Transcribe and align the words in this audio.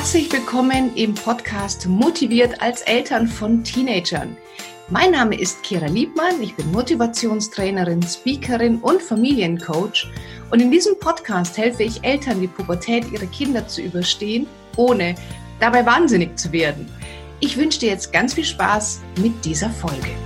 Herzlich 0.00 0.32
willkommen 0.32 0.96
im 0.96 1.14
Podcast 1.14 1.86
Motiviert 1.86 2.62
als 2.62 2.80
Eltern 2.80 3.28
von 3.28 3.62
Teenagern. 3.62 4.34
Mein 4.88 5.10
Name 5.10 5.38
ist 5.38 5.62
Kira 5.62 5.88
Liebmann, 5.88 6.40
ich 6.40 6.56
bin 6.56 6.72
Motivationstrainerin, 6.72 8.02
Speakerin 8.02 8.78
und 8.78 9.02
Familiencoach 9.02 10.06
und 10.50 10.62
in 10.62 10.70
diesem 10.70 10.98
Podcast 10.98 11.58
helfe 11.58 11.82
ich 11.82 12.02
Eltern, 12.02 12.40
die 12.40 12.46
Pubertät 12.46 13.12
ihrer 13.12 13.26
Kinder 13.26 13.68
zu 13.68 13.82
überstehen, 13.82 14.46
ohne 14.78 15.16
dabei 15.60 15.84
wahnsinnig 15.84 16.38
zu 16.38 16.50
werden. 16.50 16.88
Ich 17.40 17.58
wünsche 17.58 17.80
dir 17.80 17.90
jetzt 17.90 18.10
ganz 18.10 18.32
viel 18.32 18.46
Spaß 18.46 19.02
mit 19.20 19.44
dieser 19.44 19.68
Folge. 19.68 20.16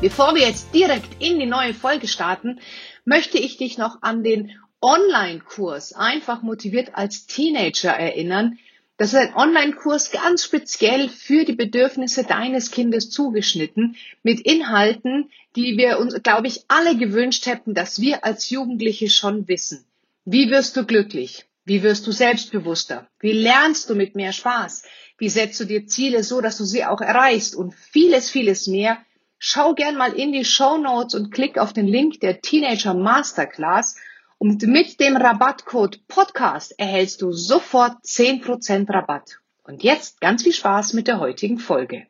Bevor 0.00 0.34
wir 0.34 0.42
jetzt 0.42 0.74
direkt 0.74 1.22
in 1.22 1.38
die 1.38 1.46
neue 1.46 1.74
Folge 1.74 2.08
starten, 2.08 2.58
möchte 3.04 3.38
ich 3.38 3.56
dich 3.56 3.78
noch 3.78 4.02
an 4.02 4.24
den 4.24 4.50
Online-Kurs 4.86 5.94
einfach 5.94 6.42
motiviert 6.42 6.90
als 6.92 7.26
Teenager 7.26 7.90
erinnern. 7.90 8.56
Das 8.98 9.12
ist 9.12 9.18
ein 9.18 9.34
Online-Kurs 9.34 10.12
ganz 10.12 10.44
speziell 10.44 11.08
für 11.08 11.44
die 11.44 11.56
Bedürfnisse 11.56 12.22
deines 12.22 12.70
Kindes 12.70 13.10
zugeschnitten 13.10 13.96
mit 14.22 14.40
Inhalten, 14.42 15.28
die 15.56 15.76
wir 15.76 15.98
uns, 15.98 16.22
glaube 16.22 16.46
ich, 16.46 16.66
alle 16.68 16.96
gewünscht 16.96 17.46
hätten, 17.46 17.74
dass 17.74 18.00
wir 18.00 18.24
als 18.24 18.48
Jugendliche 18.48 19.10
schon 19.10 19.48
wissen. 19.48 19.84
Wie 20.24 20.50
wirst 20.52 20.76
du 20.76 20.84
glücklich? 20.84 21.46
Wie 21.64 21.82
wirst 21.82 22.06
du 22.06 22.12
selbstbewusster? 22.12 23.08
Wie 23.18 23.32
lernst 23.32 23.90
du 23.90 23.96
mit 23.96 24.14
mehr 24.14 24.32
Spaß? 24.32 24.84
Wie 25.18 25.28
setzt 25.28 25.58
du 25.58 25.64
dir 25.64 25.88
Ziele 25.88 26.22
so, 26.22 26.40
dass 26.40 26.58
du 26.58 26.64
sie 26.64 26.84
auch 26.84 27.00
erreichst? 27.00 27.56
Und 27.56 27.74
vieles, 27.74 28.30
vieles 28.30 28.68
mehr. 28.68 28.98
Schau 29.40 29.74
gern 29.74 29.96
mal 29.96 30.12
in 30.12 30.30
die 30.30 30.44
Show 30.44 30.78
Notes 30.78 31.16
und 31.16 31.32
klick 31.32 31.58
auf 31.58 31.72
den 31.72 31.88
Link 31.88 32.20
der 32.20 32.40
Teenager 32.40 32.94
Masterclass 32.94 33.96
und 34.38 34.62
mit 34.62 35.00
dem 35.00 35.16
Rabattcode 35.16 36.06
Podcast 36.08 36.78
erhältst 36.78 37.22
du 37.22 37.32
sofort 37.32 38.04
10% 38.04 38.88
Rabatt. 38.92 39.40
Und 39.62 39.82
jetzt 39.82 40.20
ganz 40.20 40.42
viel 40.42 40.52
Spaß 40.52 40.92
mit 40.92 41.08
der 41.08 41.18
heutigen 41.18 41.58
Folge. 41.58 42.06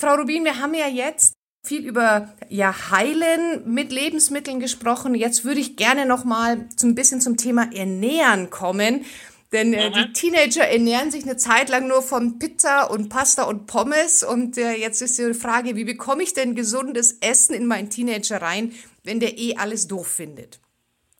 Frau 0.00 0.14
Rubin, 0.14 0.44
wir 0.44 0.58
haben 0.58 0.72
ja 0.72 0.88
jetzt 0.88 1.39
viel 1.62 1.86
über 1.86 2.34
ja, 2.48 2.90
Heilen 2.90 3.72
mit 3.72 3.92
Lebensmitteln 3.92 4.60
gesprochen. 4.60 5.14
Jetzt 5.14 5.44
würde 5.44 5.60
ich 5.60 5.76
gerne 5.76 6.06
noch 6.06 6.24
mal 6.24 6.68
so 6.76 6.86
ein 6.86 6.94
bisschen 6.94 7.20
zum 7.20 7.36
Thema 7.36 7.70
Ernähren 7.72 8.50
kommen. 8.50 9.04
Denn 9.52 9.74
äh, 9.74 9.90
die 9.90 10.08
mhm. 10.08 10.14
Teenager 10.14 10.66
ernähren 10.66 11.10
sich 11.10 11.24
eine 11.24 11.36
Zeit 11.36 11.68
lang 11.68 11.88
nur 11.88 12.02
von 12.02 12.38
Pizza 12.38 12.84
und 12.90 13.08
Pasta 13.08 13.44
und 13.44 13.66
Pommes. 13.66 14.22
Und 14.22 14.56
äh, 14.56 14.74
jetzt 14.74 15.02
ist 15.02 15.18
die 15.18 15.34
Frage, 15.34 15.76
wie 15.76 15.84
bekomme 15.84 16.22
ich 16.22 16.34
denn 16.34 16.54
gesundes 16.54 17.16
Essen 17.20 17.54
in 17.54 17.66
meinen 17.66 17.90
Teenager 17.90 18.40
rein, 18.40 18.72
wenn 19.02 19.20
der 19.20 19.38
eh 19.38 19.56
alles 19.56 19.88
doof 19.88 20.06
findet? 20.06 20.60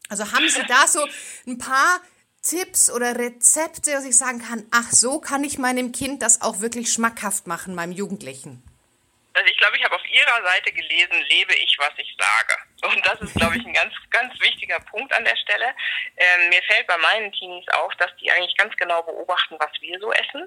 Also 0.08 0.30
haben 0.32 0.48
Sie 0.48 0.62
da 0.66 0.86
so 0.86 1.00
ein 1.46 1.58
paar 1.58 2.00
Tipps 2.42 2.90
oder 2.90 3.18
Rezepte, 3.18 3.92
dass 3.92 4.04
ich 4.04 4.16
sagen 4.16 4.40
kann, 4.40 4.64
ach 4.70 4.92
so 4.92 5.18
kann 5.18 5.44
ich 5.44 5.58
meinem 5.58 5.92
Kind 5.92 6.22
das 6.22 6.40
auch 6.40 6.60
wirklich 6.60 6.92
schmackhaft 6.92 7.46
machen, 7.46 7.74
meinem 7.74 7.92
Jugendlichen? 7.92 8.62
Also 9.40 9.52
ich 9.52 9.56
glaube, 9.56 9.78
ich 9.78 9.84
habe 9.84 9.96
auf 9.96 10.06
Ihrer 10.06 10.42
Seite 10.44 10.70
gelesen, 10.70 11.24
lebe 11.30 11.54
ich, 11.54 11.74
was 11.78 11.92
ich 11.96 12.14
sage. 12.18 12.92
Und 12.92 13.06
das 13.06 13.22
ist, 13.22 13.34
glaube 13.36 13.56
ich, 13.56 13.64
ein 13.64 13.72
ganz, 13.72 13.94
ganz 14.10 14.38
wichtiger 14.38 14.78
Punkt 14.80 15.14
an 15.14 15.24
der 15.24 15.36
Stelle. 15.36 15.74
Ähm, 16.18 16.50
mir 16.50 16.62
fällt 16.64 16.86
bei 16.86 16.98
meinen 16.98 17.32
Teenies 17.32 17.66
auf, 17.68 17.90
dass 17.96 18.14
die 18.16 18.30
eigentlich 18.30 18.54
ganz 18.58 18.76
genau 18.76 19.02
beobachten, 19.02 19.56
was 19.58 19.70
wir 19.80 19.98
so 19.98 20.12
essen. 20.12 20.46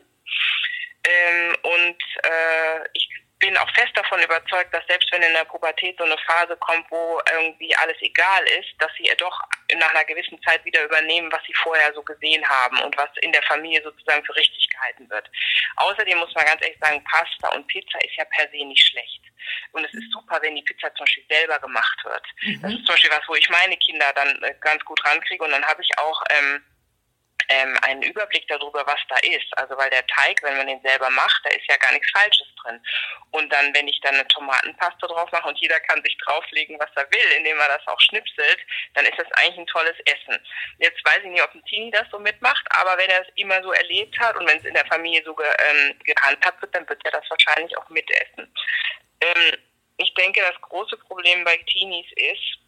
Ähm, 1.05 1.57
und 1.63 1.97
äh, 2.21 2.87
ich 2.93 3.09
bin 3.43 3.57
auch 3.57 3.69
fest 3.75 3.91
davon 3.95 4.21
überzeugt, 4.21 4.73
dass 4.73 4.87
selbst 4.87 5.11
wenn 5.11 5.21
in 5.21 5.33
der 5.33 5.43
Pubertät 5.43 5.97
so 5.97 6.05
eine 6.05 6.17
Phase 6.19 6.55
kommt, 6.57 6.89
wo 6.89 7.19
irgendwie 7.33 7.75
alles 7.75 7.97
egal 7.99 8.41
ist, 8.59 8.71
dass 8.79 8.89
sie 8.97 9.11
doch 9.17 9.37
nach 9.75 9.93
einer 9.93 10.05
gewissen 10.05 10.41
Zeit 10.43 10.63
wieder 10.63 10.85
übernehmen, 10.85 11.29
was 11.29 11.43
sie 11.45 11.53
vorher 11.55 11.93
so 11.93 12.01
gesehen 12.03 12.47
haben 12.47 12.79
und 12.79 12.95
was 12.95 13.09
in 13.21 13.33
der 13.33 13.43
Familie 13.43 13.83
sozusagen 13.83 14.23
für 14.23 14.35
richtig 14.37 14.69
gehalten 14.69 15.09
wird. 15.09 15.29
Außerdem 15.75 16.19
muss 16.19 16.33
man 16.35 16.45
ganz 16.45 16.61
ehrlich 16.61 16.79
sagen, 16.79 17.03
Pasta 17.03 17.49
und 17.49 17.67
Pizza 17.67 17.99
ist 18.05 18.15
ja 18.15 18.23
per 18.25 18.47
se 18.49 18.63
nicht 18.63 18.87
schlecht. 18.87 19.21
Und 19.73 19.83
es 19.83 19.93
ist 19.93 20.09
super, 20.13 20.41
wenn 20.41 20.55
die 20.55 20.61
Pizza 20.61 20.93
zum 20.95 21.03
Beispiel 21.03 21.25
selber 21.29 21.59
gemacht 21.59 21.99
wird. 22.05 22.25
Mhm. 22.43 22.61
Das 22.61 22.71
ist 22.71 22.85
zum 22.85 22.95
Beispiel 22.95 23.11
was, 23.11 23.27
wo 23.27 23.35
ich 23.35 23.49
meine 23.49 23.75
Kinder 23.75 24.13
dann 24.13 24.41
äh, 24.41 24.55
ganz 24.61 24.85
gut 24.85 25.03
rankriege 25.03 25.43
und 25.43 25.51
dann 25.51 25.65
habe 25.65 25.81
ich 25.81 25.97
auch 25.97 26.23
ähm, 26.29 26.63
ähm, 27.49 27.77
einen 27.81 28.03
Überblick 28.03 28.47
darüber, 28.47 28.85
was 28.85 28.99
da 29.09 29.17
ist. 29.17 29.57
Also 29.57 29.77
weil 29.77 29.89
der 29.89 30.05
Teig, 30.07 30.41
wenn 30.43 30.57
man 30.57 30.67
den 30.67 30.81
selber 30.81 31.09
macht, 31.09 31.41
da 31.43 31.49
ist 31.49 31.65
ja 31.67 31.77
gar 31.77 31.91
nichts 31.91 32.09
Falsches 32.11 32.47
drin. 32.63 32.79
Und 33.31 33.51
dann, 33.51 33.73
wenn 33.73 33.87
ich 33.87 33.99
dann 34.01 34.15
eine 34.15 34.27
Tomatenpaste 34.27 35.07
drauf 35.07 35.31
mache 35.31 35.47
und 35.47 35.59
jeder 35.59 35.79
kann 35.81 36.03
sich 36.03 36.17
drauflegen, 36.19 36.79
was 36.79 36.89
er 36.95 37.09
will, 37.11 37.37
indem 37.37 37.59
er 37.59 37.67
das 37.67 37.87
auch 37.87 37.99
schnipselt, 38.01 38.59
dann 38.93 39.05
ist 39.05 39.17
das 39.17 39.31
eigentlich 39.33 39.59
ein 39.59 39.67
tolles 39.67 39.99
Essen. 40.05 40.39
Jetzt 40.79 41.03
weiß 41.05 41.19
ich 41.23 41.29
nicht, 41.29 41.43
ob 41.43 41.53
ein 41.53 41.65
Teenie 41.65 41.91
das 41.91 42.09
so 42.11 42.19
mitmacht, 42.19 42.65
aber 42.69 42.97
wenn 42.97 43.09
er 43.09 43.21
es 43.21 43.33
immer 43.35 43.61
so 43.63 43.71
erlebt 43.71 44.17
hat 44.19 44.35
und 44.37 44.47
wenn 44.47 44.59
es 44.59 44.65
in 44.65 44.73
der 44.73 44.85
Familie 44.85 45.23
so 45.23 45.33
ge, 45.35 45.45
ähm, 45.45 45.99
gehandhabt 46.03 46.61
wird, 46.61 46.75
dann 46.75 46.87
wird 46.87 47.03
er 47.05 47.11
das 47.11 47.29
wahrscheinlich 47.29 47.77
auch 47.77 47.89
mitessen. 47.89 48.53
Ähm, 49.21 49.57
ich 49.97 50.13
denke, 50.15 50.41
das 50.41 50.59
große 50.61 50.97
Problem 50.97 51.43
bei 51.43 51.57
Teenies 51.67 52.07
ist, 52.15 52.59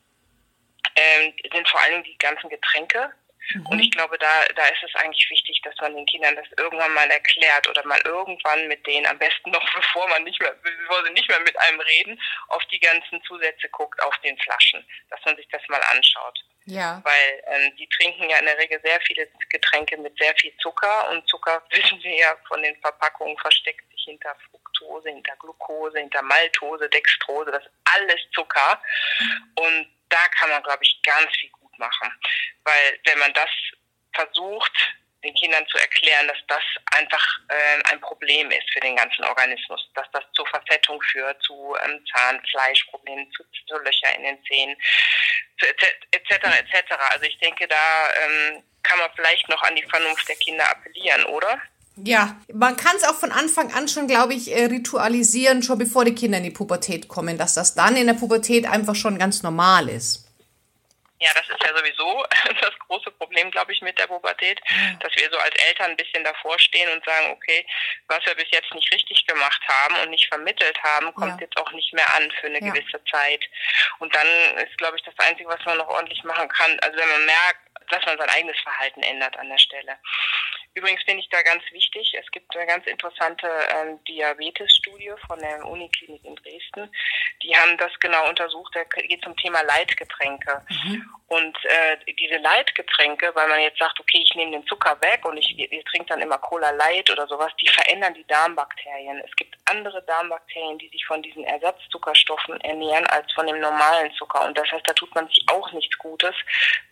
ähm, 0.95 1.33
sind 1.51 1.67
vor 1.67 1.81
allem 1.81 2.03
die 2.03 2.17
ganzen 2.17 2.49
Getränke, 2.49 3.11
Mhm. 3.53 3.65
Und 3.67 3.79
ich 3.79 3.91
glaube, 3.91 4.17
da, 4.17 4.45
da 4.55 4.65
ist 4.67 4.83
es 4.83 4.95
eigentlich 4.95 5.29
wichtig, 5.29 5.61
dass 5.63 5.75
man 5.79 5.95
den 5.95 6.05
Kindern 6.05 6.35
das 6.35 6.47
irgendwann 6.57 6.93
mal 6.93 7.09
erklärt 7.09 7.67
oder 7.67 7.85
mal 7.85 8.01
irgendwann 8.05 8.67
mit 8.67 8.85
denen, 8.87 9.05
am 9.05 9.19
besten 9.19 9.51
noch 9.51 9.65
bevor 9.75 10.07
man 10.09 10.23
nicht 10.23 10.39
mehr, 10.41 10.55
bevor 10.63 11.05
sie 11.05 11.11
nicht 11.13 11.29
mehr 11.29 11.39
mit 11.41 11.57
einem 11.59 11.79
reden, 11.79 12.19
auf 12.49 12.63
die 12.65 12.79
ganzen 12.79 13.21
Zusätze 13.23 13.69
guckt 13.69 14.01
auf 14.01 14.17
den 14.19 14.37
Flaschen, 14.39 14.85
dass 15.09 15.19
man 15.25 15.35
sich 15.35 15.47
das 15.49 15.61
mal 15.67 15.81
anschaut. 15.91 16.39
Ja. 16.65 16.99
Weil 17.03 17.43
ähm, 17.45 17.75
die 17.77 17.87
trinken 17.89 18.27
ja 18.27 18.37
in 18.39 18.45
der 18.45 18.57
Regel 18.57 18.79
sehr 18.83 18.99
viele 19.01 19.27
Getränke 19.49 19.97
mit 19.97 20.17
sehr 20.17 20.33
viel 20.35 20.55
Zucker 20.57 21.09
und 21.11 21.27
Zucker 21.27 21.61
wissen 21.69 22.01
wir 22.01 22.15
ja 22.15 22.35
von 22.47 22.61
den 22.63 22.75
Verpackungen 22.77 23.37
versteckt 23.37 23.87
sich 23.91 24.05
hinter 24.05 24.35
Fructose, 24.49 25.09
hinter 25.09 25.35
Glucose, 25.37 25.99
hinter 25.99 26.23
Maltose, 26.23 26.89
Dextrose, 26.89 27.51
das 27.51 27.63
ist 27.63 27.71
alles 27.85 28.21
Zucker. 28.33 28.81
Und 29.55 29.87
da 30.09 30.27
kann 30.39 30.49
man, 30.49 30.63
glaube 30.63 30.83
ich, 30.83 30.99
ganz 31.03 31.35
viel 31.37 31.49
machen. 31.77 32.11
Weil 32.63 32.99
wenn 33.05 33.19
man 33.19 33.33
das 33.33 33.49
versucht, 34.13 34.73
den 35.25 35.33
Kindern 35.33 35.65
zu 35.67 35.77
erklären, 35.77 36.27
dass 36.27 36.37
das 36.47 36.63
einfach 36.97 37.39
äh, 37.49 37.91
ein 37.91 37.99
Problem 37.99 38.51
ist 38.51 38.71
für 38.71 38.79
den 38.79 38.95
ganzen 38.95 39.23
Organismus, 39.23 39.89
dass 39.95 40.05
das 40.13 40.23
zur 40.33 40.45
Verfettung 40.47 41.01
führt, 41.11 41.41
zu 41.41 41.75
ähm, 41.83 41.99
Zahnfleischproblemen, 42.13 43.29
zu, 43.31 43.43
zu 43.67 43.77
Löcher 43.79 44.15
in 44.15 44.23
den 44.23 44.43
Zähnen, 44.45 44.75
etc. 46.11 46.31
etc. 46.31 46.91
Also 47.11 47.25
ich 47.25 47.37
denke, 47.39 47.67
da 47.67 48.09
ähm, 48.23 48.63
kann 48.83 48.99
man 48.99 49.09
vielleicht 49.15 49.49
noch 49.49 49.61
an 49.63 49.75
die 49.75 49.83
Vernunft 49.83 50.27
der 50.29 50.35
Kinder 50.35 50.69
appellieren, 50.69 51.25
oder? 51.25 51.59
Ja, 51.97 52.37
man 52.53 52.75
kann 52.75 52.97
es 52.97 53.05
auch 53.05 53.15
von 53.15 53.31
Anfang 53.31 53.73
an 53.73 53.87
schon, 53.87 54.07
glaube 54.07 54.33
ich, 54.33 54.53
äh, 54.53 54.65
ritualisieren, 54.65 55.63
schon 55.63 55.79
bevor 55.79 56.03
die 56.03 56.13
Kinder 56.13 56.37
in 56.37 56.43
die 56.43 56.51
Pubertät 56.51 57.07
kommen, 57.07 57.37
dass 57.37 57.53
das 57.53 57.73
dann 57.73 57.95
in 57.95 58.07
der 58.07 58.15
Pubertät 58.15 58.65
einfach 58.67 58.95
schon 58.95 59.17
ganz 59.17 59.43
normal 59.43 59.87
ist. 59.87 60.24
Ja, 61.19 61.31
das 61.33 61.47
ist 61.47 61.63
ja 61.63 61.75
sowieso 61.75 62.25
das 62.61 62.77
große 62.87 63.11
Problem, 63.11 63.49
glaube 63.49 63.71
ich, 63.71 63.81
mit 63.81 63.97
der 63.97 64.07
Pubertät, 64.07 64.59
dass 64.99 65.15
wir 65.15 65.29
so 65.31 65.37
als 65.37 65.55
Eltern 65.55 65.91
ein 65.91 65.97
bisschen 65.97 66.23
davor 66.23 66.59
stehen 66.59 66.89
und 66.89 67.05
sagen, 67.05 67.31
okay, 67.31 67.65
was 68.07 68.25
wir 68.25 68.35
bis 68.35 68.51
jetzt 68.51 68.73
nicht 68.73 68.93
richtig 68.93 69.25
gemacht 69.25 69.61
haben 69.67 69.95
und 70.03 70.09
nicht 70.09 70.27
vermittelt 70.27 70.77
haben, 70.83 71.13
kommt 71.13 71.39
ja. 71.39 71.45
jetzt 71.45 71.57
auch 71.57 71.71
nicht 71.71 71.93
mehr 71.93 72.13
an 72.15 72.29
für 72.39 72.47
eine 72.47 72.59
ja. 72.59 72.71
gewisse 72.71 73.01
Zeit. 73.05 73.45
Und 73.99 74.13
dann 74.13 74.27
ist, 74.57 74.77
glaube 74.77 74.97
ich, 74.97 75.03
das 75.03 75.17
Einzige, 75.17 75.49
was 75.49 75.63
man 75.65 75.77
noch 75.77 75.87
ordentlich 75.87 76.23
machen 76.25 76.49
kann, 76.49 76.77
also 76.81 76.97
wenn 76.97 77.09
man 77.09 77.25
merkt, 77.25 77.64
dass 77.91 78.05
man 78.05 78.17
sein 78.17 78.29
eigenes 78.29 78.59
Verhalten 78.59 79.03
ändert 79.03 79.37
an 79.37 79.49
der 79.49 79.57
Stelle. 79.57 79.97
Übrigens 80.75 81.03
finde 81.03 81.21
ich 81.21 81.29
da 81.29 81.41
ganz 81.41 81.63
wichtig, 81.71 82.13
es 82.19 82.29
gibt 82.31 82.53
eine 82.53 82.67
ganz 82.67 82.85
interessante 82.85 83.47
ähm, 83.73 83.97
Diabetes-Studie 84.09 85.13
von 85.25 85.39
der 85.39 85.65
Uniklinik 85.65 86.23
in 86.25 86.35
Dresden. 86.35 86.91
Die 87.43 87.55
haben 87.55 87.77
das 87.77 87.97
genau 88.01 88.27
untersucht, 88.27 88.75
da 88.75 88.83
geht 88.83 89.23
zum 89.23 89.37
Thema 89.37 89.61
Leitgetränke. 89.63 90.65
Mhm. 90.69 91.09
Und 91.27 91.57
äh, 91.63 92.13
diese 92.19 92.37
Leitgetränke, 92.37 93.31
weil 93.33 93.47
man 93.47 93.61
jetzt 93.61 93.79
sagt, 93.79 93.99
okay, 94.01 94.21
ich 94.21 94.35
nehme 94.35 94.51
den 94.51 94.67
Zucker 94.67 94.99
weg 95.01 95.25
und 95.25 95.37
ich, 95.37 95.57
ich 95.57 95.83
trinke 95.85 96.09
dann 96.09 96.21
immer 96.21 96.37
Cola 96.39 96.71
Light 96.71 97.09
oder 97.09 97.25
sowas, 97.25 97.51
die 97.61 97.67
verändern 97.67 98.13
die 98.13 98.27
Darmbakterien. 98.27 99.21
Es 99.25 99.35
gibt 99.37 99.55
andere 99.65 100.03
Darmbakterien, 100.03 100.77
die 100.77 100.89
sich 100.89 101.05
von 101.05 101.23
diesen 101.23 101.45
Ersatzzuckerstoffen 101.45 102.59
ernähren 102.61 103.07
als 103.07 103.31
von 103.31 103.47
dem 103.47 103.59
normalen 103.59 104.13
Zucker. 104.15 104.45
Und 104.45 104.57
das 104.57 104.69
heißt, 104.71 104.87
da 104.87 104.93
tut 104.93 105.15
man 105.15 105.27
sich 105.29 105.43
auch 105.47 105.71
nichts 105.71 105.97
Gutes, 105.97 106.35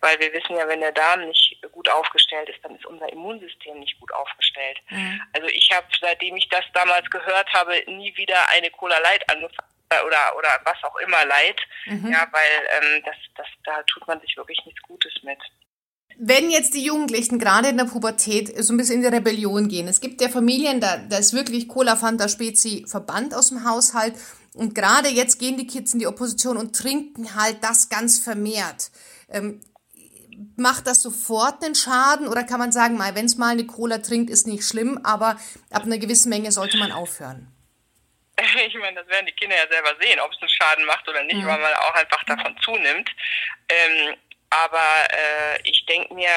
weil 0.00 0.18
wir 0.20 0.32
wissen 0.32 0.56
ja, 0.56 0.66
wenn 0.66 0.80
der 0.84 0.92
Darm 0.92 1.26
nicht 1.26 1.56
gut 1.72 1.88
aufgestellt 1.88 2.48
ist, 2.50 2.62
dann 2.62 2.76
ist 2.76 2.84
unser 2.84 3.10
Immunsystem 3.10 3.54
System 3.54 3.80
nicht 3.80 3.98
gut 4.00 4.12
aufgestellt. 4.12 4.78
Mhm. 4.90 5.20
Also 5.32 5.48
ich 5.48 5.70
habe, 5.72 5.86
seitdem 6.00 6.36
ich 6.36 6.48
das 6.48 6.64
damals 6.74 7.08
gehört 7.10 7.52
habe, 7.52 7.72
nie 7.86 8.14
wieder 8.16 8.48
eine 8.50 8.70
Cola 8.70 8.98
Light 8.98 9.22
angefangen 9.30 9.70
äh, 9.90 10.02
oder 10.06 10.36
oder 10.36 10.48
was 10.64 10.76
auch 10.82 10.96
immer 10.96 11.24
Light, 11.24 11.60
mhm. 11.86 12.12
ja, 12.12 12.26
weil 12.30 12.96
ähm, 12.96 13.02
das, 13.04 13.16
das, 13.36 13.46
da 13.64 13.82
tut 13.84 14.06
man 14.06 14.20
sich 14.20 14.36
wirklich 14.36 14.60
nichts 14.66 14.82
Gutes 14.82 15.12
mit. 15.22 15.38
Wenn 16.16 16.50
jetzt 16.50 16.74
die 16.74 16.84
Jugendlichen 16.84 17.40
gerade 17.40 17.68
in 17.68 17.76
der 17.76 17.86
Pubertät 17.86 18.52
so 18.62 18.72
ein 18.72 18.76
bisschen 18.76 19.02
in 19.02 19.10
die 19.10 19.16
Rebellion 19.16 19.68
gehen, 19.68 19.88
es 19.88 20.00
gibt 20.00 20.20
ja 20.20 20.28
Familien, 20.28 20.80
da, 20.80 20.98
da 20.98 21.16
ist 21.18 21.34
wirklich 21.34 21.66
Cola 21.66 21.96
Fanta 21.96 22.28
Spezi 22.28 22.84
verbannt 22.86 23.34
aus 23.34 23.48
dem 23.48 23.68
Haushalt 23.68 24.14
und 24.54 24.76
gerade 24.76 25.08
jetzt 25.08 25.40
gehen 25.40 25.56
die 25.56 25.66
Kids 25.66 25.92
in 25.92 25.98
die 25.98 26.06
Opposition 26.06 26.56
und 26.56 26.76
trinken 26.76 27.34
halt 27.34 27.64
das 27.64 27.88
ganz 27.88 28.20
vermehrt. 28.20 28.92
Ähm, 29.28 29.60
macht 30.56 30.86
das 30.86 31.02
sofort 31.02 31.62
einen 31.64 31.74
Schaden 31.74 32.28
oder 32.28 32.44
kann 32.44 32.58
man 32.58 32.72
sagen, 32.72 32.98
wenn 32.98 33.26
es 33.26 33.36
mal 33.36 33.52
eine 33.52 33.66
Cola 33.66 33.98
trinkt, 33.98 34.30
ist 34.30 34.46
nicht 34.46 34.64
schlimm, 34.64 35.00
aber 35.04 35.38
ab 35.70 35.82
einer 35.84 35.98
gewissen 35.98 36.28
Menge 36.28 36.52
sollte 36.52 36.76
man 36.78 36.92
aufhören? 36.92 37.50
Ich 38.66 38.74
meine, 38.74 38.96
das 38.96 39.06
werden 39.06 39.26
die 39.26 39.32
Kinder 39.32 39.54
ja 39.54 39.68
selber 39.70 39.94
sehen, 40.00 40.18
ob 40.18 40.32
es 40.32 40.40
einen 40.40 40.48
Schaden 40.48 40.84
macht 40.86 41.08
oder 41.08 41.22
nicht, 41.22 41.36
mhm. 41.36 41.46
weil 41.46 41.60
man 41.60 41.72
auch 41.74 41.94
einfach 41.94 42.24
davon 42.24 42.56
zunimmt. 42.64 43.08
Ähm, 43.68 44.16
aber 44.50 45.06
äh, 45.10 45.60
ich 45.62 45.86
denke 45.86 46.12
mir, 46.14 46.30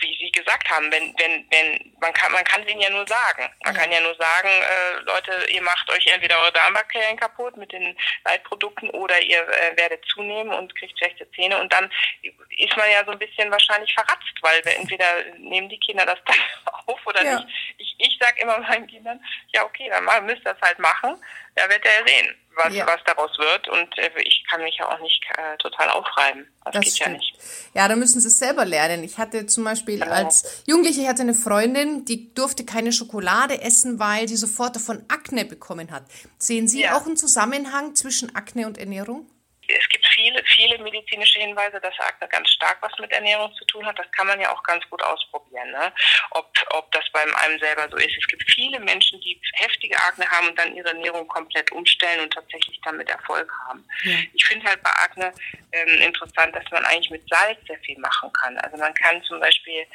wie 0.00 0.16
Sie 0.18 0.30
gesagt 0.32 0.68
haben, 0.70 0.90
wenn, 0.90 1.14
wenn, 1.18 1.46
wenn, 1.50 1.94
man 2.00 2.12
kann, 2.12 2.32
man 2.32 2.44
kann 2.44 2.62
es 2.62 2.68
ihnen 2.68 2.80
ja 2.80 2.90
nur 2.90 3.06
sagen. 3.06 3.48
Man 3.64 3.74
ja. 3.74 3.80
kann 3.80 3.92
ja 3.92 4.00
nur 4.00 4.14
sagen, 4.16 4.48
äh, 4.48 5.00
Leute, 5.04 5.50
ihr 5.50 5.62
macht 5.62 5.88
euch 5.90 6.06
entweder 6.06 6.38
eure 6.40 6.52
Darmbakterien 6.52 7.16
kaputt 7.16 7.56
mit 7.56 7.72
den 7.72 7.96
Leitprodukten 8.24 8.90
oder 8.90 9.20
ihr 9.22 9.40
äh, 9.40 9.76
werdet 9.76 10.04
zunehmen 10.06 10.52
und 10.52 10.74
kriegt 10.76 10.98
schlechte 10.98 11.30
Zähne 11.32 11.60
und 11.60 11.72
dann 11.72 11.90
ist 12.22 12.76
man 12.76 12.90
ja 12.90 13.04
so 13.04 13.12
ein 13.12 13.18
bisschen 13.18 13.50
wahrscheinlich 13.50 13.92
verratzt, 13.94 14.34
weil 14.40 14.64
wir 14.64 14.76
entweder 14.76 15.24
nehmen 15.38 15.68
die 15.68 15.78
Kinder 15.78 16.04
das 16.04 16.18
dann 16.24 16.36
auf 16.86 17.06
oder 17.06 17.24
ja. 17.24 17.36
nicht. 17.36 17.48
Ich, 17.78 17.94
ich 17.98 18.18
sag 18.20 18.38
immer 18.40 18.58
meinen 18.58 18.86
Kindern, 18.86 19.24
ja 19.48 19.64
okay, 19.64 19.88
dann 19.90 20.26
müsst 20.26 20.40
ihr 20.44 20.54
das 20.54 20.60
halt 20.60 20.78
machen, 20.78 21.22
da 21.62 21.68
wird 21.68 21.84
er 21.84 22.00
ja 22.00 22.06
sehen 22.06 22.36
was, 22.58 22.74
ja. 22.74 22.86
was 22.86 23.00
daraus 23.06 23.30
wird. 23.38 23.68
Und 23.68 23.96
äh, 23.98 24.10
ich 24.22 24.44
kann 24.50 24.62
mich 24.62 24.76
ja 24.78 24.88
auch 24.90 25.00
nicht 25.00 25.24
äh, 25.36 25.56
total 25.58 25.90
aufreiben. 25.90 26.46
Das, 26.64 26.74
das 26.74 26.84
geht 26.84 26.94
stimmt. 26.94 27.08
ja 27.08 27.16
nicht. 27.16 27.34
Ja, 27.74 27.88
da 27.88 27.96
müssen 27.96 28.20
sie 28.20 28.28
es 28.28 28.38
selber 28.38 28.64
lernen. 28.64 29.02
Ich 29.04 29.16
hatte 29.16 29.46
zum 29.46 29.64
Beispiel 29.64 30.00
genau. 30.00 30.12
als 30.12 30.62
Jugendliche 30.66 31.08
hatte 31.08 31.22
eine 31.22 31.34
Freundin, 31.34 32.04
die 32.04 32.34
durfte 32.34 32.64
keine 32.64 32.92
Schokolade 32.92 33.62
essen, 33.62 33.98
weil 33.98 34.28
sie 34.28 34.36
sofort 34.36 34.76
davon 34.76 35.04
Akne 35.08 35.44
bekommen 35.44 35.90
hat. 35.90 36.04
Sehen 36.38 36.68
Sie 36.68 36.82
ja. 36.82 36.96
auch 36.96 37.06
einen 37.06 37.16
Zusammenhang 37.16 37.94
zwischen 37.94 38.34
Akne 38.34 38.66
und 38.66 38.76
Ernährung? 38.78 39.26
Es 39.68 39.88
gibt 39.88 40.06
viele, 40.06 40.42
viele 40.44 40.78
medizinische 40.78 41.40
Hinweise, 41.40 41.80
dass 41.80 41.98
Akne 42.00 42.26
ganz 42.28 42.48
stark 42.50 42.78
was 42.80 42.92
mit 42.98 43.12
Ernährung 43.12 43.52
zu 43.54 43.64
tun 43.66 43.84
hat. 43.86 43.98
Das 43.98 44.10
kann 44.12 44.26
man 44.26 44.40
ja 44.40 44.50
auch 44.50 44.62
ganz 44.62 44.82
gut 44.88 45.02
ausprobieren, 45.02 45.70
ne? 45.70 45.92
ob, 46.30 46.50
ob 46.70 46.90
das 46.92 47.04
bei 47.12 47.20
einem 47.20 47.58
selber 47.58 47.88
so 47.90 47.96
ist. 47.96 48.16
Es 48.18 48.26
gibt 48.28 48.50
viele 48.50 48.80
Menschen, 48.80 49.20
die 49.20 49.40
heftige 49.54 49.96
Akne 49.98 50.28
haben 50.30 50.48
und 50.48 50.58
dann 50.58 50.74
ihre 50.74 50.88
Ernährung 50.88 51.28
komplett 51.28 51.70
umstellen 51.72 52.20
und 52.20 52.32
tatsächlich 52.32 52.80
damit 52.84 53.08
Erfolg 53.08 53.50
haben. 53.68 53.86
Ja. 54.04 54.16
Ich 54.32 54.44
finde 54.46 54.66
halt 54.66 54.82
bei 54.82 54.90
Akne 54.90 55.32
ähm, 55.72 56.02
interessant, 56.02 56.54
dass 56.56 56.70
man 56.70 56.84
eigentlich 56.84 57.10
mit 57.10 57.28
Salz 57.28 57.58
sehr 57.66 57.78
viel 57.80 57.98
machen 57.98 58.32
kann. 58.32 58.56
Also 58.58 58.76
man 58.78 58.94
kann 58.94 59.22
zum 59.24 59.40
Beispiel 59.40 59.86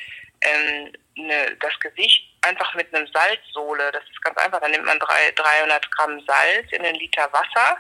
ähm, 0.41 0.93
ne, 1.15 1.57
das 1.59 1.77
Gesicht 1.79 2.32
einfach 2.43 2.73
mit 2.75 2.93
einem 2.93 3.07
Salzsohle, 3.07 3.91
das 3.91 4.03
ist 4.03 4.21
ganz 4.21 4.37
einfach, 4.37 4.59
dann 4.59 4.71
nimmt 4.71 4.85
man 4.85 4.99
drei, 4.99 5.31
300 5.35 5.91
Gramm 5.91 6.19
Salz 6.25 6.71
in 6.71 6.83
einen 6.85 6.95
Liter 6.95 7.31
Wasser 7.31 7.77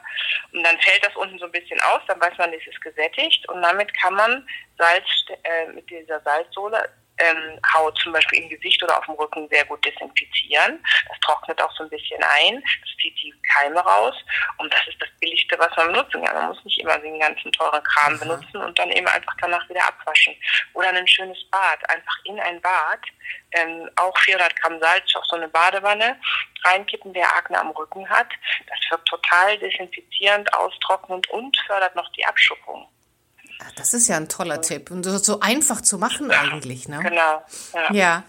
und 0.51 0.63
dann 0.63 0.79
fällt 0.79 1.05
das 1.05 1.15
unten 1.15 1.37
so 1.39 1.45
ein 1.45 1.51
bisschen 1.51 1.79
aus, 1.81 2.01
dann 2.07 2.21
weiß 2.21 2.37
man, 2.37 2.53
es 2.53 2.65
ist 2.65 2.81
gesättigt 2.81 3.47
und 3.49 3.61
damit 3.61 3.93
kann 4.01 4.13
man 4.13 4.47
Salz 4.77 5.05
äh, 5.43 5.67
mit 5.67 5.89
dieser 5.89 6.19
Salzsohle 6.21 6.89
ähm, 7.17 7.59
Haut 7.73 7.97
zum 7.99 8.11
Beispiel 8.11 8.43
im 8.43 8.49
Gesicht 8.49 8.81
oder 8.83 8.97
auf 8.97 9.05
dem 9.05 9.15
Rücken 9.15 9.47
sehr 9.49 9.65
gut 9.65 9.83
desinfizieren. 9.85 10.83
Das 11.07 11.19
trocknet 11.21 11.61
auch 11.61 11.71
so 11.75 11.83
ein 11.83 11.89
bisschen 11.89 12.21
ein, 12.23 12.61
das 12.61 12.89
zieht 13.01 13.15
die 13.17 13.33
Keime 13.53 13.79
raus 13.79 14.15
und 14.57 14.73
das 14.73 14.81
ist 14.87 15.01
das 15.01 15.09
Billigste, 15.19 15.57
was 15.59 15.75
man 15.77 15.87
benutzen 15.87 16.23
kann. 16.23 16.35
Man 16.35 16.47
muss 16.49 16.65
nicht 16.65 16.79
immer 16.79 16.97
den 16.99 17.19
ganzen 17.19 17.51
teuren 17.51 17.83
Kram 17.83 18.19
benutzen 18.19 18.57
und 18.57 18.77
dann 18.77 18.91
eben 18.91 19.07
einfach 19.07 19.35
danach 19.41 19.67
wieder 19.69 19.85
abwaschen. 19.85 20.35
Oder 20.73 20.89
ein 20.89 21.07
schönes 21.07 21.37
Bad, 21.49 21.89
einfach 21.89 22.17
in 22.25 22.39
ein 22.39 22.61
Bad, 22.61 22.99
ähm, 23.51 23.89
auch 23.95 24.17
400 24.19 24.55
Gramm 24.59 24.79
Salz 24.79 25.15
auf 25.15 25.25
so 25.25 25.35
eine 25.35 25.47
Badewanne 25.47 26.19
reinkippen, 26.65 27.13
der 27.13 27.35
Akne 27.35 27.59
am 27.59 27.71
Rücken 27.71 28.09
hat. 28.09 28.29
Das 28.67 28.79
wirkt 28.89 29.07
total 29.07 29.57
desinfizierend, 29.59 30.51
austrocknend 30.53 31.29
und 31.29 31.55
fördert 31.67 31.95
noch 31.95 32.09
die 32.13 32.25
Abschuppung. 32.25 32.87
Ah, 33.59 33.71
das 33.75 33.93
ist 33.93 34.07
ja 34.07 34.17
ein 34.17 34.29
toller 34.29 34.61
Tipp 34.61 34.91
und 34.91 35.03
so 35.03 35.39
einfach 35.39 35.81
zu 35.81 35.97
machen 35.97 36.29
ja, 36.29 36.41
eigentlich, 36.41 36.87
ne? 36.87 36.99
Genau. 37.03 37.43
Ja. 37.73 37.93
ja. 37.93 38.23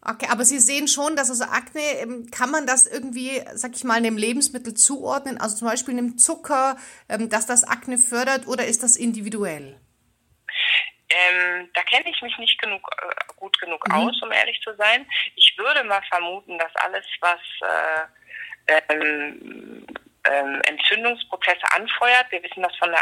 Okay, 0.00 0.28
aber 0.30 0.44
Sie 0.44 0.58
sehen 0.60 0.86
schon, 0.86 1.16
dass 1.16 1.28
also 1.28 1.44
Akne, 1.44 1.82
ähm, 2.00 2.30
kann 2.30 2.50
man 2.50 2.66
das 2.66 2.86
irgendwie, 2.86 3.42
sag 3.54 3.74
ich 3.74 3.84
mal, 3.84 3.94
einem 3.94 4.16
Lebensmittel 4.16 4.74
zuordnen, 4.74 5.38
also 5.38 5.56
zum 5.56 5.68
Beispiel 5.68 5.94
einem 5.94 6.16
Zucker, 6.18 6.76
ähm, 7.08 7.28
dass 7.28 7.46
das 7.46 7.64
Akne 7.64 7.98
fördert 7.98 8.46
oder 8.46 8.64
ist 8.66 8.82
das 8.82 8.96
individuell? 8.96 9.78
Ähm, 11.10 11.68
da 11.74 11.82
kenne 11.82 12.10
ich 12.10 12.22
mich 12.22 12.36
nicht 12.38 12.60
genug, 12.60 12.88
äh, 13.02 13.34
gut 13.36 13.58
genug 13.58 13.86
mhm. 13.88 13.94
aus, 13.94 14.22
um 14.22 14.30
ehrlich 14.30 14.60
zu 14.62 14.74
sein. 14.76 15.06
Ich 15.34 15.54
würde 15.58 15.82
mal 15.84 16.02
vermuten, 16.08 16.58
dass 16.58 16.74
alles, 16.76 17.04
was 17.20 17.40
äh, 18.66 18.80
ähm, 18.90 19.86
ähm, 20.24 20.60
Entzündungsprozesse 20.62 21.64
anfeuert. 21.74 22.26
Wir 22.30 22.42
wissen 22.42 22.62
das 22.62 22.74
von 22.76 22.90
der 22.90 23.00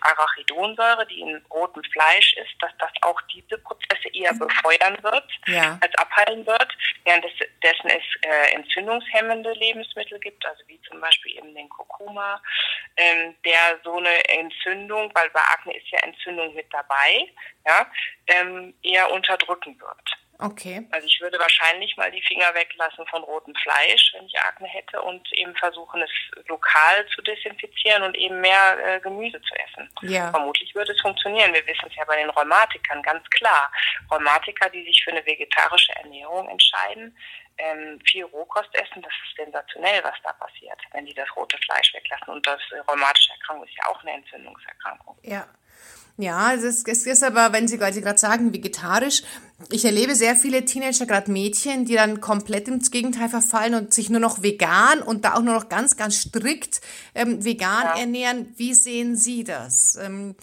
Arachidonsäure, 0.00 1.06
die 1.06 1.20
in 1.20 1.36
rotem 1.50 1.82
Fleisch 1.84 2.34
ist, 2.34 2.54
dass 2.60 2.72
das 2.78 2.90
auch 3.02 3.20
diese 3.32 3.58
Prozesse 3.58 4.08
eher 4.12 4.32
befeuern 4.34 4.96
wird 5.02 5.30
ja. 5.46 5.78
als 5.80 5.94
abhalten 5.96 6.46
wird, 6.46 6.68
währenddessen 7.04 7.88
es 7.88 8.02
äh, 8.22 8.54
entzündungshemmende 8.54 9.52
Lebensmittel 9.52 10.18
gibt, 10.20 10.44
also 10.46 10.62
wie 10.66 10.80
zum 10.82 11.00
Beispiel 11.00 11.36
eben 11.36 11.54
den 11.54 11.68
Kurkuma, 11.68 12.40
ähm, 12.96 13.34
der 13.44 13.78
so 13.84 13.96
eine 13.96 14.28
Entzündung, 14.28 15.10
weil 15.14 15.30
bei 15.30 15.40
Akne 15.40 15.76
ist 15.76 15.88
ja 15.90 16.00
Entzündung 16.00 16.54
mit 16.54 16.72
dabei, 16.72 17.28
ja, 17.66 17.86
ähm, 18.28 18.74
eher 18.82 19.10
unterdrücken 19.10 19.78
wird. 19.80 20.16
Okay. 20.38 20.86
Also 20.90 21.06
ich 21.06 21.20
würde 21.20 21.38
wahrscheinlich 21.38 21.96
mal 21.96 22.10
die 22.10 22.22
Finger 22.22 22.52
weglassen 22.54 23.06
von 23.06 23.22
rotem 23.24 23.54
Fleisch, 23.54 24.12
wenn 24.14 24.26
ich 24.26 24.38
Akne 24.40 24.68
hätte, 24.68 25.00
und 25.00 25.32
eben 25.32 25.54
versuchen, 25.56 26.02
es 26.02 26.10
lokal 26.46 27.06
zu 27.14 27.22
desinfizieren 27.22 28.02
und 28.02 28.16
eben 28.16 28.40
mehr 28.40 28.78
äh, 28.84 29.00
Gemüse 29.00 29.40
zu 29.40 29.54
essen. 29.54 29.90
Ja. 30.02 30.30
Vermutlich 30.30 30.74
würde 30.74 30.92
es 30.92 31.00
funktionieren. 31.00 31.54
Wir 31.54 31.66
wissen 31.66 31.86
es 31.88 31.96
ja 31.96 32.04
bei 32.04 32.16
den 32.16 32.30
Rheumatikern 32.30 33.02
ganz 33.02 33.28
klar. 33.30 33.72
Rheumatiker, 34.10 34.68
die 34.70 34.84
sich 34.84 35.02
für 35.02 35.10
eine 35.10 35.24
vegetarische 35.24 35.94
Ernährung 35.96 36.48
entscheiden, 36.48 37.16
ähm, 37.58 37.98
viel 38.06 38.24
Rohkost 38.24 38.74
essen, 38.74 39.02
das 39.02 39.12
ist 39.26 39.36
sensationell, 39.36 40.04
was 40.04 40.14
da 40.22 40.32
passiert, 40.34 40.78
wenn 40.92 41.06
die 41.06 41.14
das 41.14 41.34
rote 41.34 41.56
Fleisch 41.58 41.94
weglassen. 41.94 42.28
Und 42.28 42.46
das 42.46 42.60
rheumatische 42.86 43.32
Erkrankung 43.32 43.66
ist 43.66 43.76
ja 43.76 43.90
auch 43.90 44.00
eine 44.02 44.12
Entzündungserkrankung. 44.12 45.16
Ja. 45.22 45.46
Ja, 46.18 46.54
es 46.54 46.84
ist, 46.84 47.22
aber, 47.22 47.52
wenn 47.52 47.68
Sie 47.68 47.76
gerade 47.76 48.18
sagen, 48.18 48.54
vegetarisch, 48.54 49.22
ich 49.70 49.84
erlebe 49.84 50.14
sehr 50.14 50.34
viele 50.34 50.64
Teenager, 50.64 51.04
gerade 51.04 51.30
Mädchen, 51.30 51.84
die 51.84 51.94
dann 51.94 52.22
komplett 52.22 52.68
ins 52.68 52.90
Gegenteil 52.90 53.28
verfallen 53.28 53.74
und 53.74 53.92
sich 53.92 54.08
nur 54.08 54.20
noch 54.20 54.42
vegan 54.42 55.02
und 55.02 55.26
da 55.26 55.34
auch 55.34 55.42
nur 55.42 55.54
noch 55.54 55.68
ganz, 55.68 55.96
ganz 55.96 56.22
strikt 56.22 56.80
ähm, 57.14 57.44
vegan 57.44 57.84
ja. 57.84 57.98
ernähren. 57.98 58.54
Wie 58.56 58.72
sehen 58.72 59.14
Sie 59.16 59.44
das? 59.44 59.96
Ähm, 59.96 60.36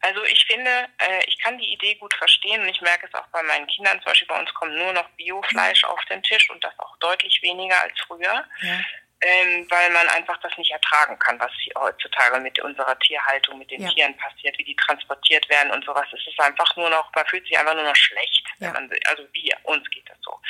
also 0.00 0.20
ich 0.24 0.44
finde, 0.46 0.70
äh, 0.70 1.24
ich 1.26 1.38
kann 1.38 1.58
die 1.58 1.72
Idee 1.72 1.94
gut 1.96 2.14
verstehen 2.14 2.62
und 2.62 2.68
ich 2.68 2.80
merke 2.80 3.06
es 3.06 3.14
auch 3.14 3.26
bei 3.28 3.42
meinen 3.42 3.66
Kindern. 3.66 3.98
Zum 3.98 4.06
Beispiel 4.06 4.28
bei 4.28 4.40
uns 4.40 4.52
kommt 4.54 4.74
nur 4.74 4.92
noch 4.94 5.08
Biofleisch 5.10 5.84
auf 5.84 6.00
den 6.10 6.22
Tisch 6.22 6.50
und 6.50 6.64
das 6.64 6.72
auch 6.78 6.96
deutlich 6.96 7.40
weniger 7.42 7.78
als 7.82 7.94
früher. 8.06 8.44
Ja 8.62 8.80
ähm, 9.22 9.66
weil 9.70 9.90
man 9.90 10.08
einfach 10.08 10.36
das 10.42 10.56
nicht 10.58 10.72
ertragen 10.72 11.18
kann, 11.18 11.38
was 11.38 11.52
heutzutage 11.78 12.40
mit 12.40 12.58
unserer 12.60 12.98
Tierhaltung, 12.98 13.58
mit 13.58 13.70
den 13.70 13.82
ja. 13.82 13.90
Tieren 13.90 14.16
passiert, 14.16 14.58
wie 14.58 14.64
die 14.64 14.76
transportiert 14.76 15.48
werden 15.48 15.70
und 15.70 15.84
sowas. 15.84 16.06
Es 16.12 16.26
ist 16.26 16.40
einfach 16.40 16.76
nur 16.76 16.90
noch, 16.90 17.10
man 17.14 17.26
fühlt 17.26 17.46
sich 17.46 17.56
einfach 17.56 17.74
nur 17.74 17.84
noch 17.84 17.96
schlecht. 17.96 18.46
Ja. 18.58 18.72
Man, 18.72 18.90
also 19.08 19.24
wir, 19.32 19.56
uns 19.62 19.88
geht 19.90 20.08
das 20.08 20.18
so. 20.22 20.40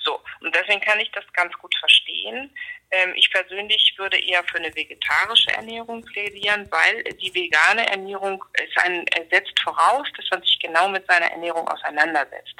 So, 0.00 0.20
und 0.40 0.54
deswegen 0.54 0.80
kann 0.80 1.00
ich 1.00 1.10
das 1.12 1.24
ganz 1.34 1.52
gut 1.58 1.74
verstehen. 1.78 2.50
Ähm, 2.94 3.12
ich 3.16 3.28
persönlich 3.30 3.92
würde 3.96 4.16
eher 4.16 4.44
für 4.44 4.58
eine 4.58 4.74
vegetarische 4.74 5.50
Ernährung 5.50 6.04
plädieren, 6.04 6.68
weil 6.70 7.02
die 7.14 7.34
vegane 7.34 7.88
Ernährung 7.90 8.44
ist 8.52 8.78
ein, 8.84 9.04
setzt 9.30 9.58
voraus, 9.60 10.06
dass 10.16 10.30
man 10.30 10.40
sich 10.42 10.58
genau 10.60 10.88
mit 10.88 11.04
seiner 11.08 11.26
Ernährung 11.32 11.66
auseinandersetzt. 11.66 12.54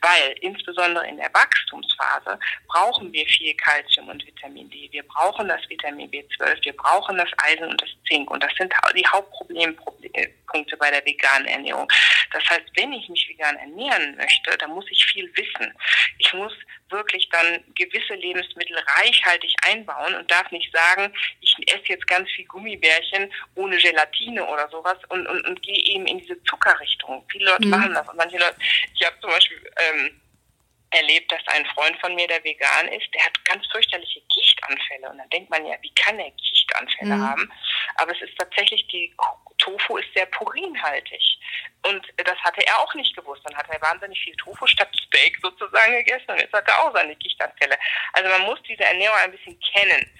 Weil 0.00 0.32
insbesondere 0.42 1.08
in 1.08 1.16
der 1.16 1.32
Wachstumsphase 1.34 2.38
brauchen 2.68 3.12
wir 3.12 3.26
viel 3.26 3.52
Kalzium 3.54 4.08
und 4.08 4.24
Vitamin 4.24 4.70
D. 4.70 4.88
Wir 4.92 5.02
brauchen 5.02 5.48
das 5.48 5.68
Vitamin 5.68 6.08
B12, 6.10 6.64
wir 6.64 6.76
brauchen 6.76 7.16
das 7.16 7.30
Eisen 7.38 7.64
und 7.64 7.82
das 7.82 7.90
Zink. 8.06 8.30
Und 8.30 8.44
das 8.44 8.52
sind 8.56 8.72
die 8.94 9.06
Hauptproblempunkte 9.06 10.76
bei 10.78 10.90
der 10.90 11.04
veganen 11.04 11.48
Ernährung. 11.48 11.88
Das 12.32 12.44
heißt, 12.48 12.70
wenn 12.76 12.92
ich 12.92 13.08
mich 13.08 13.28
vegan 13.28 13.56
ernähren 13.56 14.16
möchte, 14.16 14.56
dann 14.58 14.70
muss 14.70 14.86
ich 14.88 15.04
viel 15.06 15.28
wissen. 15.36 15.74
Ich 16.18 16.32
muss 16.32 16.52
wirklich 16.90 17.28
dann 17.30 17.62
gewisse 17.74 18.14
Lebensmittel 18.14 18.76
reichhaltig 18.98 19.54
einbauen 19.66 20.14
und 20.14 20.30
darf 20.30 20.50
nicht 20.50 20.72
sagen, 20.72 21.12
ich 21.40 21.54
esse 21.66 21.88
jetzt 21.88 22.06
ganz 22.06 22.28
viel 22.30 22.46
Gummibärchen 22.46 23.32
ohne 23.54 23.76
Gelatine 23.78 24.44
oder 24.46 24.68
sowas 24.70 24.98
und, 25.08 25.26
und, 25.26 25.46
und 25.46 25.62
gehe 25.62 25.82
eben 25.94 26.06
in 26.06 26.18
diese 26.18 26.42
Zuckerrichtung. 26.44 27.24
Viele 27.30 27.46
Leute 27.46 27.64
mhm. 27.64 27.70
machen 27.70 27.94
das 27.94 28.08
und 28.08 28.16
manche 28.16 28.38
Leute, 28.38 28.56
ich 28.94 29.06
habe 29.06 29.18
zum 29.20 29.30
Beispiel 29.30 29.70
ähm, 29.76 30.20
erlebt, 30.90 31.30
dass 31.30 31.42
ein 31.46 31.66
Freund 31.66 31.96
von 32.00 32.14
mir, 32.14 32.26
der 32.26 32.42
vegan 32.42 32.88
ist, 32.88 33.12
der 33.14 33.24
hat 33.24 33.44
ganz 33.44 33.66
fürchterliche 33.70 34.20
Gichtanfälle 34.32 35.10
und 35.10 35.18
dann 35.18 35.30
denkt 35.30 35.50
man 35.50 35.64
ja, 35.64 35.76
wie 35.80 35.94
kann 35.94 36.18
er 36.18 36.30
Gichtanfälle 36.30 37.16
mhm. 37.16 37.28
haben? 37.28 37.52
Aber 37.96 38.12
es 38.12 38.20
ist 38.22 38.36
tatsächlich 38.38 38.86
die 38.88 39.14
Tofu 39.58 39.80
Tofu 39.80 39.98
ist 39.98 40.12
sehr 40.14 40.26
purinhaltig. 40.26 41.38
Und 41.86 42.06
das 42.16 42.38
hatte 42.38 42.66
er 42.66 42.78
auch 42.78 42.94
nicht 42.94 43.14
gewusst. 43.16 43.42
Dann 43.44 43.56
hat 43.56 43.68
er 43.70 43.80
wahnsinnig 43.80 44.20
viel 44.20 44.34
Tofu 44.36 44.66
statt 44.66 44.88
Steak 45.06 45.38
sozusagen 45.42 45.92
gegessen 45.92 46.30
und 46.30 46.40
jetzt 46.40 46.52
hat 46.52 46.68
er 46.68 46.82
auch 46.82 46.94
seine 46.94 47.16
Gichtanfälle. 47.16 47.76
Also 48.12 48.28
man 48.28 48.42
muss 48.42 48.60
diese 48.68 48.84
Ernährung 48.84 49.18
ein 49.18 49.32
bisschen 49.32 49.58
kennen 49.60 50.10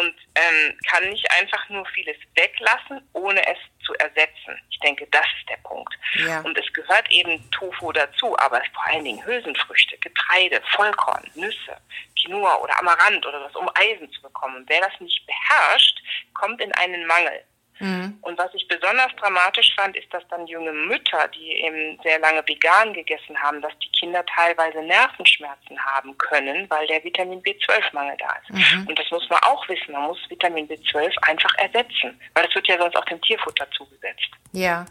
und 0.00 0.14
ähm, 0.34 0.78
kann 0.88 1.08
nicht 1.10 1.30
einfach 1.32 1.68
nur 1.68 1.84
vieles 1.86 2.16
weglassen, 2.34 3.02
ohne 3.12 3.40
es 3.46 3.58
zu 3.84 3.94
ersetzen. 3.94 4.58
Ich 4.70 4.78
denke, 4.78 5.06
das 5.10 5.26
ist 5.38 5.48
der 5.48 5.58
Punkt. 5.58 5.92
Ja. 6.26 6.40
Und 6.40 6.56
es 6.58 6.72
gehört 6.72 7.10
eben 7.10 7.50
Tofu 7.50 7.92
dazu, 7.92 8.36
aber 8.38 8.62
vor 8.72 8.86
allen 8.86 9.04
Dingen 9.04 9.24
Hülsenfrüchte, 9.24 9.98
Getreide, 9.98 10.62
Vollkorn, 10.74 11.30
Nüsse, 11.34 11.76
Quinoa 12.18 12.56
oder 12.62 12.78
Amaranth 12.78 13.26
oder 13.26 13.42
was, 13.44 13.54
um 13.56 13.68
Eisen 13.74 14.10
zu 14.12 14.22
bekommen. 14.22 14.56
Und 14.56 14.68
wer 14.68 14.80
das 14.80 14.98
nicht 15.00 15.24
beherrscht, 15.26 15.98
kommt 16.34 16.60
in 16.60 16.72
einen 16.72 17.06
Mangel. 17.06 17.44
Mhm. 17.80 18.18
Und 18.20 18.38
was 18.38 18.52
ich 18.54 18.68
besonders 18.68 19.10
dramatisch 19.18 19.74
fand, 19.74 19.96
ist, 19.96 20.12
dass 20.12 20.22
dann 20.28 20.46
junge 20.46 20.72
Mütter, 20.72 21.28
die 21.34 21.52
eben 21.64 21.98
sehr 22.02 22.18
lange 22.18 22.46
vegan 22.46 22.92
gegessen 22.92 23.36
haben, 23.38 23.60
dass 23.62 23.72
die 23.82 23.90
Kinder 23.98 24.24
teilweise 24.26 24.82
Nervenschmerzen 24.82 25.78
haben 25.84 26.16
können, 26.18 26.68
weil 26.68 26.86
der 26.86 27.02
Vitamin 27.02 27.42
B12-Mangel 27.42 28.16
da 28.18 28.36
ist. 28.42 28.50
Mhm. 28.50 28.86
Und 28.88 28.98
das 28.98 29.10
muss 29.10 29.28
man 29.30 29.40
auch 29.42 29.66
wissen. 29.68 29.92
Man 29.92 30.04
muss 30.04 30.18
Vitamin 30.28 30.68
B12 30.68 31.10
einfach 31.22 31.54
ersetzen, 31.56 32.20
weil 32.34 32.44
das 32.44 32.54
wird 32.54 32.68
ja 32.68 32.78
sonst 32.78 32.96
auch 32.96 33.04
dem 33.06 33.20
Tierfutter 33.22 33.66
zugesetzt. 33.70 34.28
Ja, 34.52 34.84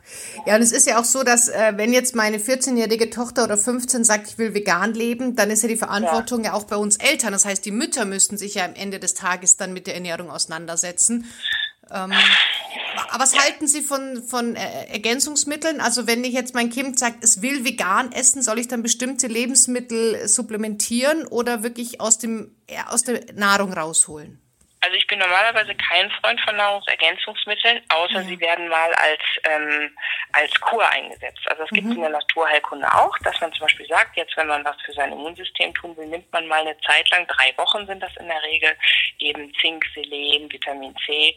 ja, 0.45 0.55
und 0.55 0.61
es 0.61 0.71
ist 0.71 0.87
ja 0.87 0.99
auch 0.99 1.03
so, 1.03 1.23
dass 1.23 1.49
äh, 1.49 1.73
wenn 1.75 1.93
jetzt 1.93 2.15
meine 2.15 2.37
14-jährige 2.37 3.09
Tochter 3.09 3.43
oder 3.43 3.57
15 3.57 4.03
sagt, 4.03 4.27
ich 4.27 4.37
will 4.37 4.53
vegan 4.53 4.93
leben, 4.93 5.35
dann 5.35 5.51
ist 5.51 5.61
ja 5.61 5.67
die 5.67 5.75
Verantwortung 5.75 6.43
ja. 6.43 6.51
ja 6.51 6.53
auch 6.53 6.65
bei 6.65 6.77
uns 6.77 6.97
Eltern. 6.97 7.33
Das 7.33 7.45
heißt, 7.45 7.65
die 7.65 7.71
Mütter 7.71 8.05
müssten 8.05 8.37
sich 8.37 8.55
ja 8.55 8.65
am 8.65 8.73
Ende 8.75 8.99
des 8.99 9.13
Tages 9.13 9.57
dann 9.57 9.73
mit 9.73 9.85
der 9.85 9.95
Ernährung 9.95 10.31
auseinandersetzen. 10.31 11.29
Ähm, 11.91 12.11
aber 13.09 13.23
was 13.23 13.37
halten 13.37 13.67
Sie 13.67 13.81
von, 13.81 14.23
von 14.23 14.55
äh, 14.55 14.85
Ergänzungsmitteln? 14.87 15.81
Also 15.81 16.07
wenn 16.07 16.23
ich 16.23 16.33
jetzt 16.33 16.53
mein 16.53 16.69
Kind 16.69 16.99
sagt, 16.99 17.23
es 17.23 17.41
will 17.41 17.65
vegan 17.65 18.11
essen, 18.11 18.41
soll 18.41 18.59
ich 18.59 18.67
dann 18.67 18.83
bestimmte 18.83 19.27
Lebensmittel 19.27 20.27
supplementieren 20.27 21.25
oder 21.25 21.63
wirklich 21.63 22.01
aus, 22.01 22.17
dem, 22.17 22.55
aus 22.87 23.03
der 23.03 23.33
Nahrung 23.33 23.73
rausholen? 23.73 24.39
Also 24.81 24.95
ich 24.95 25.07
bin 25.07 25.19
normalerweise 25.19 25.75
kein 25.75 26.09
Freund 26.11 26.39
von 26.41 26.55
Nahrungsergänzungsmitteln, 26.55 27.81
außer 27.89 28.21
ja. 28.21 28.23
sie 28.23 28.39
werden 28.39 28.69
mal 28.69 28.93
als 28.93 29.21
ähm, 29.43 29.95
als 30.31 30.57
Kur 30.61 30.87
eingesetzt. 30.87 31.41
Also 31.47 31.63
es 31.63 31.69
gibt 31.69 31.87
mhm. 31.87 31.95
in 31.95 32.01
der 32.01 32.11
Naturheilkunde 32.11 32.87
auch, 32.93 33.17
dass 33.19 33.39
man 33.41 33.51
zum 33.51 33.67
Beispiel 33.67 33.87
sagt, 33.87 34.15
jetzt 34.15 34.37
wenn 34.37 34.47
man 34.47 34.63
was 34.63 34.79
für 34.81 34.93
sein 34.93 35.11
Immunsystem 35.11 35.73
tun 35.73 35.97
will, 35.97 36.07
nimmt 36.07 36.31
man 36.31 36.47
mal 36.47 36.61
eine 36.61 36.77
Zeit 36.81 37.09
lang, 37.09 37.27
drei 37.27 37.53
Wochen 37.57 37.85
sind 37.87 38.01
das 38.01 38.15
in 38.17 38.27
der 38.27 38.41
Regel, 38.43 38.75
eben 39.19 39.53
Zink, 39.55 39.85
Selen, 39.93 40.51
Vitamin 40.51 40.95
C 41.05 41.35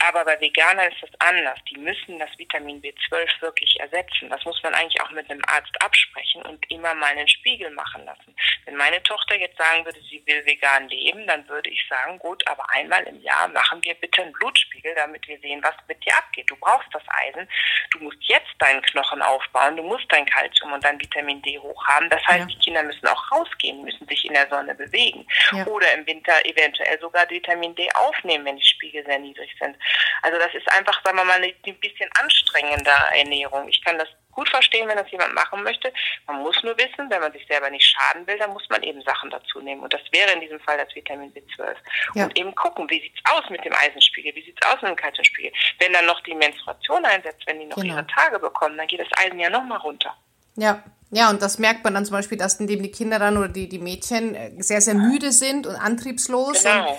aber 0.00 0.24
bei 0.24 0.40
Veganern 0.40 0.90
ist 0.90 1.02
das 1.02 1.10
anders. 1.18 1.58
Die 1.70 1.78
müssen 1.78 2.18
das 2.18 2.30
Vitamin 2.38 2.80
B12 2.80 3.28
wirklich 3.40 3.78
ersetzen. 3.80 4.30
Das 4.30 4.44
muss 4.44 4.62
man 4.62 4.74
eigentlich 4.74 5.00
auch 5.02 5.10
mit 5.10 5.30
einem 5.30 5.42
Arzt 5.46 5.74
absprechen 5.82 6.42
und 6.42 6.70
immer 6.70 6.94
mal 6.94 7.12
einen 7.12 7.28
Spiegel 7.28 7.70
machen 7.70 8.04
lassen. 8.04 8.34
Wenn 8.64 8.76
meine 8.76 9.02
Tochter 9.02 9.36
jetzt 9.36 9.58
sagen 9.58 9.84
würde, 9.84 10.00
sie 10.08 10.22
will 10.26 10.44
vegan 10.46 10.88
leben, 10.88 11.26
dann 11.26 11.46
würde 11.48 11.70
ich 11.70 11.86
sagen, 11.88 12.18
gut, 12.18 12.46
aber 12.48 12.64
einmal 12.70 13.02
im 13.04 13.20
Jahr 13.20 13.48
machen 13.48 13.82
wir 13.82 13.94
bitte 13.94 14.22
einen 14.22 14.32
Blutspiegel, 14.32 14.94
damit 14.94 15.26
wir 15.28 15.38
sehen, 15.40 15.62
was 15.62 15.74
mit 15.86 16.04
dir 16.04 16.16
abgeht. 16.16 16.50
Du 16.50 16.56
brauchst 16.56 16.88
das 16.92 17.02
Eisen. 17.08 17.48
Du 17.90 17.98
musst 18.00 18.18
jetzt 18.22 18.54
deinen 18.58 18.82
Knochen 18.82 19.20
aufbauen. 19.22 19.76
Du 19.76 19.82
musst 19.82 20.06
dein 20.08 20.26
Kalzium 20.26 20.72
und 20.72 20.84
dein 20.84 21.00
Vitamin 21.00 21.42
D 21.42 21.58
hoch 21.58 21.86
haben. 21.86 22.08
Das 22.08 22.24
heißt, 22.26 22.40
ja. 22.40 22.46
die 22.46 22.58
Kinder 22.58 22.82
müssen 22.82 23.06
auch 23.06 23.30
rausgehen, 23.32 23.82
müssen 23.84 24.06
sich 24.08 24.24
in 24.24 24.34
der 24.34 24.48
Sonne 24.48 24.74
bewegen. 24.74 25.26
Ja. 25.52 25.66
Oder 25.66 25.92
im 25.94 26.06
Winter 26.06 26.44
eventuell 26.46 26.98
sogar 27.00 27.28
Vitamin 27.28 27.74
D 27.74 27.88
aufnehmen, 27.94 28.44
wenn 28.44 28.56
die 28.56 28.64
Spiegel 28.64 29.04
sehr 29.04 29.18
niedrig 29.18 29.54
sind. 29.60 29.76
Also 30.22 30.38
das 30.38 30.54
ist 30.54 30.70
einfach, 30.72 31.02
sagen 31.04 31.16
wir 31.16 31.24
mal, 31.24 31.36
eine, 31.36 31.54
ein 31.66 31.80
bisschen 31.80 32.10
anstrengender 32.18 32.98
Ernährung. 33.14 33.68
Ich 33.68 33.82
kann 33.84 33.98
das 33.98 34.08
gut 34.32 34.48
verstehen, 34.48 34.88
wenn 34.88 34.96
das 34.96 35.10
jemand 35.10 35.34
machen 35.34 35.62
möchte. 35.62 35.92
Man 36.26 36.42
muss 36.42 36.62
nur 36.62 36.76
wissen, 36.78 37.10
wenn 37.10 37.20
man 37.20 37.32
sich 37.32 37.46
selber 37.46 37.68
nicht 37.70 37.84
schaden 37.84 38.26
will, 38.26 38.38
dann 38.38 38.52
muss 38.52 38.68
man 38.68 38.82
eben 38.82 39.02
Sachen 39.02 39.30
dazu 39.30 39.60
nehmen. 39.60 39.82
Und 39.82 39.92
das 39.92 40.02
wäre 40.12 40.32
in 40.32 40.40
diesem 40.40 40.60
Fall 40.60 40.78
das 40.78 40.94
Vitamin 40.94 41.32
B12. 41.32 41.76
Ja. 42.14 42.24
Und 42.24 42.38
eben 42.38 42.54
gucken, 42.54 42.88
wie 42.88 43.00
sieht's 43.00 43.20
aus 43.24 43.48
mit 43.50 43.64
dem 43.64 43.74
Eisenspiegel, 43.74 44.34
wie 44.34 44.44
sieht's 44.44 44.66
aus 44.66 44.80
mit 44.82 44.90
dem 44.90 44.96
Kalziumspiegel. 44.96 45.52
Wenn 45.78 45.92
dann 45.92 46.06
noch 46.06 46.20
die 46.22 46.34
Menstruation 46.34 47.04
einsetzt, 47.04 47.42
wenn 47.46 47.60
die 47.60 47.66
noch 47.66 47.76
genau. 47.76 47.94
ihre 47.94 48.06
Tage 48.06 48.38
bekommen, 48.38 48.76
dann 48.76 48.86
geht 48.86 49.00
das 49.00 49.18
Eisen 49.18 49.38
ja 49.38 49.50
nochmal 49.50 49.78
runter. 49.78 50.16
Ja, 50.56 50.82
ja, 51.12 51.28
und 51.28 51.42
das 51.42 51.58
merkt 51.58 51.82
man 51.82 51.94
dann 51.94 52.04
zum 52.04 52.12
Beispiel, 52.12 52.38
dass 52.38 52.60
indem 52.60 52.82
die 52.82 52.90
Kinder 52.90 53.18
dann 53.18 53.36
oder 53.36 53.48
die, 53.48 53.68
die 53.68 53.80
Mädchen 53.80 54.34
äh, 54.34 54.52
sehr, 54.62 54.80
sehr 54.80 54.94
müde 54.94 55.32
sind 55.32 55.66
und 55.66 55.74
antriebslos. 55.74 56.62
Genau. 56.62 56.92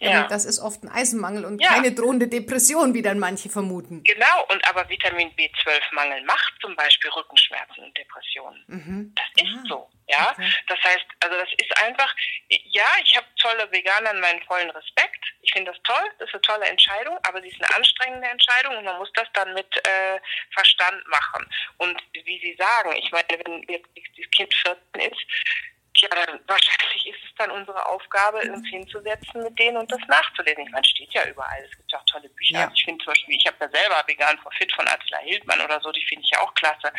Und, 0.00 0.06
ja. 0.06 0.26
Das 0.28 0.44
ist 0.44 0.58
oft 0.58 0.84
ein 0.84 0.88
Eisenmangel 0.88 1.44
und 1.44 1.60
ja. 1.60 1.68
keine 1.74 1.92
drohende 1.92 2.28
Depression, 2.28 2.94
wie 2.94 3.02
dann 3.02 3.18
manche 3.18 3.48
vermuten. 3.48 4.02
Genau, 4.04 4.46
und 4.48 4.66
aber 4.68 4.88
Vitamin 4.88 5.28
B12-Mangel 5.30 6.24
macht 6.24 6.54
zum 6.62 6.74
Beispiel 6.76 7.10
Rückenschmerzen 7.10 7.84
und 7.84 7.98
Depressionen. 7.98 8.64
Mhm. 8.68 9.14
Das 9.14 9.44
ist 9.44 9.58
ah. 9.58 9.64
so. 9.68 9.88
Ja, 10.08 10.30
okay. 10.32 10.50
das 10.66 10.78
heißt, 10.82 11.04
also 11.20 11.36
das 11.36 11.48
ist 11.58 11.82
einfach, 11.82 12.14
ja, 12.48 12.86
ich 13.04 13.14
habe 13.14 13.26
tolle 13.36 13.70
Veganer 13.70 14.14
meinen 14.14 14.42
vollen 14.44 14.70
Respekt. 14.70 15.22
Ich 15.42 15.52
finde 15.52 15.70
das 15.70 15.82
toll, 15.82 16.10
das 16.18 16.28
ist 16.28 16.34
eine 16.34 16.42
tolle 16.42 16.66
Entscheidung, 16.66 17.18
aber 17.24 17.42
sie 17.42 17.48
ist 17.48 17.62
eine 17.62 17.74
anstrengende 17.76 18.26
Entscheidung 18.26 18.78
und 18.78 18.84
man 18.84 18.96
muss 18.96 19.12
das 19.12 19.28
dann 19.34 19.52
mit 19.52 19.76
äh, 19.86 20.18
Verstand 20.52 21.06
machen. 21.08 21.46
Und 21.76 22.00
wie 22.12 22.40
Sie 22.40 22.56
sagen, 22.58 22.96
ich 22.96 23.10
meine, 23.12 23.28
wenn 23.28 23.62
jetzt 23.68 23.88
das 23.94 24.30
Kind 24.30 24.54
14 24.54 25.12
ist, 25.12 25.26
ja, 26.00 26.08
dann 26.08 26.40
wahrscheinlich 26.46 26.97
ist 27.38 27.46
dann 27.46 27.50
unsere 27.50 27.86
Aufgabe, 27.86 28.40
uns 28.52 28.66
hinzusetzen 28.68 29.42
mit 29.42 29.58
denen 29.58 29.76
und 29.76 29.90
das 29.90 30.00
nachzulesen. 30.08 30.64
Ich 30.64 30.72
meine, 30.72 30.84
steht 30.84 31.12
ja 31.12 31.24
überall. 31.26 31.64
Es 31.64 31.76
gibt 31.76 31.92
ja 31.92 31.98
auch 31.98 32.04
tolle 32.04 32.28
Bücher. 32.30 32.54
Ja. 32.54 32.62
Also 32.64 32.74
ich 32.74 32.84
finde 32.84 33.04
zum 33.04 33.12
Beispiel, 33.12 33.36
ich 33.36 33.46
habe 33.46 33.56
ja 33.60 33.68
selber 33.68 34.04
Vegan 34.06 34.38
for 34.38 34.52
Fit 34.52 34.72
von 34.72 34.86
Attila 34.88 35.18
Hildmann 35.18 35.60
oder 35.60 35.80
so, 35.80 35.92
die 35.92 36.04
finde 36.06 36.24
ich 36.24 36.30
ja 36.30 36.40
auch 36.40 36.52
klasse. 36.54 36.92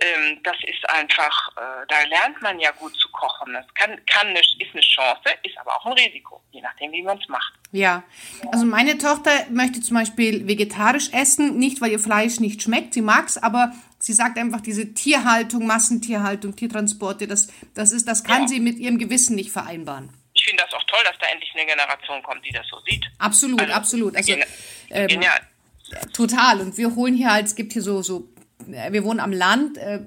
Ähm, 0.00 0.40
das 0.42 0.56
ist 0.66 0.88
einfach, 0.90 1.48
äh, 1.56 1.86
da 1.88 2.02
lernt 2.08 2.40
man 2.42 2.58
ja 2.60 2.70
gut 2.72 2.94
zu 2.96 3.08
kochen. 3.10 3.52
Das 3.52 3.66
kann, 3.74 4.00
kann 4.06 4.28
eine, 4.28 4.40
ist 4.40 4.72
eine 4.72 4.80
Chance, 4.80 5.30
ist 5.42 5.58
aber 5.58 5.76
auch 5.76 5.86
ein 5.86 5.92
Risiko, 5.92 6.42
je 6.52 6.60
nachdem, 6.60 6.92
wie 6.92 7.02
man 7.02 7.18
es 7.18 7.28
macht. 7.28 7.52
Ja, 7.72 8.04
also 8.52 8.64
meine 8.64 8.98
Tochter 8.98 9.30
möchte 9.50 9.80
zum 9.80 9.96
Beispiel 9.96 10.46
vegetarisch 10.46 11.12
essen, 11.12 11.58
nicht 11.58 11.80
weil 11.80 11.90
ihr 11.90 11.98
Fleisch 11.98 12.38
nicht 12.38 12.62
schmeckt, 12.62 12.94
sie 12.94 13.02
mag 13.02 13.26
es, 13.26 13.42
aber 13.42 13.72
Sie 14.04 14.12
sagt 14.12 14.36
einfach, 14.36 14.60
diese 14.60 14.92
Tierhaltung, 14.92 15.66
Massentierhaltung, 15.66 16.54
Tiertransporte, 16.54 17.26
das, 17.26 17.48
das, 17.72 17.90
ist, 17.90 18.06
das 18.06 18.22
kann 18.22 18.42
ja. 18.42 18.48
sie 18.48 18.60
mit 18.60 18.76
ihrem 18.76 18.98
Gewissen 18.98 19.34
nicht 19.34 19.50
vereinbaren. 19.50 20.10
Ich 20.34 20.44
finde 20.44 20.62
das 20.62 20.74
auch 20.74 20.84
toll, 20.84 21.00
dass 21.06 21.16
da 21.18 21.26
endlich 21.32 21.50
eine 21.54 21.64
Generation 21.64 22.22
kommt, 22.22 22.44
die 22.44 22.52
das 22.52 22.66
so 22.68 22.76
sieht. 22.84 23.02
Absolut, 23.16 23.62
also, 23.62 23.72
absolut. 23.72 24.14
Also, 24.14 24.34
ähm, 24.90 25.08
genial. 25.08 25.40
Total. 26.12 26.60
Und 26.60 26.76
wir 26.76 26.94
holen 26.94 27.14
hier 27.14 27.32
halt, 27.32 27.46
es 27.46 27.54
gibt 27.54 27.72
hier 27.72 27.80
so, 27.80 28.02
so 28.02 28.28
äh, 28.70 28.92
wir 28.92 29.04
wohnen 29.04 29.20
am 29.20 29.32
Land, 29.32 29.78
äh, 29.78 30.00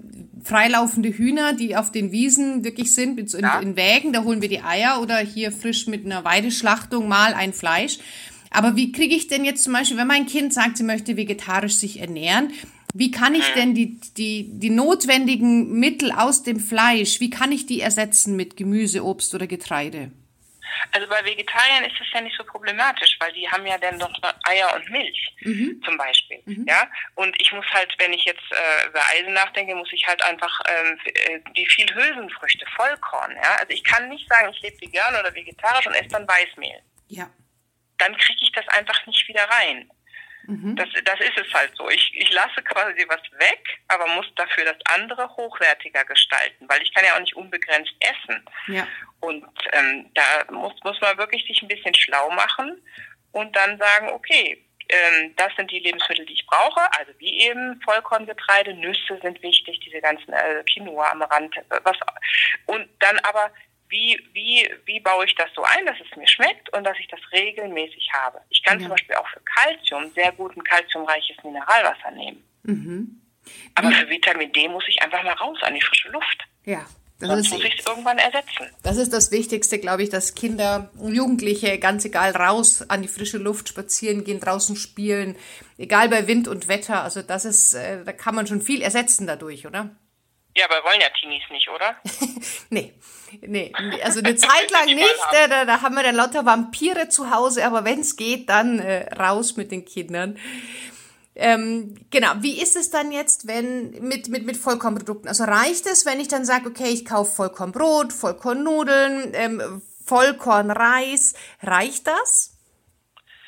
freilaufende 0.43 1.09
Hühner, 1.09 1.53
die 1.53 1.75
auf 1.75 1.91
den 1.91 2.11
Wiesen 2.11 2.63
wirklich 2.63 2.93
sind, 2.93 3.19
in, 3.33 3.41
ja. 3.41 3.59
in 3.59 3.75
Wägen, 3.75 4.13
da 4.13 4.23
holen 4.23 4.43
wir 4.43 4.49
die 4.49 4.61
Eier 4.61 5.01
oder 5.01 5.17
hier 5.17 5.51
frisch 5.51 5.87
mit 5.87 6.05
einer 6.05 6.23
Weideschlachtung 6.23 7.07
mal 7.07 7.33
ein 7.33 7.51
Fleisch. 7.51 7.97
Aber 8.51 8.75
wie 8.75 8.91
kriege 8.91 9.15
ich 9.15 9.27
denn 9.27 9.43
jetzt 9.43 9.63
zum 9.63 9.73
Beispiel, 9.73 9.97
wenn 9.97 10.07
mein 10.07 10.27
Kind 10.27 10.53
sagt, 10.53 10.77
sie 10.77 10.83
möchte 10.83 11.17
vegetarisch 11.17 11.75
sich 11.75 11.99
ernähren, 11.99 12.53
wie 12.97 13.11
kann 13.11 13.35
ich 13.35 13.47
denn 13.53 13.75
die, 13.75 13.99
die, 14.17 14.59
die 14.59 14.69
notwendigen 14.69 15.79
Mittel 15.79 16.11
aus 16.11 16.43
dem 16.43 16.59
Fleisch, 16.59 17.19
wie 17.19 17.29
kann 17.29 17.51
ich 17.51 17.65
die 17.65 17.81
ersetzen 17.81 18.35
mit 18.35 18.57
Gemüse, 18.57 19.03
Obst 19.03 19.35
oder 19.35 19.45
Getreide? 19.45 20.11
Also 20.91 21.07
bei 21.07 21.23
Vegetariern 21.23 21.85
ist 21.85 21.99
es 21.99 22.07
ja 22.13 22.21
nicht 22.21 22.35
so 22.37 22.43
problematisch, 22.43 23.17
weil 23.19 23.31
die 23.33 23.47
haben 23.49 23.65
ja 23.65 23.77
dann 23.77 23.97
noch 23.97 24.11
Eier 24.43 24.75
und 24.75 24.89
Milch 24.89 25.35
mhm. 25.41 25.81
zum 25.83 25.97
Beispiel. 25.97 26.41
Mhm. 26.45 26.65
Ja, 26.67 26.89
und 27.15 27.35
ich 27.39 27.51
muss 27.51 27.65
halt, 27.71 27.93
wenn 27.99 28.13
ich 28.13 28.25
jetzt 28.25 28.51
äh, 28.51 28.87
über 28.87 29.01
Eisen 29.11 29.33
nachdenke, 29.33 29.75
muss 29.75 29.91
ich 29.91 30.05
halt 30.07 30.23
einfach 30.23 30.59
ähm, 30.67 30.99
äh, 31.05 31.39
die 31.55 31.65
viel 31.67 31.93
Hülsenfrüchte, 31.93 32.65
Vollkorn. 32.75 33.35
Ja, 33.35 33.57
also 33.59 33.71
ich 33.73 33.83
kann 33.83 34.09
nicht 34.09 34.27
sagen, 34.29 34.51
ich 34.53 34.61
lebe 34.61 34.81
vegan 34.81 35.15
oder 35.19 35.33
vegetarisch 35.33 35.87
und 35.87 35.93
esse 35.93 36.09
dann 36.09 36.27
Weißmehl. 36.27 36.81
Ja. 37.09 37.29
Dann 37.97 38.15
kriege 38.17 38.39
ich 38.41 38.51
das 38.51 38.67
einfach 38.69 39.05
nicht 39.05 39.27
wieder 39.27 39.43
rein. 39.43 39.89
Mhm. 40.47 40.77
Das, 40.77 40.87
das 41.03 41.19
ist 41.19 41.37
es 41.37 41.53
halt 41.53 41.71
so. 41.75 41.89
Ich, 41.89 42.11
ich 42.15 42.29
lasse 42.31 42.63
quasi 42.63 43.05
was 43.07 43.21
weg, 43.39 43.79
aber 43.89 44.07
muss 44.15 44.25
dafür 44.35 44.63
das 44.63 44.77
andere 44.95 45.29
hochwertiger 45.35 46.05
gestalten, 46.05 46.67
weil 46.69 46.81
ich 46.81 46.93
kann 46.93 47.05
ja 47.05 47.15
auch 47.15 47.19
nicht 47.19 47.35
unbegrenzt 47.35 47.93
essen. 47.99 48.43
Ja. 48.67 48.87
Und 49.19 49.45
ähm, 49.73 50.09
da 50.13 50.51
muss, 50.51 50.73
muss 50.83 50.99
man 51.01 51.17
wirklich 51.17 51.45
sich 51.45 51.61
ein 51.61 51.67
bisschen 51.67 51.93
schlau 51.93 52.29
machen 52.31 52.81
und 53.33 53.55
dann 53.55 53.77
sagen, 53.77 54.09
okay, 54.09 54.63
ähm, 54.89 55.33
das 55.35 55.53
sind 55.57 55.69
die 55.69 55.79
Lebensmittel, 55.79 56.25
die 56.25 56.33
ich 56.33 56.45
brauche, 56.47 56.81
also 56.97 57.11
wie 57.17 57.41
eben 57.41 57.81
Vollkorngetreide, 57.81 58.73
Nüsse 58.73 59.19
sind 59.21 59.41
wichtig, 59.43 59.79
diese 59.81 59.99
ganzen 59.99 60.31
äh, 60.31 60.63
Quinoa, 60.71 61.11
Amaranth, 61.11 61.55
was 61.83 61.97
und 62.67 62.87
dann 62.99 63.19
aber 63.19 63.51
wie, 63.89 64.19
wie, 64.33 64.69
wie 64.85 64.99
baue 64.99 65.25
ich 65.25 65.35
das 65.35 65.49
so 65.55 65.63
ein, 65.63 65.85
dass 65.85 65.97
es 65.99 66.17
mir 66.17 66.27
schmeckt 66.27 66.71
und 66.73 66.83
dass 66.83 66.97
ich 66.99 67.07
das 67.07 67.19
regelmäßig 67.31 68.09
habe. 68.13 68.41
Ich 68.49 68.63
kann 68.63 68.79
ja. 68.79 68.85
zum 68.85 68.91
Beispiel 68.91 69.15
auch 69.15 69.27
für 69.29 69.41
Kalzium 69.41 70.11
sehr 70.13 70.31
gut 70.33 70.55
ein 70.55 70.63
kalziumreiches 70.63 71.37
Mineralwasser 71.43 72.11
nehmen. 72.11 72.43
Mhm. 72.63 73.21
Aber 73.75 73.91
für 73.91 74.09
Vitamin 74.09 74.51
D 74.51 74.67
muss 74.67 74.83
ich 74.87 75.01
einfach 75.01 75.23
mal 75.23 75.33
raus 75.33 75.57
an 75.61 75.73
die 75.73 75.81
frische 75.81 76.09
Luft. 76.09 76.43
Ja, 76.65 76.85
Das 77.19 77.29
Sonst 77.29 77.45
ist, 77.45 77.53
muss 77.53 77.63
ich 77.63 77.79
es 77.79 77.85
irgendwann 77.85 78.17
ersetzen. 78.17 78.69
Das 78.83 78.97
ist 78.97 79.13
das 79.13 79.31
Wichtigste, 79.31 79.79
glaube 79.79 80.03
ich, 80.03 80.09
dass 80.09 80.35
Kinder, 80.35 80.91
Jugendliche, 81.01 81.79
ganz 81.79 82.03
egal, 82.03 82.35
raus 82.35 82.87
an 82.89 83.01
die 83.01 83.07
frische 83.07 83.37
Luft 83.37 83.69
spazieren 83.69 84.25
gehen, 84.25 84.41
draußen 84.41 84.75
spielen, 84.75 85.37
egal 85.77 86.09
bei 86.09 86.27
Wind 86.27 86.49
und 86.49 86.67
Wetter. 86.67 87.03
Also 87.03 87.21
das 87.21 87.45
ist, 87.45 87.73
äh, 87.73 88.03
da 88.03 88.11
kann 88.11 88.35
man 88.35 88.47
schon 88.47 88.61
viel 88.61 88.81
ersetzen 88.81 89.27
dadurch, 89.27 89.65
oder? 89.65 89.95
Ja, 90.57 90.65
aber 90.65 90.83
wollen 90.83 90.99
ja 90.99 91.09
Teenies 91.09 91.43
nicht, 91.51 91.69
oder? 91.69 91.95
nee, 92.71 92.93
nee, 93.41 93.71
also 94.03 94.19
eine 94.19 94.35
Zeit 94.35 94.71
lang 94.71 94.85
nicht. 94.87 95.19
Da, 95.31 95.65
da 95.65 95.81
haben 95.83 95.93
wir 95.93 96.01
dann 96.01 96.15
lauter 96.15 96.47
Vampire 96.47 97.09
zu 97.09 97.29
Hause, 97.29 97.63
aber 97.63 97.85
wenn 97.85 97.99
es 97.99 98.15
geht, 98.15 98.49
dann 98.49 98.79
äh, 98.79 99.13
raus 99.13 99.55
mit 99.55 99.71
den 99.71 99.85
Kindern. 99.85 100.39
Ähm, 101.35 101.93
genau, 102.09 102.31
wie 102.39 102.59
ist 102.59 102.75
es 102.75 102.89
dann 102.89 103.11
jetzt, 103.11 103.45
wenn 103.45 103.91
mit, 104.01 104.29
mit, 104.29 104.47
mit 104.47 104.57
Vollkornprodukten? 104.57 105.27
Also 105.29 105.43
reicht 105.43 105.85
es, 105.85 106.07
wenn 106.07 106.19
ich 106.19 106.27
dann 106.27 106.43
sage, 106.43 106.69
okay, 106.69 106.89
ich 106.89 107.05
kaufe 107.05 107.35
Vollkornbrot, 107.35 108.11
Vollkornnudeln, 108.11 109.33
ähm, 109.35 109.83
Vollkornreis, 110.03 111.35
reicht 111.61 112.07
das? 112.07 112.56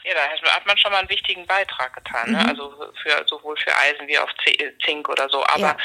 Ja, 0.04 0.14
da 0.14 0.52
hat 0.54 0.66
man 0.66 0.78
schon 0.78 0.92
mal 0.92 1.00
einen 1.00 1.10
wichtigen 1.10 1.46
Beitrag 1.46 1.94
getan, 1.94 2.32
ne? 2.32 2.40
Mhm. 2.40 2.50
also 2.50 2.94
für 3.02 3.28
sowohl 3.28 3.58
für 3.58 3.76
Eisen 3.76 4.08
wie 4.08 4.18
auch 4.18 4.30
Zink 4.86 5.10
oder 5.10 5.30
so. 5.30 5.44
Aber 5.46 5.60
ja. 5.60 5.78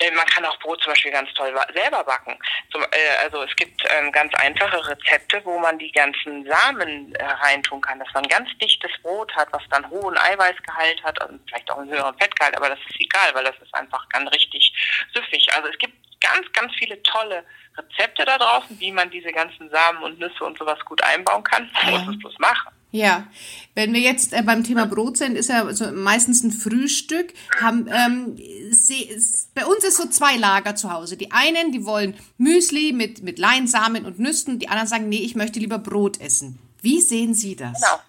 äh, 0.00 0.10
man 0.10 0.26
kann 0.26 0.44
auch 0.44 0.58
Brot 0.58 0.82
zum 0.82 0.92
Beispiel 0.92 1.12
ganz 1.12 1.32
toll 1.34 1.54
selber 1.72 2.04
backen. 2.04 2.38
Zum, 2.72 2.82
äh, 2.82 3.16
also 3.22 3.42
es 3.42 3.54
gibt 3.56 3.82
ähm, 3.88 4.10
ganz 4.12 4.34
einfache 4.34 4.86
Rezepte, 4.88 5.40
wo 5.44 5.58
man 5.58 5.78
die 5.78 5.92
ganzen 5.92 6.46
Samen 6.46 7.14
äh, 7.14 7.24
reintun 7.24 7.80
kann, 7.80 7.98
dass 7.98 8.12
man 8.12 8.24
ganz 8.24 8.48
dichtes 8.58 8.90
Brot 9.02 9.34
hat, 9.36 9.48
was 9.52 9.62
dann 9.70 9.88
hohen 9.88 10.18
Eiweißgehalt 10.18 11.02
hat 11.04 11.22
und 11.28 11.40
vielleicht 11.48 11.70
auch 11.70 11.78
einen 11.78 11.90
höheren 11.90 12.16
Fettgehalt, 12.18 12.56
aber 12.56 12.70
das 12.70 12.78
ist 12.88 13.00
egal, 13.00 13.34
weil 13.34 13.44
das 13.44 13.56
ist 13.62 13.74
einfach 13.74 14.08
ganz 14.08 14.30
richtig 14.32 14.72
süffig. 15.14 15.48
Also 15.54 15.68
es 15.68 15.78
gibt 15.78 16.09
ganz, 16.20 16.46
ganz 16.52 16.72
viele 16.78 17.02
tolle 17.02 17.44
Rezepte 17.76 18.24
da 18.24 18.38
draußen, 18.38 18.78
wie 18.78 18.92
man 18.92 19.10
diese 19.10 19.32
ganzen 19.32 19.70
Samen 19.70 20.02
und 20.02 20.18
Nüsse 20.18 20.44
und 20.44 20.58
sowas 20.58 20.78
gut 20.84 21.02
einbauen 21.02 21.42
kann. 21.44 21.70
Man 21.84 22.04
muss 22.04 22.14
es 22.14 22.18
bloß 22.18 22.38
machen. 22.38 22.70
Ja, 22.92 23.28
wenn 23.76 23.94
wir 23.94 24.00
jetzt 24.00 24.32
äh, 24.32 24.42
beim 24.42 24.64
Thema 24.64 24.84
Brot 24.84 25.16
sind, 25.16 25.36
ist 25.36 25.48
ja 25.48 25.72
so 25.72 25.92
meistens 25.92 26.42
ein 26.42 26.50
Frühstück. 26.50 27.32
Haben, 27.60 27.88
ähm, 27.88 28.36
sie, 28.72 29.16
bei 29.54 29.64
uns 29.64 29.84
ist 29.84 29.96
so 29.96 30.08
zwei 30.08 30.36
Lager 30.36 30.74
zu 30.74 30.92
Hause. 30.92 31.16
Die 31.16 31.30
einen, 31.30 31.70
die 31.70 31.84
wollen 31.86 32.16
Müsli 32.36 32.92
mit, 32.92 33.22
mit 33.22 33.38
Leinsamen 33.38 34.04
und 34.06 34.18
Nüssen. 34.18 34.58
Die 34.58 34.68
anderen 34.68 34.88
sagen, 34.88 35.08
nee, 35.08 35.22
ich 35.22 35.36
möchte 35.36 35.60
lieber 35.60 35.78
Brot 35.78 36.20
essen. 36.20 36.58
Wie 36.82 37.00
sehen 37.00 37.34
Sie 37.34 37.54
das? 37.54 37.80
Genau. 37.80 38.02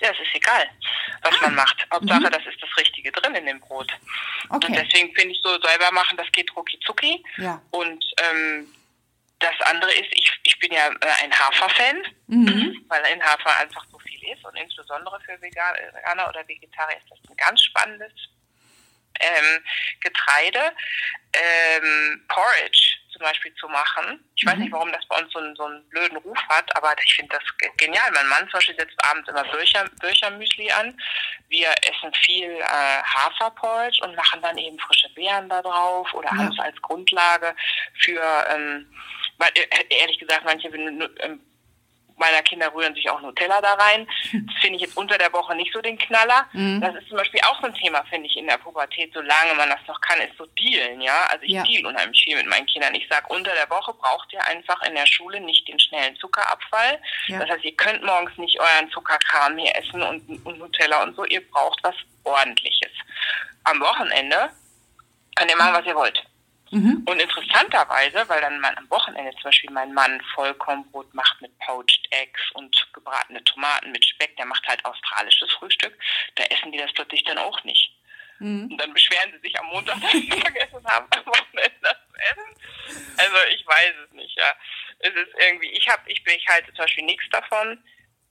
Ja, 0.00 0.10
es 0.10 0.20
ist 0.20 0.34
egal, 0.34 0.68
was 1.22 1.34
ah. 1.34 1.42
man 1.42 1.54
macht. 1.54 1.86
Hauptsache, 1.92 2.20
mhm. 2.20 2.30
das 2.30 2.46
ist 2.46 2.62
das 2.62 2.76
Richtige 2.76 3.12
drin 3.12 3.34
in 3.34 3.46
dem 3.46 3.60
Brot. 3.60 3.90
Okay. 4.48 4.66
Und 4.66 4.76
deswegen 4.76 5.14
finde 5.14 5.34
ich 5.34 5.40
so 5.42 5.58
selber 5.60 5.90
machen, 5.92 6.16
das 6.16 6.30
geht 6.32 6.54
rucki 6.54 6.78
zucki. 6.80 7.24
Ja. 7.38 7.60
Und 7.70 8.04
ähm, 8.18 8.66
das 9.38 9.54
andere 9.62 9.92
ist, 9.92 10.08
ich, 10.12 10.32
ich 10.42 10.58
bin 10.58 10.72
ja 10.72 10.88
äh, 10.88 11.24
ein 11.24 11.32
Hafer-Fan, 11.32 12.02
mhm. 12.26 12.84
weil 12.88 13.02
in 13.12 13.22
Hafer 13.22 13.56
einfach 13.58 13.84
so 13.90 13.98
viel 13.98 14.20
ist 14.32 14.44
und 14.44 14.56
insbesondere 14.56 15.20
für 15.20 15.40
Veganer 15.40 16.28
oder 16.28 16.46
Vegetarier 16.48 16.96
ist 16.96 17.10
das 17.10 17.18
ein 17.30 17.36
ganz 17.36 17.62
spannendes 17.62 18.12
ähm, 19.20 19.62
Getreide. 20.00 20.72
Ähm, 21.32 22.24
Porridge 22.28 22.96
zum 23.12 23.22
Beispiel 23.22 23.54
zu 23.54 23.68
machen. 23.68 24.24
Ich 24.36 24.44
mhm. 24.44 24.50
weiß 24.50 24.58
nicht, 24.58 24.72
warum 24.72 24.92
das 24.92 25.06
bei 25.06 25.16
uns 25.18 25.32
so 25.32 25.38
einen, 25.38 25.56
so 25.56 25.64
einen 25.64 25.88
blöden 25.88 26.16
Ruf 26.18 26.38
hat, 26.48 26.74
aber 26.76 26.94
ich 27.02 27.14
finde 27.14 27.36
das 27.36 27.72
genial. 27.76 28.10
Mein 28.12 28.28
Mann 28.28 28.44
zum 28.44 28.52
Beispiel 28.52 28.76
setzt 28.78 29.04
abends 29.04 29.28
immer 29.28 29.44
Bircher, 29.44 29.88
Birchermüsli 30.00 30.70
an. 30.70 30.98
Wir 31.48 31.74
essen 31.82 32.12
viel 32.14 32.50
äh, 32.50 33.02
Haferporridge 33.02 34.02
und 34.02 34.16
machen 34.16 34.40
dann 34.42 34.58
eben 34.58 34.78
frische 34.78 35.08
Beeren 35.14 35.48
da 35.48 35.62
drauf 35.62 36.12
oder 36.14 36.28
ja. 36.28 36.36
haben 36.36 36.52
es 36.52 36.58
als 36.58 36.80
Grundlage 36.82 37.54
für 37.98 38.46
ähm, 38.50 38.86
weil, 39.38 39.50
äh, 39.54 39.84
ehrlich 39.90 40.18
gesagt, 40.18 40.44
manche 40.44 40.70
meiner 42.16 42.42
Kinder 42.42 42.72
rühren 42.74 42.94
sich 42.94 43.08
auch 43.10 43.20
Nutella 43.20 43.60
da 43.60 43.74
rein. 43.74 44.06
Das 44.46 44.60
finde 44.60 44.76
ich 44.76 44.82
jetzt 44.82 44.96
unter 44.96 45.18
der 45.18 45.32
Woche 45.32 45.54
nicht 45.54 45.72
so 45.72 45.80
den 45.80 45.98
Knaller. 45.98 46.46
Mhm. 46.52 46.80
Das 46.80 46.94
ist 46.94 47.08
zum 47.08 47.16
Beispiel 47.16 47.40
auch 47.48 47.60
so 47.60 47.66
ein 47.66 47.74
Thema, 47.74 48.02
finde 48.08 48.26
ich, 48.26 48.36
in 48.36 48.46
der 48.46 48.58
Pubertät, 48.58 49.12
solange 49.12 49.54
man 49.54 49.68
das 49.68 49.80
noch 49.86 50.00
kann, 50.00 50.20
ist 50.20 50.36
so 50.36 50.46
dealen, 50.46 51.00
ja. 51.00 51.26
Also 51.30 51.44
ich 51.44 51.52
ja. 51.52 51.62
deal 51.62 51.86
unheimlich 51.86 52.22
viel 52.24 52.36
mit 52.36 52.46
meinen 52.46 52.66
Kindern. 52.66 52.94
Ich 52.94 53.06
sage, 53.08 53.26
unter 53.28 53.52
der 53.54 53.68
Woche 53.70 53.92
braucht 53.94 54.32
ihr 54.32 54.44
einfach 54.46 54.82
in 54.82 54.94
der 54.94 55.06
Schule 55.06 55.40
nicht 55.40 55.66
den 55.68 55.78
schnellen 55.78 56.16
Zuckerabfall. 56.16 57.00
Ja. 57.28 57.38
Das 57.40 57.50
heißt, 57.50 57.64
ihr 57.64 57.76
könnt 57.76 58.04
morgens 58.04 58.36
nicht 58.38 58.58
euren 58.58 58.90
Zuckerkram 58.90 59.56
hier 59.58 59.74
essen 59.76 60.02
und, 60.02 60.46
und 60.46 60.58
Nutella 60.58 61.02
und 61.02 61.16
so. 61.16 61.24
Ihr 61.24 61.46
braucht 61.50 61.80
was 61.82 61.94
Ordentliches. 62.24 62.92
Am 63.64 63.80
Wochenende 63.80 64.50
könnt 65.34 65.50
ihr 65.50 65.56
machen, 65.56 65.74
was 65.74 65.86
ihr 65.86 65.94
wollt. 65.94 66.22
Mhm. 66.70 67.04
Und 67.06 67.20
interessanterweise, 67.20 68.28
weil 68.28 68.40
dann 68.40 68.60
man 68.60 68.76
am 68.76 68.90
Wochenende 68.90 69.32
zum 69.32 69.44
Beispiel 69.44 69.70
mein 69.70 69.94
Mann 69.94 70.20
Vollkornbrot 70.34 71.14
macht 71.14 71.40
mit 71.40 71.56
Poached 71.60 72.08
Eggs 72.10 72.40
und 72.54 72.88
gebratene 72.92 73.42
Tomaten 73.44 73.92
mit 73.92 74.04
Speck, 74.04 74.36
der 74.36 74.46
macht 74.46 74.66
halt 74.66 74.84
australisches 74.84 75.52
Frühstück, 75.52 75.96
da 76.34 76.44
essen 76.44 76.72
die 76.72 76.78
das 76.78 76.92
plötzlich 76.92 77.22
dann 77.24 77.38
auch 77.38 77.62
nicht. 77.64 77.92
Mhm. 78.38 78.68
Und 78.70 78.78
dann 78.78 78.92
beschweren 78.92 79.32
sie 79.32 79.38
sich 79.38 79.58
am 79.58 79.66
Montag, 79.66 80.00
dass 80.00 80.12
sie 80.12 80.30
vergessen 80.30 80.84
haben, 80.86 81.06
am 81.10 81.26
Wochenende 81.26 81.76
das 81.82 81.96
zu 82.08 82.18
essen. 82.30 83.16
Also 83.18 83.36
ich 83.54 83.66
weiß 83.66 83.94
es 84.04 84.12
nicht, 84.12 84.36
ja. 84.36 84.54
Es 84.98 85.14
ist 85.14 85.34
irgendwie, 85.38 85.70
ich 85.70 85.88
habe, 85.88 86.02
ich, 86.10 86.22
ich 86.26 86.48
halte 86.48 86.72
zum 86.72 86.84
Beispiel 86.84 87.04
nichts 87.04 87.28
davon. 87.30 87.82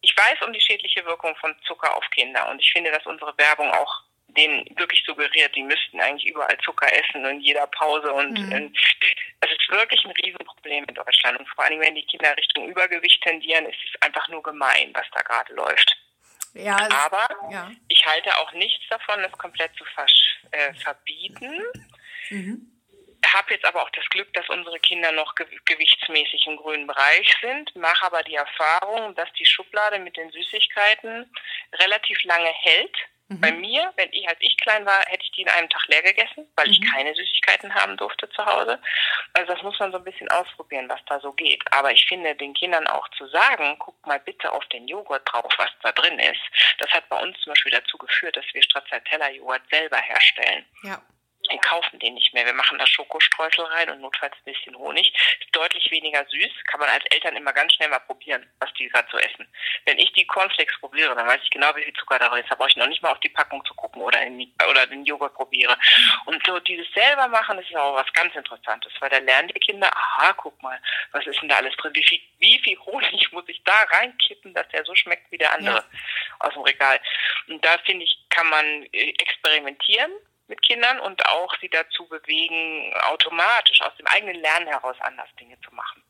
Ich 0.01 0.15
weiß 0.15 0.45
um 0.45 0.53
die 0.53 0.61
schädliche 0.61 1.03
Wirkung 1.05 1.35
von 1.37 1.55
Zucker 1.65 1.95
auf 1.95 2.07
Kinder 2.11 2.49
und 2.49 2.59
ich 2.59 2.71
finde, 2.71 2.91
dass 2.91 3.05
unsere 3.05 3.35
Werbung 3.37 3.71
auch 3.71 4.03
denen 4.35 4.65
wirklich 4.77 5.03
suggeriert, 5.05 5.55
die 5.55 5.63
müssten 5.63 5.99
eigentlich 5.99 6.29
überall 6.31 6.57
Zucker 6.63 6.91
essen 6.91 7.25
in 7.25 7.41
jeder 7.41 7.67
Pause 7.67 8.11
und 8.11 8.37
mhm. 8.37 8.73
das 9.41 9.51
ist 9.51 9.69
wirklich 9.69 10.03
ein 10.05 10.11
Riesenproblem 10.11 10.85
in 10.85 10.95
Deutschland 10.95 11.39
und 11.39 11.47
vor 11.49 11.63
allem, 11.63 11.79
wenn 11.79 11.95
die 11.95 12.05
Kinder 12.05 12.35
Richtung 12.37 12.67
Übergewicht 12.67 13.21
tendieren, 13.23 13.65
ist 13.65 13.79
es 13.93 14.01
einfach 14.01 14.27
nur 14.29 14.43
gemein, 14.43 14.91
was 14.93 15.05
da 15.13 15.21
gerade 15.21 15.53
läuft. 15.53 15.97
Ja, 16.53 16.77
Aber 16.89 17.27
ja. 17.51 17.69
ich 17.89 18.05
halte 18.05 18.29
auch 18.37 18.51
nichts 18.53 18.85
davon, 18.89 19.19
es 19.19 19.31
komplett 19.33 19.71
zu 19.75 19.83
äh, 20.51 20.73
verbieten. 20.75 21.61
Mhm 22.29 22.71
habe 23.35 23.53
jetzt 23.53 23.65
aber 23.65 23.83
auch 23.83 23.89
das 23.91 24.05
Glück, 24.09 24.33
dass 24.33 24.47
unsere 24.49 24.79
Kinder 24.79 25.11
noch 25.11 25.35
gewichtsmäßig 25.35 26.47
im 26.47 26.57
grünen 26.57 26.87
Bereich 26.87 27.35
sind, 27.41 27.75
mache 27.75 28.05
aber 28.05 28.23
die 28.23 28.35
Erfahrung, 28.35 29.13
dass 29.15 29.31
die 29.33 29.45
Schublade 29.45 29.99
mit 29.99 30.15
den 30.17 30.31
Süßigkeiten 30.31 31.29
relativ 31.73 32.23
lange 32.23 32.49
hält. 32.49 32.95
Mhm. 33.27 33.41
Bei 33.41 33.51
mir, 33.51 33.91
wenn 33.95 34.09
ich, 34.11 34.27
als 34.29 34.37
ich 34.39 34.55
klein 34.57 34.85
war, 34.85 34.99
hätte 35.07 35.23
ich 35.23 35.31
die 35.31 35.41
in 35.41 35.49
einem 35.49 35.69
Tag 35.69 35.87
leer 35.87 36.03
gegessen, 36.03 36.47
weil 36.55 36.67
mhm. 36.67 36.73
ich 36.73 36.91
keine 36.91 37.15
Süßigkeiten 37.15 37.73
haben 37.73 37.97
durfte 37.97 38.29
zu 38.29 38.45
Hause. 38.45 38.79
Also 39.33 39.53
das 39.53 39.63
muss 39.63 39.79
man 39.79 39.91
so 39.91 39.97
ein 39.97 40.03
bisschen 40.03 40.29
ausprobieren, 40.29 40.87
was 40.89 41.03
da 41.07 41.19
so 41.19 41.31
geht. 41.33 41.63
Aber 41.71 41.91
ich 41.91 42.05
finde, 42.05 42.35
den 42.35 42.53
Kindern 42.53 42.85
auch 42.87 43.07
zu 43.17 43.27
sagen, 43.27 43.77
guck 43.79 44.05
mal 44.05 44.19
bitte 44.19 44.51
auf 44.51 44.65
den 44.67 44.87
Joghurt 44.87 45.23
drauf, 45.31 45.51
was 45.57 45.71
da 45.81 45.91
drin 45.91 46.19
ist. 46.19 46.41
Das 46.79 46.89
hat 46.91 47.09
bei 47.09 47.21
uns 47.21 47.39
zum 47.39 47.53
Beispiel 47.53 47.71
dazu 47.71 47.97
geführt, 47.97 48.37
dass 48.37 48.45
wir 48.53 48.61
Stracciatella-Joghurt 48.61 49.61
selber 49.71 49.97
herstellen. 49.97 50.65
Ja. 50.83 51.01
Wir 51.49 51.59
kaufen 51.59 51.99
den 51.99 52.15
nicht 52.15 52.33
mehr. 52.33 52.45
Wir 52.45 52.53
machen 52.53 52.77
da 52.77 52.87
Schokostreusel 52.87 53.65
rein 53.65 53.89
und 53.89 54.01
notfalls 54.01 54.33
ein 54.33 54.53
bisschen 54.53 54.75
Honig. 54.75 55.13
Ist 55.39 55.55
deutlich 55.55 55.89
weniger 55.91 56.25
süß. 56.25 56.51
Kann 56.67 56.79
man 56.79 56.89
als 56.89 57.05
Eltern 57.11 57.35
immer 57.35 57.53
ganz 57.53 57.73
schnell 57.73 57.89
mal 57.89 57.99
probieren, 57.99 58.45
was 58.59 58.73
die 58.73 58.87
gerade 58.89 59.07
so 59.11 59.17
essen. 59.17 59.47
Wenn 59.85 59.99
ich 59.99 60.11
die 60.13 60.25
Cornflakes 60.25 60.79
probiere, 60.79 61.15
dann 61.15 61.27
weiß 61.27 61.41
ich 61.43 61.49
genau, 61.49 61.75
wie 61.75 61.83
viel 61.83 61.93
Zucker 61.93 62.19
darin 62.19 62.43
ist. 62.43 62.51
Da 62.51 62.55
brauche 62.55 62.69
ich 62.69 62.75
noch 62.75 62.87
nicht 62.87 63.01
mal 63.01 63.11
auf 63.11 63.19
die 63.19 63.29
Packung 63.29 63.63
zu 63.65 63.73
gucken 63.75 64.01
oder, 64.01 64.21
in, 64.21 64.51
oder 64.69 64.87
den 64.87 65.05
Joghurt 65.05 65.33
probiere. 65.33 65.77
Und 66.25 66.45
so 66.45 66.59
dieses 66.59 66.91
selber 66.93 67.27
machen, 67.27 67.57
das 67.57 67.65
ist 67.65 67.75
auch 67.75 67.95
was 67.95 68.11
ganz 68.13 68.35
Interessantes, 68.35 68.93
weil 68.99 69.09
da 69.09 69.17
lernen 69.17 69.49
die 69.49 69.59
Kinder, 69.59 69.89
aha, 69.95 70.33
guck 70.33 70.61
mal, 70.61 70.79
was 71.11 71.25
ist 71.25 71.41
denn 71.41 71.49
da 71.49 71.57
alles 71.57 71.75
drin? 71.77 71.93
Wie 71.95 72.03
viel, 72.03 72.21
wie 72.39 72.59
viel 72.59 72.77
Honig 72.79 73.31
muss 73.31 73.47
ich 73.47 73.61
da 73.63 73.83
reinkippen, 73.91 74.53
dass 74.53 74.67
der 74.69 74.83
so 74.85 74.95
schmeckt 74.95 75.31
wie 75.31 75.37
der 75.37 75.53
andere 75.53 75.77
ja. 75.77 75.99
aus 76.39 76.53
dem 76.53 76.63
Regal? 76.63 76.99
Und 77.47 77.63
da 77.63 77.77
finde 77.85 78.05
ich, 78.05 78.17
kann 78.29 78.49
man 78.49 78.83
äh, 78.91 79.13
experimentieren 79.19 80.11
mit 80.47 80.61
Kindern 80.61 80.99
und 80.99 81.25
auch 81.25 81.53
sie 81.59 81.69
dazu 81.69 82.07
bewegen, 82.07 82.93
automatisch 83.11 83.81
aus 83.81 83.95
dem 83.97 84.07
eigenen 84.07 84.35
Lernen 84.41 84.67
heraus 84.67 84.95
anders 85.01 85.29
Dinge 85.39 85.57
zu 85.61 85.73
machen. 85.73 86.03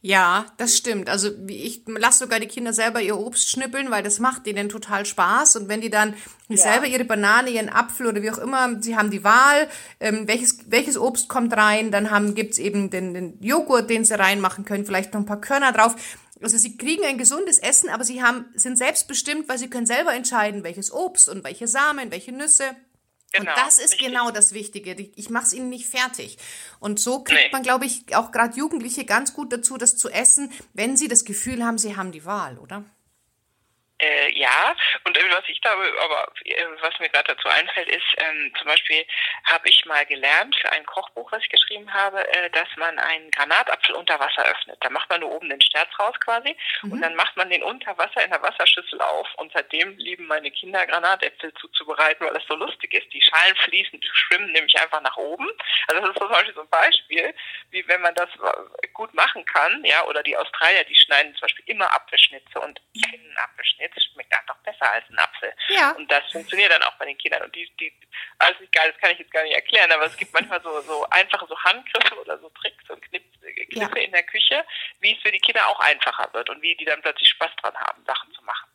Ja, 0.00 0.46
das 0.58 0.76
stimmt. 0.76 1.08
Also 1.08 1.30
ich 1.46 1.82
lasse 1.86 2.20
sogar 2.20 2.40
die 2.40 2.48
Kinder 2.48 2.72
selber 2.72 3.00
ihr 3.00 3.16
Obst 3.16 3.48
schnippeln, 3.50 3.90
weil 3.90 4.02
das 4.02 4.18
macht 4.18 4.46
denen 4.46 4.68
total 4.68 5.06
Spaß. 5.06 5.56
Und 5.56 5.68
wenn 5.68 5.80
die 5.80 5.90
dann 5.90 6.14
ja. 6.48 6.56
selber 6.56 6.86
ihre 6.86 7.04
Banane, 7.04 7.50
ihren 7.50 7.68
Apfel 7.68 8.06
oder 8.06 8.20
wie 8.20 8.30
auch 8.30 8.38
immer, 8.38 8.82
sie 8.82 8.96
haben 8.96 9.10
die 9.10 9.24
Wahl, 9.24 9.68
ähm, 10.00 10.26
welches, 10.26 10.70
welches 10.70 10.98
Obst 10.98 11.28
kommt 11.28 11.56
rein, 11.56 11.90
dann 11.90 12.10
haben 12.10 12.34
gibt's 12.34 12.58
eben 12.58 12.90
den, 12.90 13.14
den 13.14 13.42
Joghurt, 13.42 13.88
den 13.88 14.04
sie 14.04 14.18
reinmachen 14.18 14.64
können, 14.64 14.84
vielleicht 14.84 15.14
noch 15.14 15.20
ein 15.20 15.26
paar 15.26 15.40
Körner 15.40 15.72
drauf. 15.72 15.94
Also 16.42 16.58
sie 16.58 16.76
kriegen 16.76 17.04
ein 17.04 17.18
gesundes 17.18 17.58
Essen, 17.58 17.88
aber 17.88 18.04
sie 18.04 18.22
haben, 18.22 18.46
sind 18.54 18.76
selbstbestimmt, 18.76 19.48
weil 19.48 19.58
sie 19.58 19.70
können 19.70 19.86
selber 19.86 20.12
entscheiden, 20.12 20.64
welches 20.64 20.92
Obst 20.92 21.28
und 21.28 21.44
welche 21.44 21.68
Samen, 21.68 22.10
welche 22.10 22.32
Nüsse 22.32 22.74
Genau, 23.32 23.50
und 23.50 23.58
das 23.58 23.78
ist 23.78 23.92
richtig. 23.92 24.06
genau 24.08 24.30
das 24.30 24.52
Wichtige. 24.52 24.94
Ich 25.16 25.30
mache 25.30 25.46
es 25.46 25.52
ihnen 25.52 25.68
nicht 25.68 25.86
fertig. 25.86 26.38
Und 26.80 27.00
so 27.00 27.24
kriegt 27.24 27.40
nee. 27.40 27.52
man, 27.52 27.62
glaube 27.62 27.86
ich, 27.86 28.14
auch 28.14 28.30
gerade 28.30 28.56
Jugendliche 28.56 29.04
ganz 29.04 29.32
gut 29.32 29.52
dazu, 29.52 29.78
das 29.78 29.96
zu 29.96 30.10
essen, 30.10 30.52
wenn 30.74 30.96
sie 30.96 31.08
das 31.08 31.24
Gefühl 31.24 31.64
haben, 31.64 31.78
sie 31.78 31.96
haben 31.96 32.12
die 32.12 32.24
Wahl, 32.24 32.58
oder? 32.58 32.84
Äh, 34.02 34.36
ja, 34.36 34.74
und 35.04 35.16
was 35.16 35.48
ich 35.48 35.60
da 35.60 35.70
aber 35.70 36.26
äh, 36.44 36.66
was 36.80 36.98
mir 36.98 37.08
gerade 37.08 37.36
dazu 37.36 37.48
einfällt, 37.48 37.88
ist 37.88 38.02
ähm, 38.16 38.52
zum 38.58 38.66
Beispiel 38.66 39.06
habe 39.44 39.68
ich 39.68 39.84
mal 39.84 40.04
gelernt 40.06 40.56
für 40.60 40.72
ein 40.72 40.84
Kochbuch, 40.86 41.30
was 41.30 41.42
ich 41.42 41.48
geschrieben 41.48 41.92
habe, 41.94 42.26
äh, 42.34 42.50
dass 42.50 42.68
man 42.76 42.98
einen 42.98 43.30
Granatapfel 43.30 43.94
unter 43.94 44.18
Wasser 44.18 44.44
öffnet. 44.44 44.76
Da 44.80 44.90
macht 44.90 45.08
man 45.08 45.20
nur 45.20 45.30
oben 45.30 45.50
den 45.50 45.60
Sterz 45.60 45.88
raus 46.00 46.16
quasi 46.18 46.56
mhm. 46.82 46.92
und 46.92 47.00
dann 47.00 47.14
macht 47.14 47.36
man 47.36 47.48
den 47.48 47.62
unter 47.62 47.96
Wasser 47.96 48.24
in 48.24 48.30
der 48.30 48.42
Wasserschüssel 48.42 49.00
auf 49.00 49.28
und 49.36 49.52
seitdem 49.52 49.96
lieben 49.98 50.26
meine 50.26 50.50
Kinder 50.50 50.84
Granatäpfel 50.84 51.54
zuzubereiten, 51.54 52.26
weil 52.26 52.34
das 52.34 52.46
so 52.48 52.56
lustig 52.56 52.92
ist. 52.94 53.12
Die 53.12 53.22
Schalen 53.22 53.54
fließen, 53.54 54.00
schwimmen 54.02 54.50
nämlich 54.50 54.80
einfach 54.80 55.00
nach 55.02 55.16
oben. 55.16 55.48
Also 55.86 56.00
das 56.00 56.10
ist 56.10 56.18
zum 56.18 56.28
Beispiel 56.28 56.54
so 56.54 56.62
ein 56.62 56.68
Beispiel, 56.70 57.34
wie 57.70 57.86
wenn 57.86 58.00
man 58.00 58.16
das 58.16 58.30
gut 58.94 59.14
machen 59.14 59.44
kann, 59.44 59.84
ja, 59.84 60.04
oder 60.06 60.24
die 60.24 60.36
Australier, 60.36 60.82
die 60.84 60.96
schneiden 60.96 61.32
zum 61.34 61.42
Beispiel 61.42 61.64
immer 61.68 61.92
Apfelschnitze 61.94 62.58
und 62.58 62.80
kennen 63.00 63.36
Apfelschnitz 63.36 63.91
das 63.94 64.04
schmeckt 64.04 64.32
einfach 64.32 64.56
besser 64.58 64.90
als 64.92 65.08
ein 65.10 65.18
Apfel. 65.18 65.52
Ja. 65.68 65.90
Und 65.92 66.10
das 66.10 66.30
funktioniert 66.30 66.72
dann 66.72 66.82
auch 66.82 66.94
bei 66.94 67.06
den 67.06 67.18
Kindern. 67.18 67.42
Und 67.42 67.54
die, 67.54 67.70
die, 67.80 67.92
alles 68.38 68.60
ist 68.60 68.72
geil, 68.72 68.90
das 68.90 69.00
kann 69.00 69.10
ich 69.10 69.18
jetzt 69.18 69.32
gar 69.32 69.42
nicht 69.42 69.54
erklären, 69.54 69.90
aber 69.92 70.04
es 70.04 70.16
gibt 70.16 70.32
manchmal 70.32 70.62
so, 70.62 70.80
so 70.82 71.06
einfache 71.10 71.46
so 71.46 71.58
Handgriffe 71.58 72.20
oder 72.20 72.38
so 72.38 72.48
Tricks 72.50 72.88
und 72.90 73.02
Kniffe 73.02 73.28
ja. 73.70 73.88
in 73.96 74.12
der 74.12 74.24
Küche, 74.24 74.64
wie 75.00 75.14
es 75.14 75.22
für 75.22 75.32
die 75.32 75.40
Kinder 75.40 75.66
auch 75.68 75.80
einfacher 75.80 76.32
wird 76.32 76.50
und 76.50 76.62
wie 76.62 76.74
die 76.76 76.84
dann 76.84 77.02
plötzlich 77.02 77.28
Spaß 77.28 77.50
dran 77.60 77.74
haben, 77.76 78.04
Sachen 78.04 78.32
zu 78.32 78.42
machen. 78.42 78.71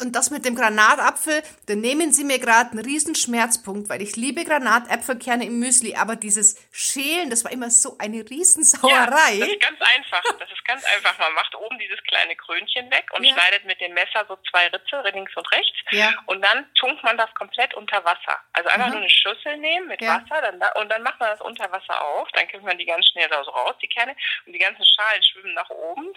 Und 0.00 0.14
das 0.14 0.30
mit 0.30 0.44
dem 0.44 0.54
Granatapfel, 0.54 1.42
da 1.66 1.74
nehmen 1.74 2.12
Sie 2.12 2.24
mir 2.24 2.38
gerade 2.38 2.70
einen 2.72 2.84
riesen 2.84 3.14
Schmerzpunkt, 3.14 3.88
weil 3.88 4.02
ich 4.02 4.16
liebe 4.16 4.44
Granatäpfelkerne 4.44 5.46
im 5.46 5.58
Müsli, 5.58 5.94
aber 5.96 6.16
dieses 6.16 6.56
Schälen, 6.70 7.30
das 7.30 7.44
war 7.44 7.52
immer 7.52 7.70
so 7.70 7.96
eine 7.98 8.28
Riesensauerei. 8.28 9.34
Ja, 9.34 9.40
das 9.40 9.48
ist 9.48 9.60
ganz 9.60 9.80
einfach. 9.80 10.22
Das 10.38 10.50
ist 10.50 10.64
ganz 10.66 10.84
einfach. 10.84 11.18
Man 11.18 11.32
macht 11.34 11.54
oben 11.54 11.78
dieses 11.78 12.02
kleine 12.04 12.36
Krönchen 12.36 12.90
weg 12.90 13.06
und 13.12 13.24
ja. 13.24 13.32
schneidet 13.32 13.64
mit 13.64 13.80
dem 13.80 13.94
Messer 13.94 14.24
so 14.28 14.36
zwei 14.50 14.66
Ritze 14.68 15.02
links 15.14 15.34
und 15.36 15.50
rechts. 15.52 15.78
Ja. 15.90 16.12
Und 16.26 16.44
dann 16.44 16.66
tunkt 16.74 17.02
man 17.02 17.16
das 17.16 17.32
komplett 17.34 17.74
unter 17.74 18.04
Wasser. 18.04 18.38
Also 18.52 18.68
einfach 18.68 18.86
Aha. 18.86 18.90
nur 18.90 19.00
eine 19.00 19.10
Schüssel 19.10 19.56
nehmen 19.56 19.88
mit 19.88 20.00
ja. 20.02 20.22
Wasser 20.22 20.42
dann, 20.42 20.62
und 20.80 20.88
dann 20.90 21.02
macht 21.02 21.18
man 21.20 21.30
das 21.30 21.40
unter 21.40 21.70
Wasser 21.72 22.00
auf. 22.04 22.28
Dann 22.32 22.46
kriegt 22.48 22.64
man 22.64 22.78
die 22.78 22.86
ganz 22.86 23.06
schnell 23.08 23.28
da 23.28 23.42
so 23.44 23.50
raus, 23.50 23.74
die 23.82 23.88
Kerne. 23.88 24.14
Und 24.46 24.52
die 24.52 24.58
ganzen 24.58 24.84
Schalen 24.84 25.22
schwimmen 25.22 25.54
nach 25.54 25.70
oben, 25.70 26.12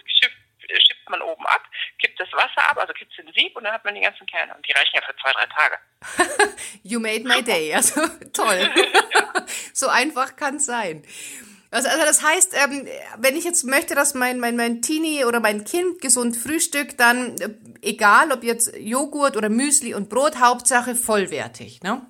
schippt 0.68 1.10
man 1.10 1.22
oben 1.22 1.46
ab, 1.46 1.62
kippt 1.98 2.18
das 2.18 2.32
Wasser 2.32 2.70
ab, 2.70 2.78
also 2.78 2.92
kippt 2.92 3.12
es 3.12 3.24
in 3.24 3.32
Sieb 3.32 3.56
und 3.56 3.64
dann 3.64 3.72
hat 3.72 3.84
man 3.84 3.94
die 3.94 4.00
ganzen 4.00 4.26
Kerne. 4.26 4.54
Und 4.54 4.66
die 4.66 4.72
reichen 4.72 4.94
ja 4.94 5.02
für 5.02 5.14
zwei, 5.16 5.32
drei 5.32 5.46
Tage. 5.46 5.78
you 6.82 7.00
made 7.00 7.24
my 7.24 7.42
day. 7.42 7.74
Also 7.74 8.00
toll. 8.32 8.70
so 9.72 9.88
einfach 9.88 10.36
kann 10.36 10.56
es 10.56 10.66
sein. 10.66 11.04
Also, 11.70 11.88
also 11.88 12.04
das 12.04 12.22
heißt, 12.22 12.54
ähm, 12.54 12.86
wenn 13.18 13.36
ich 13.36 13.44
jetzt 13.44 13.64
möchte, 13.64 13.96
dass 13.96 14.14
mein, 14.14 14.38
mein, 14.38 14.56
mein 14.56 14.80
Teenie 14.80 15.24
oder 15.24 15.40
mein 15.40 15.64
Kind 15.64 16.00
gesund 16.00 16.36
frühstückt, 16.36 17.00
dann 17.00 17.36
äh, 17.40 17.48
egal 17.82 18.30
ob 18.30 18.44
jetzt 18.44 18.76
Joghurt 18.76 19.36
oder 19.36 19.48
Müsli 19.48 19.92
und 19.92 20.08
Brot, 20.08 20.36
Hauptsache 20.36 20.94
vollwertig, 20.94 21.82
ne? 21.82 22.06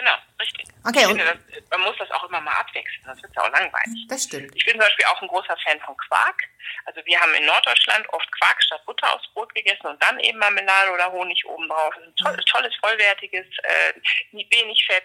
Genau, 0.00 0.16
richtig. 0.40 0.64
Okay, 0.88 1.04
finde, 1.04 1.24
das, 1.26 1.68
man 1.68 1.82
muss 1.82 1.94
das 1.98 2.10
auch 2.12 2.24
immer 2.26 2.40
mal 2.40 2.54
abwechseln, 2.54 3.04
sonst 3.04 3.20
wird 3.20 3.30
es 3.30 3.36
ja 3.36 3.42
auch 3.42 3.52
langweilig. 3.52 4.06
Das 4.08 4.24
stimmt. 4.24 4.50
Ich 4.56 4.64
bin 4.64 4.72
zum 4.72 4.80
Beispiel 4.80 5.04
auch 5.04 5.20
ein 5.20 5.28
großer 5.28 5.54
Fan 5.62 5.78
von 5.80 5.94
Quark. 5.94 6.40
Also 6.86 7.04
wir 7.04 7.20
haben 7.20 7.34
in 7.34 7.44
Norddeutschland 7.44 8.08
oft 8.08 8.32
Quark 8.32 8.62
statt 8.62 8.80
Butter 8.86 9.14
aufs 9.14 9.28
Brot 9.34 9.54
gegessen 9.54 9.88
und 9.88 10.02
dann 10.02 10.18
eben 10.20 10.38
Marmelade 10.38 10.92
oder 10.92 11.12
Honig 11.12 11.44
oben 11.44 11.68
drauf. 11.68 11.92
Das 11.94 12.04
ist 12.04 12.08
ein 12.08 12.16
tolles, 12.16 12.44
tolles 12.46 12.74
vollwertiges, 12.80 13.46
äh, 13.62 13.92
wenig 14.32 14.86
Fett, 14.86 15.04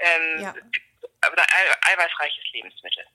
ähm, 0.00 0.42
ja. 0.42 0.54
eiweißreiches 1.22 2.44
Lebensmittel. 2.52 3.06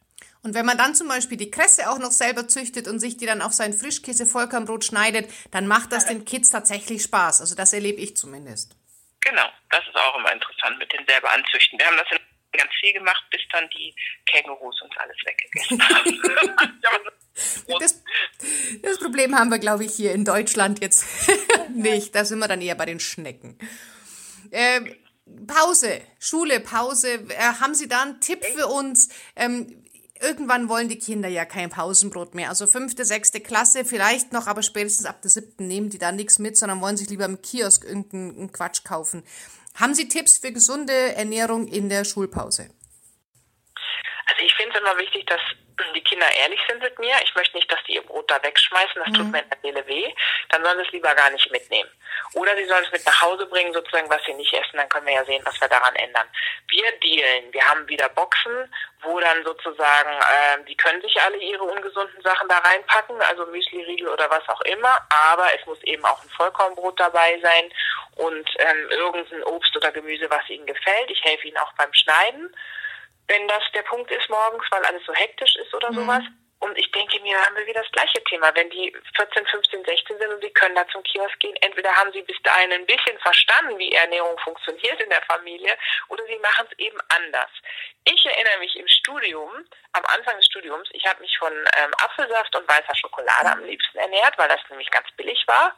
Und 0.42 0.56
wenn 0.56 0.66
man 0.66 0.80
dann 0.80 0.96
zum 0.96 1.08
Beispiel 1.08 1.38
die 1.38 1.52
Kresse 1.52 1.88
auch 1.88 2.00
noch 2.00 2.10
selber 2.10 2.48
züchtet 2.48 2.88
und 2.88 3.00
sich 3.00 3.18
die 3.18 3.28
dann 3.28 3.44
auf 3.44 3.54
sein 3.54 3.74
Frischkäse-Vollkornbrot 3.74 4.86
schneidet, 4.86 5.32
dann 5.52 5.68
macht 5.68 5.92
das 5.92 6.08
den 6.08 6.26
Kids 6.26 6.50
tatsächlich 6.50 7.04
Spaß. 7.04 7.42
Also 7.42 7.54
das 7.54 7.74
erlebe 7.74 8.02
ich 8.02 8.18
zumindest. 8.18 8.76
Genau, 9.22 9.50
das 9.70 9.88
ist 9.88 9.96
auch 9.96 10.18
immer 10.18 10.32
interessant 10.34 10.78
mit 10.80 10.92
den 10.92 11.06
selber 11.06 11.32
anzüchten. 11.32 11.78
Wir 11.78 11.86
haben 11.86 11.98
das 11.98 12.08
ganz 12.52 12.72
viel 12.80 12.94
gemacht, 12.94 13.24
bis 13.32 13.42
dann 13.52 13.70
die 13.70 13.94
Kängurus 14.26 14.82
uns 14.82 14.98
alles 14.98 15.18
weggegessen 15.26 15.82
haben. 15.90 16.20
das, 17.80 18.04
das, 18.82 19.00
Problem 19.00 19.36
haben 19.38 19.50
wir, 19.50 19.60
glaube 19.60 19.86
ich, 19.86 19.94
hier 19.94 20.12
in 20.12 20.26
Deutschland 20.26 20.82
jetzt 20.82 21.06
nicht. 21.70 22.14
Da 22.16 22.26
sind 22.26 22.40
wir 22.40 22.48
dann 22.48 22.62
eher 22.62 22.76
bei 22.76 22.86
den 22.86 23.00
Schnecken. 23.00 23.58
Ähm, 24.52 24.96
Pause, 25.48 26.02
Schule, 26.20 26.60
Pause. 26.60 27.26
Äh, 27.30 27.54
haben 27.62 27.74
Sie 27.74 27.88
da 27.88 28.02
einen 28.02 28.20
Tipp 28.20 28.44
für 28.44 28.68
uns? 28.68 29.10
Ähm, 29.36 29.81
irgendwann 30.22 30.70
wollen 30.70 30.90
die 30.90 31.00
Kinder 31.00 31.28
ja 31.28 31.46
kein 31.46 31.70
Pausenbrot 31.70 32.36
mehr. 32.36 32.50
Also 32.50 32.68
fünfte, 32.68 33.06
sechste 33.06 33.42
Klasse 33.42 33.86
vielleicht 33.86 34.32
noch, 34.32 34.48
aber 34.48 34.64
spätestens 34.64 35.06
ab 35.06 35.22
der 35.22 35.32
siebten 35.32 35.68
nehmen 35.68 35.90
die 35.90 35.98
da 35.98 36.12
nichts 36.12 36.40
mit, 36.40 36.58
sondern 36.58 36.82
wollen 36.82 36.98
sich 36.98 37.10
lieber 37.10 37.26
im 37.26 37.42
Kiosk 37.42 37.84
irgendeinen 37.84 38.52
Quatsch 38.52 38.84
kaufen. 38.84 39.24
Haben 39.76 39.94
Sie 39.94 40.08
Tipps 40.08 40.38
für 40.38 40.52
gesunde 40.52 41.16
Ernährung 41.16 41.68
in 41.68 41.90
der 41.90 42.04
Schulpause? 42.04 42.70
Also 44.28 44.44
ich 44.46 44.54
finde 44.54 44.76
es 44.76 44.82
immer 44.82 44.98
wichtig, 44.98 45.26
dass 45.26 45.42
die 45.96 46.04
Kinder 46.04 46.26
ehrlich 46.42 46.60
sind 46.68 46.82
mit 46.82 46.98
mir. 47.00 47.16
Ich 47.24 47.36
möchte 47.36 47.58
nicht, 47.58 47.72
dass 47.72 47.84
die 47.88 47.96
ihr 47.96 48.04
Brot 48.04 48.30
da 48.30 48.42
wegschmeißen, 48.42 48.96
das 48.96 49.08
mhm. 49.10 49.14
tut 49.14 49.32
mir 49.32 49.40
in 49.40 49.50
der 49.50 49.60
Seele 49.62 49.88
weh. 49.88 50.14
Dann 50.50 50.64
sollen 50.64 50.78
sie 50.80 50.86
es 50.86 50.92
lieber 50.92 51.14
gar 51.16 51.30
nicht 51.30 51.52
mitnehmen. 51.52 51.90
Oder 52.34 52.56
sie 52.56 52.66
sollen 52.66 52.84
es 52.84 52.92
mit 52.92 53.06
nach 53.06 53.22
Hause 53.22 53.46
bringen, 53.46 53.74
sozusagen, 53.74 54.10
was 54.10 54.24
sie 54.26 54.34
nicht 54.34 54.54
essen, 54.54 54.78
dann 54.78 54.90
können 54.90 55.06
wir 55.06 55.14
ja 55.14 55.26
sehen, 55.26 55.42
was 55.46 55.60
wir 55.60 55.68
daran 55.68 55.96
ändern. 55.96 56.28
Wir 56.70 56.92
dealen, 57.00 57.52
wir 57.52 57.68
haben 57.68 57.88
wieder 57.88 58.10
Boxen, 58.10 58.74
wo 59.02 59.20
dann 59.20 59.44
sozusagen, 59.44 60.10
äh, 60.10 60.64
die 60.68 60.76
können 60.76 61.02
sich 61.02 61.22
alle 61.22 61.38
ihre 61.38 61.64
ungesunden 61.64 62.22
Sachen 62.22 62.48
da 62.48 62.60
reinpacken, 62.60 63.20
also 63.22 63.46
Müsli-Riegel 63.48 64.08
oder 64.08 64.30
was 64.30 64.48
auch 64.50 64.62
immer, 64.62 65.06
aber 65.10 65.48
es 65.60 65.66
muss 65.66 65.82
eben 65.84 66.06
auch 66.06 66.22
ein 66.24 66.30
Vollkornbrot 66.30 67.00
dabei 67.00 67.40
sein 67.42 67.72
und 68.16 68.50
ähm, 68.60 68.90
irgendein 68.90 69.44
Obst 69.44 69.76
oder 69.76 69.92
Gemüse, 69.92 70.30
was 70.30 70.48
ihnen 70.50 70.66
gefällt. 70.66 71.10
Ich 71.10 71.24
helfe 71.24 71.48
ihnen 71.48 71.58
auch 71.58 71.74
beim 71.74 71.94
Schneiden 71.94 72.54
wenn 73.32 73.48
das 73.48 73.64
der 73.74 73.84
Punkt 73.84 74.12
ist 74.12 74.30
morgens, 74.30 74.66
weil 74.72 74.84
alles 74.86 75.04
so 75.06 75.14
hektisch 75.14 75.56
ist 75.56 75.74
oder 75.74 75.92
mhm. 75.92 75.96
sowas. 75.96 76.24
Und 76.60 76.78
ich 76.78 76.92
denke 76.92 77.20
mir, 77.22 77.36
haben 77.40 77.56
wir 77.56 77.66
wieder 77.66 77.82
das 77.82 77.92
gleiche 77.92 78.24
Thema. 78.26 78.54
Wenn 78.54 78.70
die 78.70 78.94
14, 79.16 79.48
15, 79.48 79.84
16 79.84 80.20
sind 80.20 80.30
und 80.32 80.44
sie 80.44 80.52
können 80.52 80.76
da 80.76 80.88
zum 80.90 81.02
Kiosk 81.02 81.40
gehen, 81.40 81.56
entweder 81.62 81.90
haben 81.96 82.12
sie 82.12 82.22
bis 82.22 82.38
dahin 82.44 82.72
ein 82.72 82.86
bisschen 82.86 83.18
verstanden, 83.18 83.80
wie 83.80 83.92
Ernährung 83.92 84.38
funktioniert 84.38 85.02
in 85.02 85.10
der 85.10 85.24
Familie, 85.24 85.76
oder 86.10 86.24
sie 86.28 86.38
machen 86.38 86.68
es 86.70 86.78
eben 86.78 87.00
anders. 87.10 87.50
Ich 88.04 88.24
erinnere 88.28 88.60
mich 88.60 88.76
im 88.76 88.88
Studium, 88.88 89.50
am 89.94 90.06
Anfang 90.06 90.36
des 90.36 90.46
Studiums, 90.46 90.88
ich 90.92 91.04
habe 91.08 91.22
mich 91.22 91.36
von 91.40 91.52
ähm, 91.52 91.92
Apfelsaft 91.98 92.56
und 92.56 92.68
weißer 92.68 92.96
Schokolade 92.96 93.54
am 93.54 93.66
liebsten 93.66 93.98
ernährt, 93.98 94.38
weil 94.38 94.50
das 94.50 94.60
nämlich 94.70 94.92
ganz 94.92 95.08
billig 95.18 95.44
war 95.48 95.76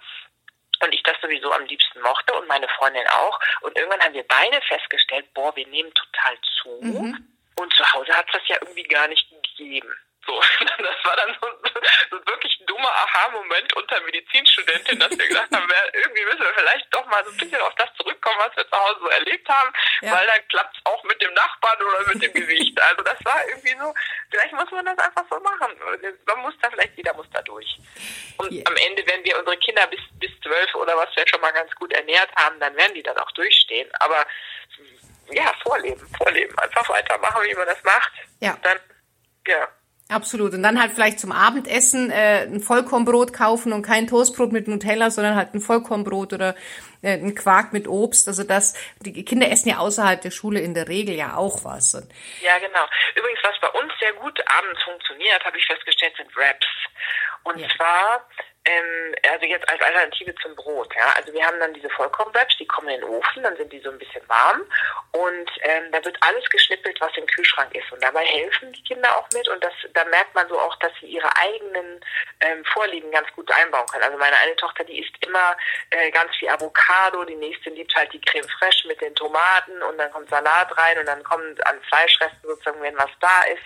und 0.83 0.93
ich 0.93 1.03
das 1.03 1.15
sowieso 1.21 1.49
am 1.53 1.63
liebsten 1.65 2.01
mochte 2.01 2.33
und 2.33 2.47
meine 2.49 2.67
Freundin 2.67 3.07
auch. 3.07 3.39
Und 3.61 3.77
irgendwann 3.77 4.01
haben 4.01 4.13
wir 4.13 4.27
beide 4.27 4.59
festgestellt, 4.63 5.33
boah, 5.33 5.55
wir 5.55 5.67
nehmen 5.67 5.93
total 5.93 6.37
zu. 6.61 6.79
Mhm. 6.81 7.32
Und 7.55 7.73
zu 7.75 7.93
Hause 7.93 8.13
hat 8.13 8.25
es 8.27 8.39
das 8.39 8.47
ja 8.47 8.57
irgendwie 8.61 8.83
gar 8.83 9.07
nicht 9.07 9.27
gegeben. 9.29 9.93
So, 10.25 10.39
das 10.59 11.03
war 11.03 11.15
dann 11.17 11.35
so, 11.41 11.47
so 12.11 12.25
wirklich 12.27 12.57
ein 12.59 12.65
dummer 12.65 12.89
Aha-Moment 12.89 13.73
unter 13.75 13.99
Medizinstudentin, 14.01 14.99
dass 14.99 15.11
wir 15.11 15.27
gesagt 15.27 15.53
haben, 15.53 15.69
irgendwie 15.93 16.23
müssen 16.23 16.39
wir 16.39 16.53
vielleicht 16.55 16.87
doch 16.93 17.05
mal 17.07 17.23
so 17.25 17.31
ein 17.31 17.37
bisschen 17.37 17.59
auf 17.59 17.75
das 17.75 17.89
zurückkommen, 17.97 18.37
was 18.39 18.55
wir 18.55 18.69
zu 18.69 18.77
Hause 18.77 18.99
so 19.01 19.07
erlebt 19.09 19.49
haben, 19.49 19.73
ja. 20.01 20.13
weil 20.13 20.25
dann 20.27 20.47
klappt 20.47 20.77
es 20.77 20.85
auch 20.85 21.03
mit 21.03 21.21
dem 21.21 21.33
Nachbarn 21.33 21.77
oder 21.81 22.13
mit 22.13 22.23
dem 22.23 22.33
Gewicht. 22.33 22.79
Also 22.81 23.03
das 23.03 23.17
war 23.25 23.45
irgendwie 23.49 23.75
so, 23.77 23.93
vielleicht 24.31 24.53
muss 24.53 24.71
man 24.71 24.85
das 24.85 24.97
einfach 24.97 25.25
so 25.29 25.39
machen. 25.41 25.71
Man 26.25 26.39
muss 26.39 26.53
da 26.61 26.69
vielleicht, 26.69 26.95
jeder 26.95 27.13
muss 27.15 27.29
da 27.33 27.41
durch. 27.41 27.77
Und 28.37 28.51
yeah. 28.51 28.63
am 28.65 28.75
Ende, 28.77 29.05
wenn 29.05 29.23
wir 29.25 29.37
unsere 29.37 29.57
Kinder 29.57 29.85
bis 29.87 29.99
bis 30.19 30.31
zwölf 30.41 30.73
oder 30.75 30.95
was 30.95 31.13
wir 31.15 31.27
schon 31.27 31.41
mal 31.41 31.51
ganz 31.51 31.73
gut 31.75 31.91
ernährt 31.91 32.33
haben, 32.35 32.59
dann 32.59 32.75
werden 32.77 32.93
die 32.93 33.03
dann 33.03 33.17
auch 33.17 33.31
durchstehen. 33.31 33.89
Aber 33.99 34.25
ja, 35.31 35.51
vorleben, 35.63 36.05
vorleben. 36.17 36.57
Einfach 36.59 36.87
weitermachen, 36.89 37.41
wie 37.47 37.55
man 37.55 37.67
das 37.67 37.83
macht. 37.83 38.11
Ja. 38.39 38.57
Dann, 38.61 38.77
ja. 39.47 39.67
Absolut. 40.09 40.53
Und 40.53 40.63
dann 40.63 40.79
halt 40.79 40.91
vielleicht 40.91 41.19
zum 41.19 41.31
Abendessen 41.31 42.11
äh, 42.11 42.43
ein 42.43 42.59
Vollkornbrot 42.59 43.33
kaufen 43.33 43.71
und 43.73 43.83
kein 43.83 44.07
Toastbrot 44.07 44.51
mit 44.51 44.67
Nutella, 44.67 45.09
sondern 45.09 45.35
halt 45.35 45.53
ein 45.53 45.61
Vollkornbrot 45.61 46.33
oder 46.33 46.55
äh, 47.01 47.13
ein 47.13 47.33
Quark 47.35 47.73
mit 47.73 47.87
Obst. 47.87 48.27
Also 48.27 48.43
das, 48.43 48.75
die 48.99 49.25
Kinder 49.25 49.49
essen 49.49 49.69
ja 49.69 49.77
außerhalb 49.77 50.21
der 50.21 50.31
Schule 50.31 50.59
in 50.59 50.73
der 50.73 50.87
Regel 50.87 51.15
ja 51.15 51.35
auch 51.35 51.63
was. 51.63 51.93
Ja, 52.41 52.57
genau. 52.59 52.85
Übrigens, 53.15 53.39
was 53.43 53.59
bei 53.61 53.79
uns 53.79 53.91
sehr 53.99 54.13
gut 54.13 54.39
abends 54.45 54.83
funktioniert, 54.83 55.43
habe 55.45 55.57
ich 55.57 55.65
festgestellt, 55.65 56.13
sind 56.17 56.35
Wraps. 56.35 56.67
Und 57.43 57.59
ja. 57.59 57.67
zwar 57.75 58.27
ähm, 58.65 59.15
also 59.29 59.45
jetzt 59.45 59.67
als 59.69 59.81
Alternative 59.81 60.33
zum 60.35 60.55
Brot, 60.55 60.93
ja. 60.95 61.13
Also 61.17 61.33
wir 61.33 61.45
haben 61.45 61.59
dann 61.59 61.73
diese 61.73 61.89
Vollkornwraps, 61.89 62.55
die 62.57 62.67
kommen 62.67 62.89
in 62.89 63.01
den 63.01 63.09
Ofen, 63.09 63.43
dann 63.43 63.57
sind 63.57 63.73
die 63.73 63.81
so 63.81 63.89
ein 63.89 63.97
bisschen 63.97 64.27
warm 64.29 64.61
und 65.11 65.51
ähm, 65.61 65.91
da 65.91 66.03
wird 66.05 66.17
alles 66.21 66.49
geschnippelt, 66.49 66.99
was 67.01 67.15
im 67.17 67.25
Kühlschrank 67.27 67.75
ist. 67.75 67.91
Und 67.91 68.01
dabei 68.01 68.23
helfen 68.23 68.71
die 68.71 68.83
Kinder 68.83 69.17
auch 69.17 69.27
mit 69.33 69.47
und 69.49 69.61
das, 69.63 69.73
da 69.93 70.05
merkt 70.05 70.33
man 70.33 70.47
so 70.47 70.57
auch, 70.57 70.75
dass 70.77 70.91
sie 71.01 71.07
ihre 71.07 71.29
eigenen 71.35 71.99
ähm, 72.39 72.63
Vorlieben 72.65 73.11
ganz 73.11 73.29
gut 73.33 73.51
einbauen 73.51 73.85
können. 73.87 74.03
Also 74.03 74.17
meine 74.17 74.37
eine 74.37 74.55
Tochter, 74.55 74.85
die 74.85 74.99
isst 74.99 75.13
immer 75.25 75.57
äh, 75.89 76.09
ganz 76.11 76.33
viel 76.37 76.49
Avocado, 76.49 77.25
die 77.25 77.35
nächste 77.35 77.69
liebt 77.69 77.93
halt 77.95 78.13
die 78.13 78.21
Creme 78.21 78.47
fraiche 78.59 78.87
mit 78.87 79.01
den 79.01 79.15
Tomaten 79.15 79.81
und 79.83 79.97
dann 79.97 80.11
kommt 80.11 80.29
Salat 80.29 80.75
rein 80.77 80.99
und 80.99 81.05
dann 81.05 81.23
kommen 81.23 81.59
an 81.63 81.81
Fleischresten 81.89 82.49
sozusagen, 82.49 82.81
wenn 82.81 82.97
was 82.97 83.11
da 83.19 83.41
ist. 83.43 83.63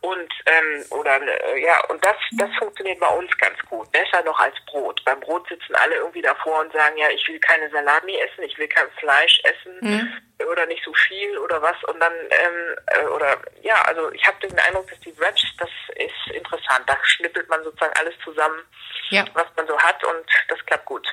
Und 0.00 0.32
ähm, 0.46 0.84
oder 0.90 1.20
äh, 1.20 1.62
ja, 1.62 1.84
und 1.88 2.04
das 2.04 2.16
das 2.38 2.50
funktioniert 2.58 3.00
bei 3.00 3.08
uns 3.08 3.36
ganz 3.38 3.58
gut. 3.68 3.90
Besser 3.90 4.22
noch 4.22 4.38
als 4.38 4.54
Brot. 4.66 5.02
Beim 5.04 5.18
Brot 5.20 5.48
sitzen 5.48 5.74
alle 5.74 5.96
irgendwie 5.96 6.22
davor 6.22 6.60
und 6.60 6.72
sagen, 6.72 6.96
ja, 6.96 7.08
ich 7.10 7.26
will 7.26 7.40
keine 7.40 7.68
Salami 7.70 8.16
essen, 8.16 8.44
ich 8.44 8.56
will 8.58 8.68
kein 8.68 8.88
Fleisch 8.98 9.40
essen 9.42 9.76
mhm. 9.80 10.27
Oder 10.46 10.66
nicht 10.66 10.84
so 10.84 10.92
viel 10.92 11.36
oder 11.38 11.60
was. 11.60 11.76
Und 11.84 11.98
dann 12.00 12.12
ähm, 12.12 12.76
äh, 12.86 13.06
oder 13.08 13.38
ja, 13.62 13.82
also 13.82 14.10
ich 14.12 14.24
habe 14.26 14.38
den 14.46 14.58
Eindruck, 14.58 14.88
dass 14.88 15.00
die 15.00 15.18
Wraps, 15.18 15.42
das 15.58 15.70
ist 15.96 16.34
interessant. 16.34 16.84
Da 16.86 16.96
schnippelt 17.02 17.48
man 17.48 17.62
sozusagen 17.64 17.92
alles 17.98 18.14
zusammen, 18.22 18.60
ja. 19.10 19.24
was 19.34 19.46
man 19.56 19.66
so 19.66 19.76
hat 19.78 20.02
und 20.04 20.24
das 20.48 20.58
klappt 20.66 20.86
gut. 20.86 21.06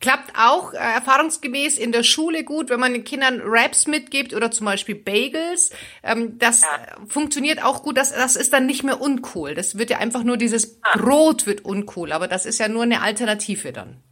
Klappt 0.00 0.32
auch 0.36 0.74
äh, 0.74 0.76
erfahrungsgemäß 0.76 1.78
in 1.78 1.92
der 1.92 2.02
Schule 2.02 2.44
gut, 2.44 2.68
wenn 2.68 2.80
man 2.80 2.92
den 2.92 3.04
Kindern 3.04 3.40
Wraps 3.50 3.86
mitgibt 3.86 4.34
oder 4.34 4.50
zum 4.50 4.66
Beispiel 4.66 4.94
Bagels. 4.94 5.74
Ähm, 6.02 6.38
das 6.38 6.62
ja. 6.62 6.68
funktioniert 7.08 7.62
auch 7.62 7.82
gut. 7.82 7.96
Das, 7.96 8.12
das 8.12 8.36
ist 8.36 8.52
dann 8.52 8.66
nicht 8.66 8.82
mehr 8.82 9.00
uncool. 9.00 9.54
Das 9.54 9.78
wird 9.78 9.90
ja 9.90 9.98
einfach 9.98 10.22
nur 10.22 10.36
dieses 10.36 10.80
ah. 10.82 10.98
Brot 10.98 11.46
wird 11.46 11.64
uncool, 11.64 12.12
aber 12.12 12.28
das 12.28 12.46
ist 12.46 12.58
ja 12.58 12.68
nur 12.68 12.82
eine 12.82 13.00
Alternative 13.00 13.72
dann. 13.72 14.02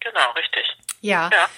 Genau, 0.00 0.30
richtig. 0.32 0.76
Ja. 1.00 1.30
ja. 1.32 1.48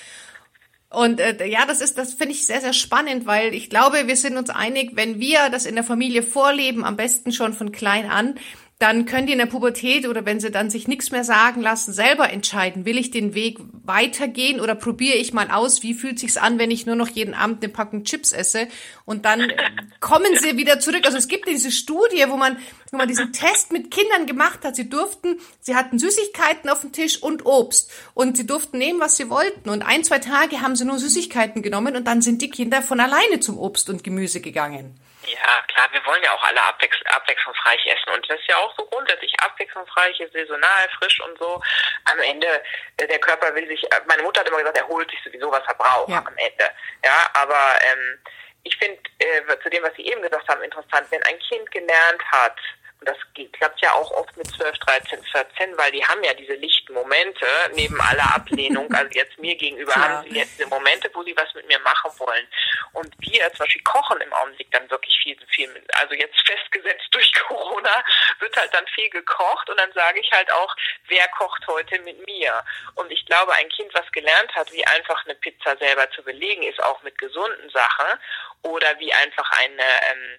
Und 0.94 1.20
äh, 1.20 1.46
ja, 1.46 1.66
das 1.66 1.80
ist, 1.80 1.98
das 1.98 2.14
finde 2.14 2.33
ich 2.33 2.46
sehr, 2.46 2.61
sehr 2.61 2.72
spannend, 2.72 3.26
weil 3.26 3.54
ich 3.54 3.70
glaube, 3.70 4.07
wir 4.07 4.16
sind 4.16 4.37
uns 4.37 4.50
einig, 4.50 4.92
wenn 4.94 5.20
wir 5.20 5.50
das 5.50 5.66
in 5.66 5.74
der 5.74 5.85
Familie 5.85 6.22
vorleben, 6.22 6.85
am 6.85 6.96
besten 6.96 7.33
schon 7.33 7.52
von 7.52 7.72
klein 7.72 8.11
an, 8.11 8.37
dann 8.80 9.06
können 9.06 9.26
die 9.26 9.32
in 9.32 9.38
der 9.38 9.46
Pubertät 9.46 10.06
oder 10.08 10.26
wenn 10.26 10.40
sie 10.40 10.50
dann 10.50 10.68
sich 10.68 10.88
nichts 10.88 11.12
mehr 11.12 11.22
sagen 11.22 11.60
lassen, 11.60 11.92
selber 11.92 12.30
entscheiden, 12.30 12.84
will 12.84 12.98
ich 12.98 13.12
den 13.12 13.34
Weg 13.34 13.58
weitergehen 13.84 14.60
oder 14.60 14.74
probiere 14.74 15.16
ich 15.16 15.32
mal 15.32 15.50
aus, 15.50 15.82
wie 15.84 15.94
fühlt 15.94 16.18
sich's 16.18 16.37
an, 16.37 16.58
wenn 16.58 16.72
ich 16.72 16.84
nur 16.84 16.96
noch 16.96 17.08
jeden 17.08 17.34
Abend 17.34 17.62
eine 17.62 17.72
Packung 17.72 18.02
Chips 18.02 18.32
esse 18.32 18.66
und 19.04 19.24
dann 19.24 19.52
kommen 20.00 20.37
sie 20.40 20.56
wieder 20.56 20.80
zurück. 20.80 21.02
Also 21.04 21.16
es 21.16 21.28
gibt 21.28 21.48
diese 21.48 21.70
Studie, 21.70 22.24
wo 22.28 22.37
man, 22.37 22.58
wo 22.90 22.96
man 22.96 23.06
diesen 23.06 23.32
Test 23.32 23.72
mit 23.72 23.92
Kindern 23.92 24.26
gemacht 24.26 24.64
hat. 24.64 24.74
Sie 24.74 24.88
durften, 24.88 25.38
sie 25.60 25.76
hatten 25.76 25.98
Süßigkeiten 25.98 26.68
auf 26.68 26.80
dem 26.80 26.90
Tisch 26.90 27.22
und 27.22 27.46
Obst 27.46 27.92
und 28.14 28.37
sie 28.37 28.46
durften 28.46 28.78
nehmen, 28.78 28.98
was 28.98 29.16
sie 29.16 29.30
wollten 29.30 29.70
und 29.70 29.82
ein, 29.82 30.02
zwei 30.02 30.18
Tage 30.18 30.62
haben 30.62 30.74
sie 30.74 30.84
nur 30.84 30.98
Süßigkeiten 30.98 31.62
genommen 31.62 31.94
und 31.94 32.08
dann 32.08 32.22
sind 32.22 32.42
die 32.42 32.50
Kinder 32.50 32.82
von 32.82 32.98
alleine 32.98 33.38
zum 33.38 33.56
Obst 33.56 33.88
und 33.88 34.02
Gemüse 34.02 34.40
gegangen. 34.40 34.98
Ja, 35.44 35.62
klar, 35.68 35.88
wir 35.92 36.04
wollen 36.07 36.22
ja 36.22 36.33
auch 36.33 36.42
alle 36.42 36.62
abwechs 36.62 36.96
abwechslungsreich 37.04 37.85
essen 37.87 38.14
und 38.14 38.30
das 38.30 38.40
ist 38.40 38.48
ja 38.48 38.57
auch 38.57 38.74
so 38.78 38.87
grundsätzlich 38.87 39.35
abwechslungsreich, 39.40 40.16
saisonal, 40.33 40.88
frisch 40.98 41.20
und 41.20 41.38
so. 41.38 41.62
Am 42.07 42.18
Ende, 42.20 42.62
äh, 42.96 43.07
der 43.07 43.18
Körper 43.18 43.54
will 43.54 43.68
sich, 43.68 43.85
äh, 43.85 44.00
meine 44.07 44.22
Mutter 44.22 44.40
hat 44.40 44.48
immer 44.48 44.59
gesagt, 44.59 44.78
er 44.78 44.88
holt 44.88 45.11
sich 45.11 45.20
sowieso, 45.22 45.50
was 45.52 45.62
er 45.66 45.74
braucht 45.74 46.09
ja. 46.09 46.24
am 46.24 46.37
Ende. 46.38 46.70
Ja, 47.04 47.30
aber 47.35 47.78
ähm, 47.92 48.18
ich 48.62 48.74
finde 48.78 48.98
äh, 49.18 49.59
zu 49.62 49.68
dem, 49.68 49.83
was 49.83 49.94
Sie 49.96 50.07
eben 50.07 50.22
gesagt 50.22 50.48
haben, 50.48 50.62
interessant, 50.62 51.07
wenn 51.11 51.22
ein 51.24 51.38
Kind 51.40 51.70
gelernt 51.70 52.22
hat, 52.33 52.57
das 53.04 53.16
klappt 53.52 53.80
ja 53.80 53.92
auch 53.92 54.10
oft 54.12 54.36
mit 54.36 54.46
12, 54.46 54.78
13, 54.78 55.24
14, 55.24 55.76
weil 55.76 55.92
die 55.92 56.04
haben 56.04 56.22
ja 56.22 56.34
diese 56.34 56.54
lichten 56.54 56.94
Momente 56.94 57.46
neben 57.74 58.00
aller 58.00 58.34
Ablehnung. 58.34 58.88
Also 58.94 59.10
jetzt 59.12 59.38
mir 59.38 59.56
gegenüber 59.56 59.92
Klar. 59.92 60.08
haben 60.08 60.28
sie 60.28 60.36
jetzt 60.36 60.56
diese 60.56 60.68
Momente, 60.68 61.10
wo 61.12 61.22
sie 61.24 61.36
was 61.36 61.52
mit 61.54 61.66
mir 61.66 61.80
machen 61.80 62.10
wollen. 62.18 62.46
Und 62.92 63.12
wir 63.18 63.50
zum 63.50 63.58
Beispiel 63.58 63.82
kochen 63.82 64.20
im 64.20 64.32
Augenblick 64.32 64.70
dann 64.70 64.88
wirklich 64.88 65.18
viel, 65.22 65.36
viel. 65.48 65.84
Also 65.94 66.14
jetzt 66.14 66.38
festgesetzt 66.46 67.08
durch 67.10 67.32
Corona 67.46 68.04
wird 68.38 68.56
halt 68.56 68.72
dann 68.72 68.86
viel 68.94 69.10
gekocht 69.10 69.68
und 69.68 69.78
dann 69.78 69.92
sage 69.92 70.20
ich 70.20 70.30
halt 70.32 70.50
auch, 70.52 70.74
wer 71.08 71.26
kocht 71.28 71.66
heute 71.66 71.98
mit 72.00 72.24
mir? 72.26 72.64
Und 72.94 73.10
ich 73.10 73.26
glaube, 73.26 73.52
ein 73.54 73.68
Kind, 73.70 73.92
was 73.94 74.10
gelernt 74.12 74.54
hat, 74.54 74.72
wie 74.72 74.86
einfach 74.86 75.24
eine 75.24 75.34
Pizza 75.34 75.76
selber 75.76 76.10
zu 76.12 76.22
belegen 76.22 76.62
ist, 76.62 76.82
auch 76.82 77.02
mit 77.02 77.18
gesunden 77.18 77.70
Sachen 77.70 78.18
oder 78.62 78.98
wie 78.98 79.12
einfach 79.12 79.50
eine 79.50 79.82
ähm, 79.82 80.38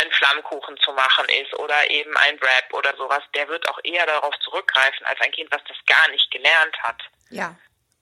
ein 0.00 0.10
Flammkuchen 0.12 0.76
zu 0.78 0.92
machen 0.92 1.26
ist 1.42 1.54
oder 1.54 1.90
eben 1.90 2.16
ein 2.16 2.40
Wrap 2.40 2.72
oder 2.72 2.96
sowas, 2.96 3.22
der 3.34 3.48
wird 3.48 3.68
auch 3.68 3.78
eher 3.84 4.06
darauf 4.06 4.34
zurückgreifen 4.40 5.06
als 5.06 5.20
ein 5.20 5.32
Kind, 5.32 5.50
was 5.50 5.62
das 5.68 5.76
gar 5.86 6.08
nicht 6.10 6.30
gelernt 6.30 6.76
hat. 6.82 7.02
Ja. 7.30 7.56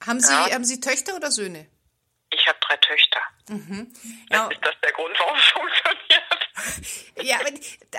Haben 0.07 0.21
Sie, 0.21 0.33
ja. 0.33 0.51
haben 0.53 0.65
Sie 0.65 0.81
Töchter 0.81 1.17
oder 1.17 1.31
Söhne? 1.31 1.67
Ich 2.31 2.47
habe 2.47 2.59
drei 2.61 2.77
Töchter. 2.77 3.21
Mhm. 3.49 3.93
Ja. 4.31 4.49
Ist 4.49 4.65
das 4.65 4.75
der 4.83 4.93
Grund, 4.93 5.17
warum 5.19 5.37
es 5.37 5.45
funktioniert? 5.53 6.38
Ja, 7.23 7.37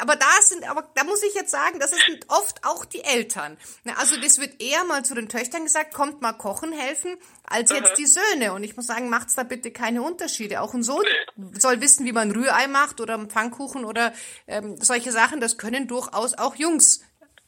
aber 0.01 0.15
da 0.15 0.41
sind, 0.41 0.69
aber 0.69 0.89
da 0.95 1.03
muss 1.03 1.23
ich 1.23 1.33
jetzt 1.33 1.51
sagen, 1.51 1.79
das 1.79 1.91
sind 1.91 2.25
oft 2.27 2.65
auch 2.65 2.85
die 2.85 3.03
Eltern. 3.03 3.57
Also 3.97 4.19
das 4.19 4.39
wird 4.39 4.61
eher 4.61 4.83
mal 4.85 5.03
zu 5.03 5.15
den 5.15 5.29
Töchtern 5.29 5.63
gesagt, 5.63 5.93
kommt 5.93 6.21
mal 6.21 6.33
kochen 6.33 6.71
helfen, 6.71 7.17
als 7.43 7.71
jetzt 7.71 7.91
mhm. 7.91 7.95
die 7.97 8.05
Söhne. 8.05 8.53
Und 8.53 8.63
ich 8.63 8.75
muss 8.75 8.87
sagen, 8.87 9.09
macht's 9.09 9.35
da 9.35 9.43
bitte 9.43 9.71
keine 9.71 10.01
Unterschiede. 10.01 10.61
Auch 10.61 10.73
ein 10.73 10.83
Sohn 10.83 11.05
nee. 11.35 11.47
soll 11.59 11.81
wissen, 11.81 12.05
wie 12.05 12.13
man 12.13 12.31
Rührei 12.31 12.67
macht 12.67 13.01
oder 13.01 13.15
einen 13.15 13.29
Pfannkuchen 13.29 13.85
oder 13.85 14.13
ähm, 14.47 14.77
solche 14.81 15.11
Sachen. 15.11 15.39
Das 15.39 15.57
können 15.57 15.87
durchaus 15.87 16.33
auch 16.33 16.55
Jungs 16.55 17.01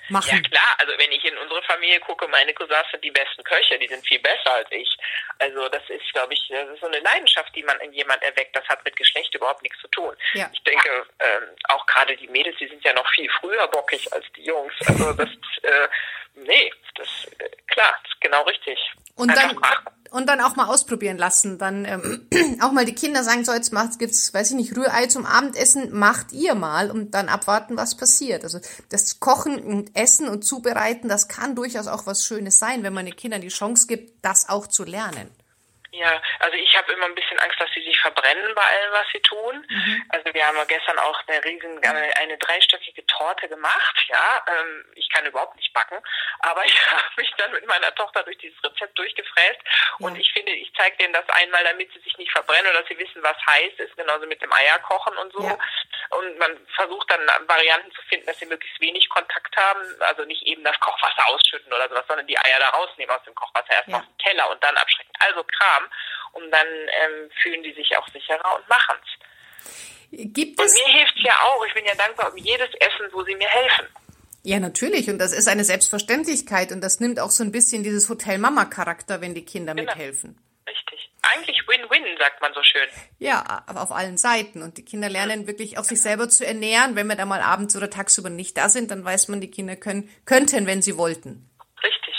machen. 0.09 0.29
Ja 0.31 0.41
klar, 0.41 0.75
also 0.77 0.93
wenn 0.97 1.11
ich 1.11 1.23
in 1.25 1.37
unsere 1.37 1.61
Familie 1.63 1.99
gucke, 1.99 2.27
meine 2.27 2.53
Cousins 2.53 2.87
sind 2.91 3.03
die 3.03 3.11
besten 3.11 3.43
Köche, 3.43 3.77
die 3.79 3.87
sind 3.87 4.05
viel 4.05 4.19
besser 4.19 4.53
als 4.53 4.71
ich. 4.71 4.97
Also 5.39 5.67
das 5.69 5.83
ist, 5.89 6.11
glaube 6.13 6.33
ich, 6.33 6.47
das 6.49 6.69
ist 6.69 6.81
so 6.81 6.87
eine 6.87 6.99
Leidenschaft, 6.99 7.55
die 7.55 7.63
man 7.63 7.79
in 7.79 7.93
jemand 7.93 8.21
erweckt. 8.23 8.55
Das 8.55 8.67
hat 8.67 8.83
mit 8.85 8.95
Geschlecht 8.95 9.33
überhaupt 9.33 9.63
nichts 9.63 9.79
zu 9.79 9.87
tun. 9.89 10.15
Ja. 10.33 10.49
Ich 10.53 10.63
denke, 10.63 11.05
ähm, 11.19 11.55
auch 11.69 11.85
gerade 11.85 12.15
die 12.15 12.27
Mädels, 12.27 12.57
die 12.57 12.67
sind 12.67 12.83
ja 12.83 12.93
noch 12.93 13.09
viel 13.11 13.29
früher 13.39 13.67
bockig 13.67 14.11
als 14.13 14.25
die 14.35 14.43
Jungs. 14.43 14.73
Also 14.87 15.13
das, 15.13 15.29
äh, 15.63 15.87
nee, 16.35 16.71
das 16.95 17.07
äh, 17.39 17.49
klar, 17.67 17.95
das 18.03 18.11
ist 18.11 18.21
genau 18.21 18.43
richtig. 18.43 18.79
Und 19.15 19.29
dann, 19.29 19.57
und 20.11 20.27
dann 20.27 20.41
auch 20.41 20.55
mal 20.55 20.67
ausprobieren 20.67 21.17
lassen. 21.17 21.57
Dann 21.57 21.85
ähm, 21.85 22.27
auch 22.61 22.71
mal 22.71 22.85
die 22.85 22.95
Kinder 22.95 23.23
sagen, 23.23 23.45
so 23.45 23.53
jetzt 23.53 23.73
macht, 23.73 23.97
gibt's, 23.97 24.33
weiß 24.33 24.51
ich 24.51 24.57
nicht, 24.57 24.75
Rührei 24.75 25.07
zum 25.07 25.25
Abendessen, 25.25 25.97
macht 25.97 26.33
ihr 26.33 26.53
mal 26.53 26.91
und 26.91 27.11
dann 27.11 27.29
abwarten, 27.29 27.77
was 27.77 27.95
passiert. 27.95 28.43
Also 28.43 28.59
das 28.89 29.19
Kochen 29.19 29.59
und 29.59 29.95
Essen 29.95 30.27
und 30.27 30.43
Zubereiten, 30.43 31.07
das 31.07 31.27
kann 31.27 31.55
durchaus 31.55 31.87
auch 31.87 32.05
was 32.05 32.25
Schönes 32.25 32.59
sein, 32.59 32.83
wenn 32.83 32.93
man 32.93 33.05
den 33.05 33.15
Kindern 33.15 33.41
die 33.41 33.47
Chance 33.47 33.87
gibt, 33.87 34.23
das 34.23 34.49
auch 34.49 34.67
zu 34.67 34.83
lernen. 34.83 35.29
Ja, 35.93 36.21
also 36.39 36.55
ich 36.55 36.77
habe 36.77 36.93
immer 36.93 37.05
ein 37.05 37.15
bisschen 37.15 37.37
Angst, 37.39 37.59
dass 37.59 37.69
sie 37.73 37.83
sich 37.83 37.99
verbrennen 37.99 38.55
bei 38.55 38.63
allem, 38.63 38.93
was 38.93 39.07
sie 39.11 39.19
tun. 39.19 39.65
Mhm. 39.67 40.05
Also 40.07 40.33
wir 40.33 40.47
haben 40.47 40.57
gestern 40.67 40.97
auch 40.99 41.21
eine 41.27 41.43
riesen, 41.43 41.83
eine, 41.83 42.15
eine 42.15 42.37
dreistöckige 42.37 43.05
Torte 43.07 43.49
gemacht. 43.49 44.05
Ja, 44.07 44.41
ähm, 44.47 44.85
ich 44.95 45.09
kann 45.09 45.25
überhaupt 45.25 45.57
nicht 45.57 45.73
backen, 45.73 45.97
aber 46.39 46.63
ich 46.65 46.91
habe 46.91 47.03
mich 47.17 47.29
dann 47.37 47.51
mit 47.51 47.67
meiner 47.67 47.93
Tochter 47.95 48.23
durch 48.23 48.37
dieses 48.37 48.63
Rezept 48.63 48.97
durchgefräst 48.97 49.59
ja. 49.99 50.05
und 50.07 50.17
ich 50.17 50.31
finde, 50.31 50.53
ich 50.53 50.71
zeige 50.77 50.95
denen 50.95 51.13
das 51.13 51.27
einmal, 51.27 51.63
damit 51.65 51.91
sie 51.91 51.99
sich 51.99 52.17
nicht 52.17 52.31
verbrennen 52.31 52.71
oder 52.71 52.79
dass 52.79 52.87
sie 52.87 52.97
wissen, 52.97 53.21
was 53.21 53.37
heiß 53.45 53.73
ist, 53.79 53.97
genauso 53.97 54.25
mit 54.27 54.41
dem 54.41 54.53
Eierkochen 54.53 55.17
und 55.17 55.33
so. 55.33 55.43
Ja. 55.43 55.57
Und 56.11 56.39
man 56.39 56.57
versucht 56.75 57.11
dann 57.11 57.47
Varianten 57.47 57.91
zu 57.91 58.01
finden, 58.03 58.27
dass 58.27 58.39
sie 58.39 58.45
möglichst 58.45 58.79
wenig 58.79 59.09
Kontakt 59.09 59.55
haben, 59.57 59.81
also 59.99 60.23
nicht 60.23 60.43
eben 60.43 60.63
das 60.63 60.79
Kochwasser 60.79 61.27
ausschütten 61.27 61.71
oder 61.73 61.89
sowas, 61.89 62.05
sondern 62.07 62.27
die 62.27 62.37
Eier 62.37 62.59
da 62.59 62.69
rausnehmen 62.69 63.13
aus 63.13 63.23
dem 63.23 63.35
Kochwasser 63.35 63.71
erst 63.71 63.89
ja. 63.89 63.97
auf 63.97 64.05
den 64.05 64.17
Teller 64.19 64.49
und 64.49 64.63
dann 64.63 64.77
abschrecken. 64.77 65.11
Also 65.19 65.43
Kram 65.43 65.80
haben. 65.81 65.91
Und 66.33 66.51
dann 66.51 66.67
ähm, 66.67 67.29
fühlen 67.41 67.63
die 67.63 67.73
sich 67.73 67.95
auch 67.97 68.07
sicherer 68.09 68.55
und 68.55 68.67
machen 68.69 68.95
es. 69.03 70.33
Gibt 70.33 70.59
es? 70.59 70.73
Und 70.73 70.87
mir 70.87 70.93
hilft 70.99 71.19
ja 71.19 71.33
auch. 71.43 71.65
Ich 71.65 71.73
bin 71.73 71.85
ja 71.85 71.95
dankbar 71.95 72.31
um 72.31 72.37
jedes 72.37 72.69
Essen, 72.79 73.07
wo 73.11 73.23
sie 73.23 73.35
mir 73.35 73.47
helfen. 73.47 73.87
Ja, 74.43 74.59
natürlich. 74.59 75.09
Und 75.09 75.19
das 75.19 75.33
ist 75.33 75.47
eine 75.47 75.63
Selbstverständlichkeit. 75.63 76.71
Und 76.71 76.81
das 76.81 76.99
nimmt 76.99 77.19
auch 77.19 77.29
so 77.29 77.43
ein 77.43 77.51
bisschen 77.51 77.83
dieses 77.83 78.09
Hotel-Mama-Charakter, 78.09 79.21
wenn 79.21 79.35
die 79.35 79.45
Kinder 79.45 79.75
genau. 79.75 79.91
mithelfen. 79.91 80.37
Richtig. 80.67 81.11
Eigentlich 81.21 81.61
Win-Win, 81.67 82.17
sagt 82.17 82.41
man 82.41 82.53
so 82.53 82.63
schön. 82.63 82.87
Ja, 83.19 83.63
aber 83.67 83.83
auf 83.83 83.91
allen 83.91 84.17
Seiten. 84.17 84.61
Und 84.63 84.77
die 84.77 84.85
Kinder 84.85 85.09
lernen 85.09 85.47
wirklich 85.47 85.77
auch 85.77 85.83
sich 85.83 86.01
selber 86.01 86.27
zu 86.27 86.45
ernähren. 86.45 86.95
Wenn 86.95 87.07
wir 87.07 87.15
da 87.15 87.25
mal 87.25 87.41
abends 87.41 87.75
oder 87.75 87.89
tagsüber 87.89 88.29
nicht 88.29 88.57
da 88.57 88.69
sind, 88.69 88.91
dann 88.91 89.05
weiß 89.05 89.27
man, 89.27 89.41
die 89.41 89.51
Kinder 89.51 89.75
können, 89.75 90.09
könnten, 90.25 90.65
wenn 90.65 90.81
sie 90.81 90.97
wollten. 90.97 91.49
Richtig. 91.83 92.15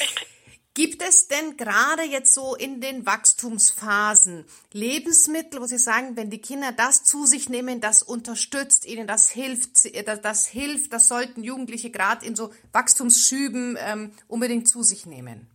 Richtig. 0.00 0.31
Gibt 0.74 1.02
es 1.02 1.28
denn 1.28 1.58
gerade 1.58 2.02
jetzt 2.02 2.32
so 2.32 2.54
in 2.54 2.80
den 2.80 3.04
Wachstumsphasen 3.04 4.46
Lebensmittel, 4.72 5.60
wo 5.60 5.66
Sie 5.66 5.76
sagen, 5.76 6.16
wenn 6.16 6.30
die 6.30 6.40
Kinder 6.40 6.72
das 6.72 7.04
zu 7.04 7.26
sich 7.26 7.50
nehmen, 7.50 7.82
das 7.82 8.02
unterstützt 8.02 8.86
ihnen, 8.86 9.06
das 9.06 9.28
hilft, 9.28 9.84
das, 10.06 10.22
das 10.22 10.46
hilft, 10.46 10.94
das 10.94 11.08
sollten 11.08 11.42
Jugendliche 11.42 11.90
gerade 11.90 12.24
in 12.24 12.34
so 12.34 12.50
Wachstumsschüben 12.72 13.76
ähm, 13.78 14.12
unbedingt 14.28 14.66
zu 14.66 14.82
sich 14.82 15.04
nehmen? 15.04 15.46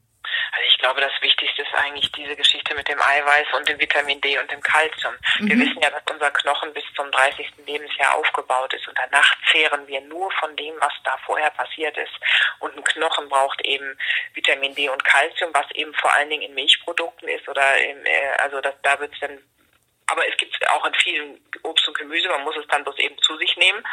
Ich 0.78 0.84
glaube, 0.84 1.02
das 1.02 1.12
Wichtigste 1.22 1.64
ist 1.64 1.74
eigentlich 1.74 2.12
diese 2.12 2.36
Geschichte 2.36 2.76
mit 2.76 2.88
dem 2.88 3.02
Eiweiß 3.02 3.48
und 3.58 3.68
dem 3.68 3.80
Vitamin 3.80 4.22
D 4.22 4.38
und 4.38 4.52
dem 4.52 4.62
Kalzium. 4.62 5.16
Mhm. 5.40 5.50
Wir 5.50 5.58
wissen 5.58 5.82
ja, 5.82 5.90
dass 5.90 6.04
unser 6.08 6.30
Knochen 6.30 6.72
bis 6.72 6.84
zum 6.96 7.10
30. 7.10 7.48
Lebensjahr 7.66 8.14
aufgebaut 8.14 8.72
ist 8.76 8.88
und 8.88 8.96
danach 8.96 9.34
zehren 9.52 9.88
wir 9.88 10.02
nur 10.02 10.30
von 10.34 10.56
dem, 10.56 10.76
was 10.80 10.94
da 11.04 11.18
vorher 11.26 11.50
passiert 11.50 11.98
ist. 11.98 12.14
Und 12.60 12.78
ein 12.78 12.84
Knochen 12.84 13.28
braucht 13.28 13.60
eben 13.66 13.98
Vitamin 14.36 14.76
D 14.76 14.88
und 14.88 15.04
Kalzium, 15.04 15.50
was 15.52 15.66
eben 15.72 15.96
vor 15.96 16.14
allen 16.14 16.30
Dingen 16.30 16.44
in 16.44 16.54
Milchprodukten 16.54 17.28
ist 17.28 17.50
oder 17.50 17.80
im, 17.80 18.06
äh, 18.06 18.30
also 18.38 18.62
das, 18.62 18.76
da 18.84 19.00
wird 19.00 19.12
es 19.12 19.20
dann 19.20 19.40
aber 20.08 20.28
es 20.28 20.38
gibt 20.38 20.56
auch 20.70 20.86
in 20.86 20.94
vielen 20.96 21.42
Obst 21.64 21.88
und 21.88 21.98
Gemüse, 21.98 22.30
man 22.30 22.44
muss 22.44 22.56
es 22.58 22.68
dann 22.68 22.84
bloß 22.84 22.98
eben 23.00 23.18
zu 23.20 23.38
sich 23.38 23.56
nehmen. 23.58 23.84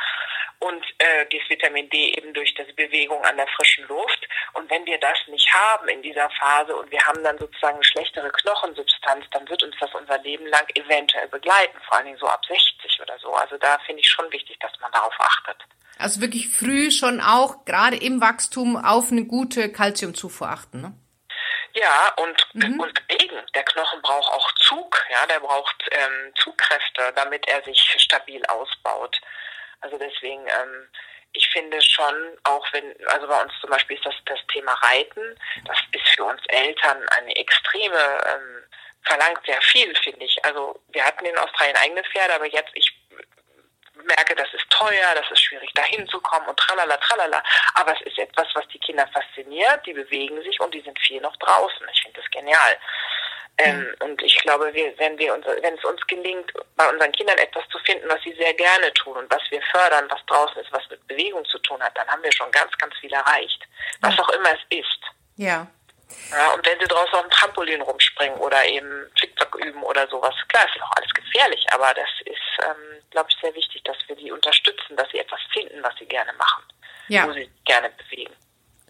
und 0.61 0.83
äh, 0.99 1.27
das 1.31 1.49
Vitamin 1.51 1.91
D 1.91 2.15
eben 2.17 2.33
durch 2.33 2.55
das 2.55 2.67
Bewegung 2.75 3.23
an 3.25 3.37
der 3.37 3.47
frischen 3.49 3.87
Luft. 3.89 4.27
Und 4.55 4.71
wenn 4.71 4.87
wir 4.87 4.99
das 4.99 5.19
nicht 5.29 5.53
haben 5.53 5.89
in 5.89 6.01
dieser 6.01 6.31
Phase 6.31 6.75
und 6.75 6.91
wir 6.91 7.05
haben 7.05 7.23
dann 7.23 7.37
sozusagen 7.39 7.75
eine 7.75 7.85
schlechtere 7.85 8.31
Knochensubstanz, 8.31 9.27
dann 9.33 9.49
wird 9.49 9.63
uns 9.63 9.75
das 9.81 9.93
unser 9.95 10.19
Leben 10.19 10.47
lang 10.47 10.67
eventuell 10.75 11.29
begleiten, 11.29 11.77
vor 11.87 11.97
allen 11.97 12.07
Dingen 12.07 12.19
so 12.19 12.27
ab 12.27 12.41
60 12.47 13.01
oder 13.03 13.19
so. 13.19 13.33
Also 13.33 13.59
da 13.59 13.79
finde 13.85 14.01
ich 14.01 14.09
schon 14.09 14.31
wichtig, 14.33 14.59
dass 14.61 14.73
man 14.81 14.93
darauf 14.93 15.15
achtet. 15.19 15.57
Also 15.99 16.21
wirklich 16.21 16.49
früh 16.49 16.91
schon 16.91 17.21
auch, 17.21 17.65
gerade 17.65 17.97
im 17.97 18.21
Wachstum, 18.21 18.77
auf 18.77 19.13
eine 19.13 19.25
gute 19.25 19.71
Kalziumzufuhr 19.71 20.49
achten, 20.49 20.81
ne? 20.81 20.93
Ja, 21.75 22.15
und, 22.23 22.47
mhm. 22.53 22.79
und 22.81 23.03
bewegen. 23.35 23.47
Der 23.55 23.65
Knochen 23.65 24.03
braucht 24.03 24.33
auch 24.33 24.53
Zug, 24.57 25.05
ja, 25.11 25.27
der 25.27 25.41
braucht 25.41 25.85
ähm, 25.91 26.33
Zugkräfte, 26.37 27.13
damit 27.15 27.47
er 27.49 27.63
sich 27.63 27.81
stabil 27.99 28.45
ausbaut. 28.47 29.21
Also 29.81 29.99
deswegen, 29.99 30.47
ähm, 30.47 30.89
ich 31.33 31.49
finde 31.51 31.81
schon, 31.83 32.39
auch 32.45 32.67
wenn, 32.73 32.95
also 33.09 33.27
bei 33.27 33.43
uns 33.43 33.53
zum 33.61 33.71
Beispiel 33.71 33.97
ist 33.97 34.07
das 34.07 34.15
das 34.27 34.39
Thema 34.53 34.73
Reiten, 34.75 35.39
das 35.67 35.79
ist 35.93 36.09
für 36.15 36.25
uns 36.25 36.41
Eltern 36.49 37.07
eine 37.09 37.35
extreme, 37.37 38.19
ähm, 38.27 38.65
verlangt 39.03 39.45
sehr 39.45 39.61
viel, 39.61 39.95
finde 39.97 40.25
ich. 40.25 40.43
Also 40.45 40.81
wir 40.89 41.05
hatten 41.05 41.27
in 41.27 41.37
Australien 41.37 41.77
eigene 41.77 42.03
Pferde, 42.05 42.35
aber 42.35 42.47
jetzt, 42.47 42.71
ich 42.75 42.91
merke, 44.03 44.35
das 44.35 44.53
ist 44.53 44.69
teuer, 44.71 45.15
das 45.15 45.31
ist 45.31 45.41
schwierig 45.41 45.73
dahin 45.75 46.07
zu 46.09 46.21
kommen 46.21 46.47
und 46.47 46.59
tralala, 46.59 46.97
tralala. 46.99 47.43
Aber 47.75 47.95
es 47.95 48.01
ist 48.03 48.19
etwas, 48.19 48.49
was 48.55 48.67
die 48.69 48.79
Kinder 48.79 49.07
fasziniert, 49.09 49.85
die 49.87 49.93
bewegen 49.93 50.43
sich 50.43 50.59
und 50.61 50.75
die 50.75 50.81
sind 50.81 50.99
viel 50.99 51.21
noch 51.21 51.37
draußen. 51.37 51.87
Ich 51.93 52.03
finde 52.03 52.21
das 52.21 52.31
genial. 52.31 52.79
Ähm, 53.57 53.95
und 54.01 54.21
ich 54.23 54.37
glaube, 54.39 54.73
wir, 54.75 54.99
wenn 54.99 55.17
wir 55.17 55.33
uns, 55.33 55.47
wenn 55.47 55.75
es 55.75 55.85
uns 55.85 56.05
gelingt, 56.09 56.53
bei 56.77 56.89
unseren 56.91 57.13
Kindern 57.13 57.39
etwas 57.39 57.63
zu 57.69 57.79
finden, 57.81 58.09
was 58.09 58.21
sie 58.23 58.35
sehr 58.35 58.53
gerne 58.55 58.93
tun 58.95 59.17
und 59.17 59.31
was 59.31 59.43
wir 59.51 59.63
fördern, 59.71 60.07
was 60.11 60.25
draußen 60.27 60.61
ist, 60.61 60.73
was 60.73 60.89
mit 60.91 61.07
Bewegung 61.07 61.45
zu 61.45 61.59
tun 61.59 61.81
hat, 61.81 61.97
dann 61.97 62.09
haben 62.09 62.23
wir 62.25 62.33
schon 62.33 62.51
ganz, 62.51 62.77
ganz 62.79 62.95
viel 62.97 63.13
erreicht. 63.13 63.63
Was 64.01 64.19
auch 64.19 64.29
immer 64.31 64.51
es 64.51 64.79
ist. 64.79 65.01
Ja. 65.37 65.69
Ja, 66.31 66.53
und 66.55 66.67
wenn 66.67 66.79
sie 66.79 66.87
draußen 66.87 67.15
auf 67.15 67.23
dem 67.23 67.31
Trampolin 67.31 67.81
rumspringen 67.83 68.39
oder 68.39 68.65
eben 68.67 69.07
Zickzack 69.19 69.55
üben 69.57 69.83
oder 69.83 70.07
sowas, 70.09 70.35
klar, 70.49 70.65
ist 70.65 70.83
auch 70.83 70.93
alles 70.97 71.13
gefährlich, 71.15 71.65
aber 71.73 71.95
das 71.95 72.09
ist, 72.25 72.65
ähm, 72.65 73.03
glaube 73.11 73.29
ich, 73.31 73.37
sehr 73.41 73.55
wichtig, 73.55 73.83
dass 73.85 73.97
wir 74.07 74.17
die 74.17 74.33
unterstützen, 74.33 74.97
dass 74.97 75.09
sie 75.11 75.19
etwas 75.19 75.41
finden, 75.53 75.83
was 75.83 75.95
sie 75.99 76.07
gerne 76.07 76.33
machen, 76.35 76.65
ja. 77.09 77.27
wo 77.27 77.33
sie 77.33 77.49
gerne 77.65 77.91
bewegen. 77.91 78.35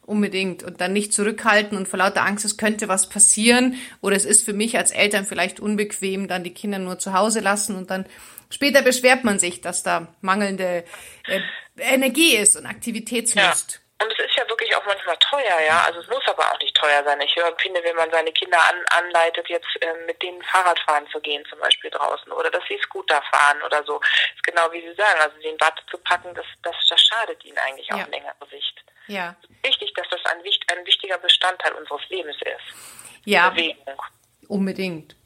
Unbedingt. 0.06 0.62
Und 0.62 0.80
dann 0.82 0.92
nicht 0.92 1.14
zurückhalten 1.14 1.78
und 1.78 1.88
vor 1.88 1.98
lauter 1.98 2.22
Angst, 2.22 2.44
es 2.44 2.58
könnte 2.58 2.88
was 2.88 3.08
passieren 3.08 3.80
oder 4.02 4.16
es 4.16 4.26
ist 4.26 4.44
für 4.44 4.52
mich 4.52 4.76
als 4.76 4.90
Eltern 4.90 5.24
vielleicht 5.24 5.60
unbequem, 5.60 6.28
dann 6.28 6.44
die 6.44 6.52
Kinder 6.52 6.78
nur 6.78 6.98
zu 6.98 7.14
Hause 7.14 7.40
lassen 7.40 7.74
und 7.76 7.90
dann 7.90 8.06
später 8.50 8.82
beschwert 8.82 9.24
man 9.24 9.38
sich, 9.38 9.62
dass 9.62 9.82
da 9.82 10.14
mangelnde 10.20 10.84
äh, 11.26 11.40
Energie 11.78 12.36
ist 12.36 12.56
und 12.56 12.66
Aktivitätslust. 12.66 13.72
Ja. 13.72 14.06
Und 14.06 14.12
es 14.12 14.26
ist 14.26 14.33
ja 14.74 14.76
wirklich 14.76 14.76
auch 14.76 14.86
manchmal 14.86 15.16
teuer, 15.18 15.60
ja. 15.66 15.84
Also 15.86 16.00
es 16.00 16.08
muss 16.08 16.26
aber 16.26 16.52
auch 16.52 16.58
nicht 16.60 16.74
teuer 16.76 17.02
sein. 17.04 17.20
Ich 17.20 17.34
höre, 17.36 17.54
finde, 17.58 17.82
wenn 17.84 17.96
man 17.96 18.10
seine 18.10 18.32
Kinder 18.32 18.58
an, 18.58 19.04
anleitet, 19.04 19.48
jetzt 19.48 19.68
äh, 19.80 20.06
mit 20.06 20.20
denen 20.22 20.42
Fahrradfahren 20.42 21.06
zu 21.08 21.20
gehen, 21.20 21.44
zum 21.48 21.58
Beispiel 21.60 21.90
draußen, 21.90 22.30
oder 22.32 22.50
dass 22.50 22.62
sie 22.68 22.78
Scooter 22.82 23.22
fahren 23.30 23.62
oder 23.64 23.82
so, 23.84 24.00
ist 24.34 24.42
genau 24.42 24.70
wie 24.72 24.80
Sie 24.80 24.94
sagen. 24.94 25.20
Also 25.20 25.36
den 25.40 25.60
Watte 25.60 25.82
zu 25.90 25.98
packen, 25.98 26.34
das, 26.34 26.46
das, 26.62 26.74
das 26.88 27.00
schadet 27.00 27.44
ihnen 27.44 27.58
eigentlich 27.58 27.88
ja. 27.88 27.96
auf 27.96 28.08
längere 28.08 28.46
Sicht. 28.50 28.84
Ja. 29.06 29.36
Wichtig, 29.62 29.92
dass 29.94 30.08
das 30.10 30.20
ein, 30.26 30.38
ein 30.38 30.86
wichtiger 30.86 31.18
Bestandteil 31.18 31.72
unseres 31.72 32.02
Lebens 32.08 32.36
ist. 32.36 33.24
Ja. 33.24 33.50
Bewegung. 33.50 34.00
Unbedingt. 34.48 35.16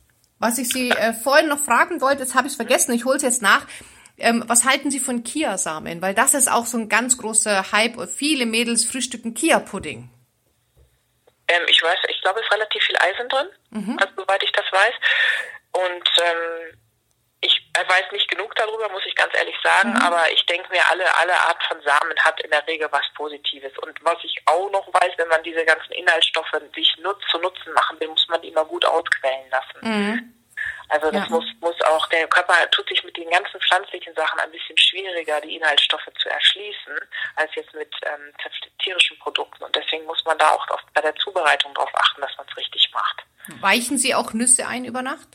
Was 0.40 0.58
ich 0.58 0.68
Sie 0.68 0.90
äh, 0.90 1.12
vorhin 1.12 1.48
noch 1.48 1.58
fragen 1.58 2.00
wollte, 2.00 2.20
das 2.20 2.34
habe 2.36 2.46
ich 2.46 2.54
vergessen, 2.54 2.92
ich 2.94 3.04
hole 3.04 3.16
es 3.16 3.22
jetzt 3.22 3.42
nach. 3.42 3.66
Ähm, 4.18 4.44
was 4.46 4.64
halten 4.64 4.90
Sie 4.90 5.00
von 5.00 5.22
Kiasamen? 5.22 6.02
Weil 6.02 6.14
das 6.14 6.34
ist 6.34 6.50
auch 6.50 6.66
so 6.66 6.78
ein 6.78 6.88
ganz 6.88 7.18
großer 7.18 7.72
Hype. 7.72 8.08
Viele 8.08 8.46
Mädels 8.46 8.84
frühstücken 8.84 9.34
Kia-Pudding. 9.34 10.10
Ähm, 11.48 11.62
ich 11.68 11.82
weiß, 11.82 11.98
ich 12.08 12.20
glaube, 12.20 12.40
es 12.40 12.46
ist 12.46 12.52
relativ 12.52 12.82
viel 12.82 12.96
Eisen 12.98 13.28
drin, 13.28 13.48
mhm. 13.70 13.98
also, 13.98 14.12
soweit 14.16 14.42
ich 14.42 14.52
das 14.52 14.66
weiß. 14.70 14.94
Und 15.72 16.08
ähm, 16.22 16.78
ich 17.40 17.70
weiß 17.74 18.12
nicht 18.12 18.28
genug 18.28 18.54
darüber, 18.56 18.90
muss 18.90 19.06
ich 19.06 19.14
ganz 19.14 19.32
ehrlich 19.34 19.54
sagen, 19.62 19.90
mhm. 19.90 20.02
aber 20.02 20.30
ich 20.32 20.44
denke 20.46 20.68
mir, 20.70 20.82
alle, 20.90 21.04
alle 21.16 21.34
Art 21.34 21.62
von 21.68 21.80
Samen 21.82 22.18
hat 22.20 22.40
in 22.42 22.50
der 22.50 22.66
Regel 22.66 22.88
was 22.90 23.06
Positives. 23.14 23.72
Und 23.78 23.98
was 24.02 24.18
ich 24.24 24.36
auch 24.46 24.70
noch 24.70 24.86
weiß, 24.92 25.12
wenn 25.16 25.28
man 25.28 25.42
diese 25.42 25.64
ganzen 25.64 25.92
Inhaltsstoffe 25.92 26.52
sich 26.74 26.96
nutz, 26.98 27.22
zu 27.30 27.38
Nutzen 27.38 27.72
machen 27.72 27.98
will, 28.00 28.08
muss 28.08 28.26
man 28.28 28.42
die 28.42 28.48
immer 28.48 28.64
gut 28.64 28.84
ausquellen 28.84 29.50
lassen. 29.50 29.78
Mhm. 29.80 30.34
Also 30.88 31.10
das 31.10 31.28
ja. 31.28 31.34
muss, 31.34 31.44
muss 31.60 31.80
auch, 31.82 32.06
der 32.08 32.26
Körper 32.28 32.54
tut 32.70 32.88
sich 32.88 33.02
mit 33.04 33.16
den 33.16 33.28
ganzen 33.30 33.60
pflanzlichen 33.60 34.14
Sachen 34.14 34.40
ein 34.40 34.50
bisschen 34.50 34.76
schwieriger, 34.78 35.40
die 35.40 35.56
Inhaltsstoffe 35.56 36.08
zu 36.20 36.28
erschließen, 36.28 36.98
als 37.36 37.54
jetzt 37.54 37.74
mit 37.74 37.94
ähm, 38.02 38.32
tierischen 38.82 39.18
Produkten. 39.18 39.64
Und 39.64 39.74
deswegen 39.76 40.04
muss 40.06 40.24
man 40.24 40.38
da 40.38 40.52
auch 40.52 40.66
bei 40.94 41.02
der 41.02 41.14
Zubereitung 41.16 41.74
darauf 41.74 41.94
achten, 41.94 42.20
dass 42.22 42.36
man 42.36 42.46
es 42.50 42.56
richtig 42.56 42.90
macht. 42.92 43.24
Weichen 43.60 43.98
Sie 43.98 44.14
auch 44.14 44.32
Nüsse 44.32 44.66
ein 44.66 44.84
über 44.84 45.02
Nacht? 45.02 45.28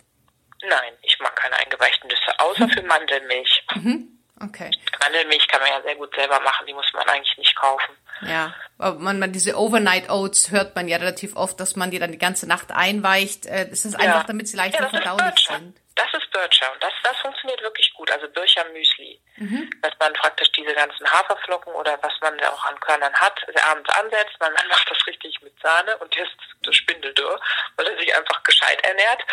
Nein, 0.62 0.94
ich 1.02 1.20
mag 1.20 1.36
keine 1.36 1.56
eingeweichten 1.58 2.08
Nüsse, 2.08 2.40
außer 2.40 2.70
für 2.74 2.84
Mandelmilch. 2.84 3.66
Mhm. 3.76 4.23
Okay. 4.44 4.72
Mandelmilch 5.00 5.48
kann 5.48 5.62
man 5.62 5.70
ja 5.70 5.82
sehr 5.82 5.96
gut 5.96 6.14
selber 6.16 6.40
machen, 6.42 6.66
die 6.68 6.74
muss 6.74 6.92
man 6.94 7.08
eigentlich 7.08 7.38
nicht 7.38 7.56
kaufen. 7.56 7.96
Ja, 8.28 8.54
aber 8.78 9.00
man, 9.00 9.20
man 9.20 9.32
diese 9.32 9.58
Overnight 9.58 10.10
Oats 10.10 10.52
hört 10.52 10.76
man 10.76 10.88
ja 10.88 10.98
relativ 10.98 11.36
oft, 11.36 11.60
dass 11.60 11.76
man 11.76 11.92
die 11.92 12.00
dann 12.00 12.12
die 12.12 12.18
ganze 12.18 12.48
Nacht 12.48 12.72
einweicht. 12.72 13.46
Äh, 13.46 13.70
das 13.70 13.86
ist 13.86 13.96
einfach, 13.96 14.26
damit 14.26 14.48
sie 14.48 14.58
leichter 14.58 14.84
ja, 14.84 14.90
verdaulich 14.90 15.48
sind. 15.48 15.78
Das 15.96 16.12
ist 16.14 16.32
Bircher 16.32 16.72
und 16.74 16.82
das, 16.82 16.94
das 17.04 17.18
funktioniert 17.18 17.62
wirklich 17.62 17.94
gut. 17.94 18.10
Also 18.12 18.28
Bircher 18.30 18.66
Müsli. 18.66 19.22
Mhm. 19.38 19.70
Dass 19.82 19.94
man 20.00 20.14
praktisch 20.14 20.52
diese 20.52 20.74
ganzen 20.74 21.10
Haferflocken 21.10 21.74
oder 21.74 21.98
was 22.02 22.14
man 22.22 22.38
da 22.38 22.50
auch 22.50 22.66
an 22.66 22.80
Körnern 22.80 23.14
hat, 23.14 23.40
abends 23.70 23.90
ansetzt. 23.90 24.36
Man 24.40 24.54
macht 24.70 24.90
das 24.90 25.08
richtig 25.08 25.42
mit 25.42 25.54
Sahne 25.62 25.98
und 25.98 26.16
ist 26.16 26.36
das 26.64 26.76
Spindeldürr, 26.76 27.40
weil 27.76 27.88
er 27.88 27.98
sich 28.00 28.16
einfach 28.16 28.42
gescheit 28.44 28.82
ernährt 28.84 29.24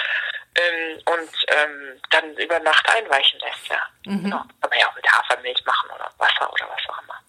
ähm, 0.57 1.03
und 1.07 1.31
ähm, 1.49 2.01
dann 2.11 2.37
über 2.37 2.59
Nacht 2.61 2.89
einweichen 2.89 3.41
lässt. 3.41 3.69
Ja. 3.69 3.89
Mhm. 4.05 4.25
Genau. 4.25 4.39
Kann 4.61 4.71
man 4.71 4.79
ja 4.79 4.89
auch 4.89 4.95
mit 4.95 5.11
Hafermilch 5.11 5.65
machen 5.65 5.91
oder 5.91 6.11
Wasser 6.19 6.53
oder 6.53 6.69
was 6.69 6.95
auch 6.95 7.03
immer. 7.03 7.21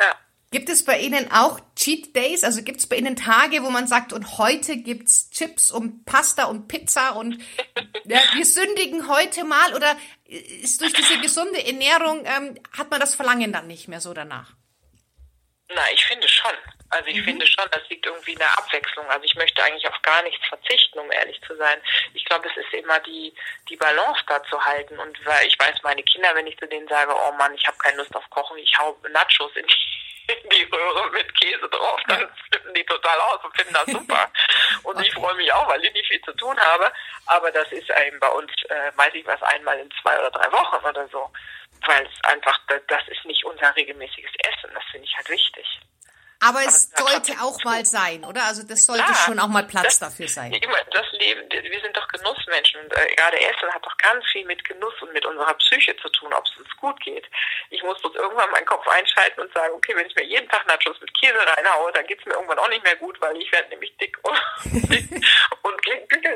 Ja. 0.00 0.14
Gibt 0.54 0.68
es 0.68 0.84
bei 0.84 0.98
Ihnen 0.98 1.32
auch 1.32 1.58
Cheat 1.74 2.14
Days? 2.14 2.44
Also 2.44 2.62
gibt 2.62 2.78
es 2.78 2.88
bei 2.88 2.94
Ihnen 2.94 3.16
Tage, 3.16 3.64
wo 3.64 3.70
man 3.70 3.88
sagt, 3.88 4.12
und 4.12 4.38
heute 4.38 4.76
gibt's 4.76 5.28
Chips 5.30 5.72
und 5.72 6.04
Pasta 6.04 6.44
und 6.44 6.68
Pizza 6.68 7.16
und 7.16 7.42
ja, 8.04 8.20
wir 8.34 8.46
sündigen 8.46 9.08
heute 9.08 9.42
mal? 9.42 9.74
Oder 9.74 9.96
ist 10.28 10.80
durch 10.80 10.92
diese 10.92 11.18
gesunde 11.18 11.66
Ernährung, 11.66 12.24
ähm, 12.24 12.56
hat 12.78 12.88
man 12.88 13.00
das 13.00 13.16
Verlangen 13.16 13.52
dann 13.52 13.66
nicht 13.66 13.88
mehr 13.88 14.00
so 14.00 14.14
danach? 14.14 14.52
Na, 15.70 15.82
ich 15.92 16.06
finde 16.06 16.28
schon. 16.28 16.54
Also 16.88 17.08
ich 17.08 17.16
mhm. 17.16 17.24
finde 17.24 17.46
schon, 17.48 17.68
das 17.72 17.82
liegt 17.88 18.06
irgendwie 18.06 18.34
in 18.34 18.38
der 18.38 18.56
Abwechslung. 18.56 19.06
Also 19.08 19.24
ich 19.24 19.34
möchte 19.34 19.60
eigentlich 19.60 19.88
auf 19.88 20.00
gar 20.02 20.22
nichts 20.22 20.46
verzichten, 20.46 21.00
um 21.00 21.10
ehrlich 21.10 21.40
zu 21.48 21.56
sein. 21.56 21.80
Ich 22.12 22.24
glaube, 22.26 22.48
es 22.48 22.56
ist 22.64 22.72
immer 22.74 23.00
die, 23.00 23.34
die 23.68 23.76
Balance 23.76 24.22
da 24.28 24.40
zu 24.44 24.64
halten. 24.64 25.00
Und 25.00 25.18
weil 25.26 25.48
ich 25.48 25.58
weiß, 25.58 25.82
meine 25.82 26.04
Kinder, 26.04 26.32
wenn 26.36 26.46
ich 26.46 26.56
zu 26.58 26.68
denen 26.68 26.86
sage, 26.86 27.12
oh 27.12 27.32
Mann, 27.32 27.52
ich 27.54 27.66
habe 27.66 27.78
keine 27.78 27.96
Lust 27.96 28.14
auf 28.14 28.30
Kochen, 28.30 28.56
ich 28.58 28.78
hau 28.78 28.96
Nachos 29.10 29.50
in 29.56 29.66
die 29.66 29.94
die 30.52 30.62
Röhre 30.64 31.10
mit 31.10 31.34
Käse 31.40 31.68
drauf, 31.68 32.00
dann 32.08 32.28
flippen 32.48 32.74
die 32.74 32.84
total 32.84 33.20
aus 33.20 33.44
und 33.44 33.56
finden 33.56 33.74
das 33.74 33.86
super. 33.86 34.30
Und 34.82 35.00
ich 35.00 35.12
freue 35.14 35.34
mich 35.36 35.52
auch, 35.52 35.68
weil 35.68 35.82
ich 35.84 35.92
nicht 35.92 36.08
viel 36.08 36.20
zu 36.22 36.32
tun 36.32 36.58
habe. 36.58 36.92
Aber 37.26 37.50
das 37.50 37.70
ist 37.72 37.88
eben 38.06 38.18
bei 38.20 38.28
uns, 38.28 38.50
äh, 38.68 38.92
weiß 38.96 39.14
ich 39.14 39.26
was, 39.26 39.42
einmal 39.42 39.78
in 39.78 39.90
zwei 40.02 40.18
oder 40.18 40.30
drei 40.30 40.50
Wochen 40.52 40.84
oder 40.84 41.08
so. 41.08 41.30
Weil 41.86 42.06
es 42.06 42.24
einfach, 42.30 42.58
das 42.66 43.08
ist 43.08 43.24
nicht 43.24 43.44
unser 43.44 43.74
regelmäßiges 43.76 44.32
Essen. 44.38 44.70
Das 44.74 44.84
finde 44.90 45.06
ich 45.06 45.16
halt 45.16 45.28
wichtig. 45.28 45.80
Aber 46.40 46.60
es 46.62 46.90
sollte 46.90 47.32
auch 47.40 47.62
mal 47.64 47.84
sein, 47.84 48.24
oder? 48.24 48.44
Also 48.44 48.62
das 48.66 48.86
sollte 48.86 49.04
Klar, 49.04 49.16
schon 49.26 49.38
auch 49.38 49.48
mal 49.48 49.64
Platz 49.64 49.84
das, 49.84 49.98
dafür 49.98 50.28
sein. 50.28 50.52
Das 50.52 51.12
Leben, 51.12 51.40
wir 51.50 51.80
sind 51.80 51.96
doch 51.96 52.06
Genussmenschen 52.08 52.80
und 52.80 52.92
äh, 52.92 53.14
gerade 53.14 53.40
Essen 53.40 53.72
hat 53.72 53.84
doch 53.84 53.96
ganz 53.98 54.24
viel 54.30 54.44
mit 54.44 54.64
Genuss 54.64 54.94
und 55.00 55.12
mit 55.12 55.24
unserer 55.24 55.54
Psyche 55.54 55.96
zu 55.96 56.08
tun, 56.10 56.32
ob 56.32 56.44
es 56.44 56.56
uns 56.58 56.68
gut 56.76 57.00
geht. 57.00 57.24
Ich 57.70 57.82
muss 57.82 58.00
bloß 58.00 58.14
irgendwann 58.14 58.50
meinen 58.50 58.66
Kopf 58.66 58.86
einschalten 58.88 59.40
und 59.40 59.52
sagen, 59.54 59.74
okay, 59.74 59.94
wenn 59.96 60.06
ich 60.06 60.14
mir 60.14 60.24
jeden 60.24 60.48
Tag 60.48 60.66
Nachos 60.66 61.00
mit 61.00 61.12
Käse 61.18 61.38
reinhaue, 61.38 61.92
dann 61.92 62.06
geht 62.06 62.20
es 62.20 62.26
mir 62.26 62.34
irgendwann 62.34 62.58
auch 62.58 62.68
nicht 62.68 62.84
mehr 62.84 62.96
gut, 62.96 63.20
weil 63.20 63.36
ich 63.36 63.50
werde 63.52 63.70
nämlich 63.70 63.96
dick 63.96 64.16
und, 64.22 64.40
und 65.62 65.80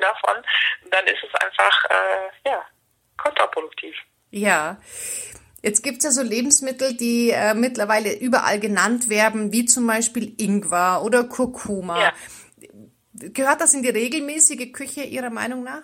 davon. 0.01 0.43
dann 0.91 1.07
ist 1.07 1.23
es 1.23 1.35
einfach, 1.41 1.85
äh, 1.91 2.49
ja, 2.49 2.65
kontraproduktiv. 3.17 3.97
Ja. 4.31 4.77
Jetzt 5.63 5.83
gibt's 5.83 6.05
ja 6.05 6.11
so 6.11 6.23
Lebensmittel, 6.23 6.97
die 6.97 7.31
äh, 7.31 7.55
mittlerweile 7.55 8.17
überall 8.17 8.61
genannt 8.61 9.09
werden, 9.09 9.53
wie 9.53 9.65
zum 9.65 9.87
Beispiel 9.87 10.35
Ingwer 10.39 11.03
oder 11.03 11.25
Kurkuma. 11.25 12.01
Ja. 12.01 12.13
Gehört 13.15 13.61
das 13.61 13.75
in 13.75 13.83
die 13.83 13.89
regelmäßige 13.89 14.73
Küche 14.73 15.03
Ihrer 15.03 15.31
Meinung 15.31 15.65
nach? 15.65 15.83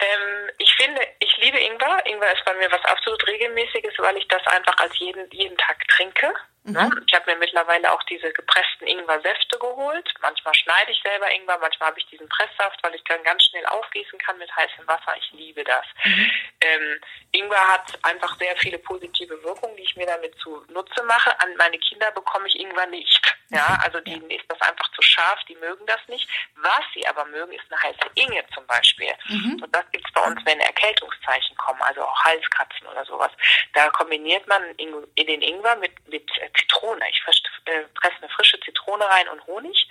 Ähm, 0.00 0.50
ich 0.58 0.72
finde, 0.76 1.00
ich 1.18 1.36
liebe 1.38 1.58
Ingwer. 1.58 2.06
Ingwer 2.06 2.32
ist 2.32 2.44
bei 2.44 2.54
mir 2.54 2.70
was 2.70 2.84
absolut 2.84 3.26
regelmäßiges, 3.26 3.94
weil 3.98 4.16
ich 4.16 4.28
das 4.28 4.46
einfach 4.46 4.78
als 4.78 4.96
jeden, 4.98 5.28
jeden 5.32 5.56
Tag 5.56 5.76
trinke. 5.88 6.32
Ne? 6.68 6.82
Mhm. 6.82 7.04
Ich 7.06 7.14
habe 7.14 7.30
mir 7.32 7.38
mittlerweile 7.38 7.90
auch 7.92 8.02
diese 8.04 8.30
gepressten 8.32 8.86
Ingwer-Säfte 8.86 9.58
geholt. 9.58 10.12
Manchmal 10.20 10.54
schneide 10.54 10.92
ich 10.92 11.00
selber 11.02 11.30
Ingwer, 11.30 11.58
manchmal 11.58 11.88
habe 11.90 11.98
ich 11.98 12.06
diesen 12.06 12.28
Presssaft, 12.28 12.78
weil 12.82 12.94
ich 12.94 13.04
dann 13.04 13.22
ganz 13.22 13.42
schnell 13.44 13.64
aufgießen 13.66 14.18
kann 14.18 14.38
mit 14.38 14.54
heißem 14.54 14.86
Wasser. 14.86 15.16
Ich 15.18 15.30
liebe 15.32 15.64
das. 15.64 15.84
Mhm. 16.04 16.30
Ähm, 16.60 17.00
Ingwer 17.32 17.68
hat 17.68 17.98
einfach 18.02 18.36
sehr 18.38 18.54
viele 18.56 18.78
positive 18.78 19.42
Wirkungen, 19.42 19.76
die 19.76 19.82
ich 19.82 19.96
mir 19.96 20.06
damit 20.06 20.34
zunutze 20.40 21.02
mache. 21.04 21.38
An 21.40 21.56
meine 21.56 21.78
Kinder 21.78 22.10
bekomme 22.12 22.46
ich 22.48 22.58
Ingwer 22.60 22.86
nicht. 22.86 23.38
Ja, 23.50 23.66
mhm. 23.70 23.84
also 23.84 24.00
denen 24.00 24.30
ist 24.30 24.44
das 24.48 24.60
einfach 24.60 24.90
zu 24.92 25.00
scharf, 25.00 25.40
die 25.48 25.56
mögen 25.56 25.86
das 25.86 26.00
nicht. 26.08 26.28
Was 26.56 26.82
sie 26.92 27.06
aber 27.06 27.24
mögen, 27.26 27.52
ist 27.52 27.64
eine 27.70 27.82
heiße 27.82 28.10
Inge 28.14 28.44
zum 28.54 28.66
Beispiel. 28.66 29.12
Mhm. 29.28 29.62
Und 29.62 29.74
das 29.74 29.90
gibt 29.90 30.06
es 30.06 30.12
bei 30.12 30.22
uns, 30.22 30.40
wenn 30.44 30.60
Erkältungszeichen 30.60 31.56
kommen, 31.56 31.80
also 31.82 32.02
auch 32.02 32.24
Halskratzen 32.24 32.86
oder 32.88 33.04
sowas. 33.06 33.30
Da 33.72 33.88
kombiniert 33.90 34.46
man 34.48 34.62
in 34.76 35.26
den 35.26 35.42
Ingwer 35.42 35.76
mit, 35.76 35.92
mit 36.08 36.28
Zitrone. 36.58 37.04
Ich 37.10 37.22
äh, 37.66 37.82
presse 37.94 38.16
eine 38.20 38.28
frische 38.30 38.60
Zitrone 38.60 39.04
rein 39.04 39.28
und 39.28 39.46
Honig. 39.46 39.88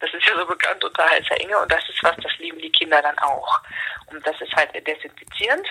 Das 0.00 0.12
ist 0.12 0.26
ja 0.26 0.34
so 0.36 0.46
bekannt 0.46 0.82
unter 0.84 1.08
heißer 1.08 1.40
Inge 1.40 1.58
und 1.58 1.70
das 1.70 1.88
ist 1.88 2.02
was, 2.02 2.16
das 2.16 2.36
lieben 2.38 2.58
die 2.58 2.72
Kinder 2.72 3.00
dann 3.02 3.18
auch. 3.18 3.60
Und 4.06 4.26
das 4.26 4.40
ist 4.40 4.54
halt 4.54 4.74
desinfizierend. 4.74 5.68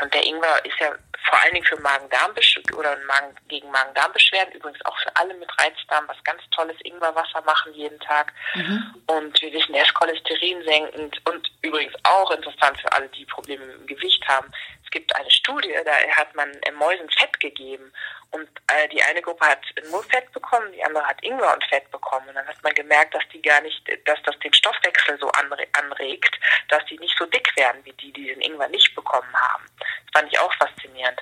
Und 0.00 0.14
der 0.14 0.24
Ingwer 0.24 0.64
ist 0.64 0.78
ja 0.78 0.94
vor 1.28 1.38
allen 1.42 1.54
Dingen 1.54 1.66
für 1.66 1.80
Magen-Darm 1.80 2.32
oder 2.76 2.96
Magen, 3.06 3.34
gegen 3.48 3.70
Magen-Darm-Beschwerden, 3.70 4.54
übrigens 4.54 4.84
auch 4.84 4.96
für 4.98 5.14
alle 5.16 5.34
mit 5.34 5.48
Reizdarm, 5.58 6.04
was 6.06 6.22
ganz 6.24 6.40
tolles 6.50 6.76
Ingwerwasser 6.84 7.42
machen 7.44 7.74
jeden 7.74 7.98
Tag. 8.00 8.32
Mhm. 8.54 8.94
Und 9.06 9.40
wir 9.42 9.52
wissen, 9.52 9.74
er 9.74 9.84
ist 9.84 9.94
cholesterinsenkend 9.94 11.20
und 11.28 11.50
übrigens 11.62 11.94
auch 12.04 12.30
interessant 12.30 12.80
für 12.80 12.92
alle, 12.92 13.08
die 13.08 13.24
Probleme 13.26 13.64
mit 13.66 13.80
dem 13.80 13.86
Gewicht 13.86 14.26
haben. 14.28 14.50
Es 14.88 14.92
gibt 14.92 15.14
eine 15.16 15.30
Studie, 15.30 15.74
da 15.84 15.92
hat 16.16 16.34
man 16.34 16.50
Mäusen 16.78 17.10
Fett 17.10 17.38
gegeben 17.40 17.92
und 18.30 18.48
äh, 18.68 18.88
die 18.88 19.02
eine 19.02 19.20
Gruppe 19.20 19.44
hat 19.44 19.60
nur 19.90 20.02
Fett 20.04 20.32
bekommen, 20.32 20.72
die 20.72 20.82
andere 20.82 21.04
hat 21.04 21.22
Ingwer 21.22 21.52
und 21.52 21.62
Fett 21.64 21.90
bekommen. 21.90 22.26
Und 22.26 22.36
dann 22.36 22.46
hat 22.46 22.62
man 22.62 22.72
gemerkt, 22.72 23.14
dass 23.14 23.22
die 23.30 23.42
gar 23.42 23.60
nicht, 23.60 23.82
dass 24.06 24.18
das 24.22 24.38
den 24.38 24.54
Stoffwechsel 24.54 25.18
so 25.18 25.28
anregt, 25.28 26.40
dass 26.70 26.82
die 26.86 26.98
nicht 27.00 27.18
so 27.18 27.26
dick 27.26 27.54
werden 27.58 27.84
wie 27.84 27.92
die, 27.92 28.14
die 28.14 28.28
den 28.28 28.40
Ingwer 28.40 28.68
nicht 28.68 28.94
bekommen 28.94 29.34
haben. 29.34 29.64
Das 29.78 30.20
fand 30.20 30.32
ich 30.32 30.38
auch 30.38 30.54
faszinierend. 30.54 31.20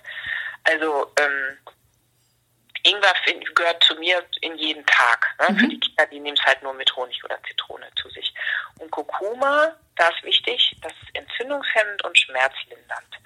Also 0.63 1.13
ähm, 1.19 1.59
Ingwer 2.87 3.15
gehört 3.55 3.83
zu 3.85 3.95
mir 3.97 4.25
in 4.41 4.57
jeden 4.57 4.85
Tag. 4.87 5.27
Ne? 5.41 5.51
Mhm. 5.51 5.59
Für 5.59 5.69
die 5.69 5.81
Kinder, 5.81 6.07
die 6.07 6.21
nehmen 6.21 6.37
es 6.37 6.45
halt 6.45 6.63
nur 6.63 6.75
mit 6.75 6.95
Honig 6.97 7.23
oder 7.25 7.39
Zitrone 7.45 7.89
zu 8.01 8.09
sich. 8.11 8.33
Und 8.79 8.91
Kurkuma, 8.91 9.75
da 9.97 10.09
ist 10.09 10.23
wichtig, 10.23 10.77
das 10.83 10.93
ist 10.93 11.15
entzündungshemmend 11.15 12.05
und 12.05 12.19
schmerzlindernd. 12.19 13.19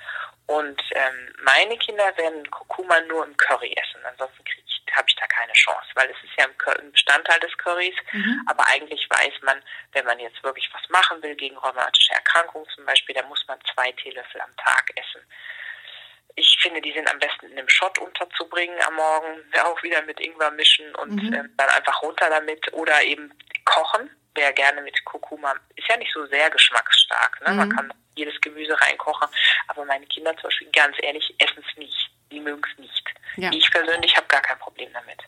Und 0.46 0.82
ähm, 0.94 1.34
meine 1.44 1.76
Kinder 1.78 2.16
werden 2.16 2.50
Kurkuma 2.50 3.00
nur 3.02 3.24
im 3.24 3.36
Curry 3.36 3.72
essen. 3.72 4.04
Ansonsten 4.04 4.44
habe 4.96 5.06
ich 5.08 5.14
da 5.14 5.26
keine 5.26 5.52
Chance, 5.52 5.86
weil 5.94 6.10
es 6.10 6.16
ist 6.24 6.36
ja 6.38 6.46
ein 6.46 6.92
Bestandteil 6.92 7.38
des 7.40 7.56
Currys. 7.58 7.94
Mhm. 8.12 8.42
Aber 8.46 8.66
eigentlich 8.66 9.06
weiß 9.08 9.34
man, 9.42 9.62
wenn 9.92 10.04
man 10.06 10.18
jetzt 10.18 10.42
wirklich 10.42 10.68
was 10.72 10.88
machen 10.88 11.22
will 11.22 11.36
gegen 11.36 11.56
rheumatische 11.56 12.14
Erkrankungen 12.14 12.66
zum 12.74 12.84
Beispiel, 12.84 13.14
dann 13.14 13.28
muss 13.28 13.44
man 13.46 13.58
zwei 13.72 13.92
Teelöffel 13.92 14.40
am 14.40 14.56
Tag 14.56 14.90
essen. 14.96 15.22
Ich 16.36 16.58
finde, 16.60 16.80
die 16.80 16.92
sind 16.92 17.10
am 17.10 17.18
besten 17.18 17.46
in 17.46 17.58
einem 17.58 17.68
Shot 17.68 17.98
unterzubringen 17.98 18.76
am 18.86 18.94
Morgen, 18.94 19.42
auch 19.64 19.82
wieder 19.82 20.02
mit 20.02 20.20
Ingwer 20.20 20.50
mischen 20.52 20.94
und 20.96 21.22
mhm. 21.22 21.32
äh, 21.32 21.44
dann 21.56 21.68
einfach 21.68 22.02
runter 22.02 22.28
damit 22.30 22.72
oder 22.72 23.02
eben 23.02 23.32
kochen. 23.64 24.10
Wer 24.34 24.52
gerne 24.52 24.80
mit 24.82 25.04
Kurkuma, 25.04 25.54
ist 25.74 25.88
ja 25.88 25.96
nicht 25.96 26.12
so 26.12 26.24
sehr 26.26 26.48
geschmacksstark. 26.50 27.40
Ne? 27.42 27.50
Mhm. 27.50 27.56
Man 27.56 27.76
kann 27.76 27.92
jedes 28.14 28.40
Gemüse 28.40 28.80
reinkochen, 28.80 29.28
aber 29.68 29.84
meine 29.84 30.06
Kinder 30.06 30.34
zum 30.36 30.44
Beispiel, 30.44 30.68
ganz 30.72 30.96
ehrlich, 31.02 31.34
essen 31.38 31.64
es 31.68 31.78
nicht. 31.78 32.10
Die 32.30 32.40
mögen 32.40 32.62
es 32.70 32.78
nicht. 32.78 33.08
Ja. 33.36 33.50
Ich 33.52 33.68
persönlich 33.70 34.16
habe 34.16 34.26
gar 34.28 34.42
kein 34.42 34.58
Problem 34.58 34.88
damit. 34.92 35.18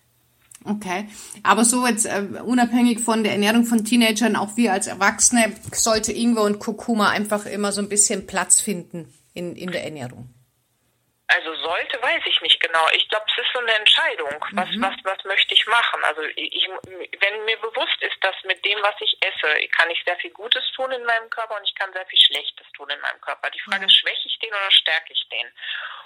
Okay, 0.65 1.09
aber 1.43 1.65
so 1.65 1.87
jetzt 1.87 2.07
äh, 2.07 2.23
unabhängig 2.45 3.01
von 3.01 3.25
der 3.25 3.33
Ernährung 3.33 3.65
von 3.65 3.85
Teenagern, 3.85 4.37
auch 4.37 4.57
wir 4.57 4.73
als 4.73 4.87
Erwachsene, 4.87 5.53
sollte 5.73 6.13
Ingwer 6.13 6.43
und 6.43 6.61
Kurkuma 6.61 7.11
einfach 7.11 7.47
immer 7.47 7.73
so 7.73 7.81
ein 7.81 7.89
bisschen 7.89 8.27
Platz 8.27 8.61
finden 8.61 9.13
in, 9.35 9.57
in 9.57 9.73
der 9.73 9.85
Ernährung. 9.85 10.33
Also 11.35 11.55
sollte, 11.55 12.03
weiß 12.03 12.23
ich 12.27 12.41
nicht 12.43 12.61
genau. 12.61 12.87
Ich 12.93 13.09
glaube, 13.09 13.25
es 13.29 13.39
ist 13.39 13.53
so 13.53 13.61
eine 13.61 13.73
Entscheidung. 13.73 14.45
Was, 14.53 14.69
mhm. 14.71 14.83
was, 14.83 14.95
was 15.05 15.25
möchte 15.25 15.55
ich 15.55 15.67
machen? 15.67 16.05
Also 16.05 16.23
ich, 16.37 16.69
wenn 17.21 17.45
mir 17.45 17.57
bewusst 17.59 18.01
ist, 18.01 18.17
dass 18.21 18.35
mit 18.45 18.65
dem, 18.65 18.79
was 18.83 18.95
ich 19.01 19.17
esse, 19.21 19.69
kann 19.69 19.91
ich 19.91 20.03
sehr 20.05 20.17
viel 20.17 20.31
Gutes 20.31 20.63
tun 20.73 20.91
in 20.93 21.05
meinem 21.05 21.31
Körper 21.31 21.57
und 21.57 21.65
ich 21.65 21.75
kann 21.75 21.93
sehr 21.93 22.07
viel 22.07 22.21
Schlechtes 22.21 22.67
tun 22.77 22.91
in 22.91 23.01
meinem 23.01 23.21
Körper. 23.21 23.51
Die 23.51 23.61
Frage 23.61 23.83
mhm. 23.83 23.87
ist, 23.87 23.97
schwäche 23.97 24.29
ich 24.29 24.39
den 24.41 24.51
oder 24.51 24.71
stärke 24.71 25.13
ich 25.13 25.29
den? 25.31 25.49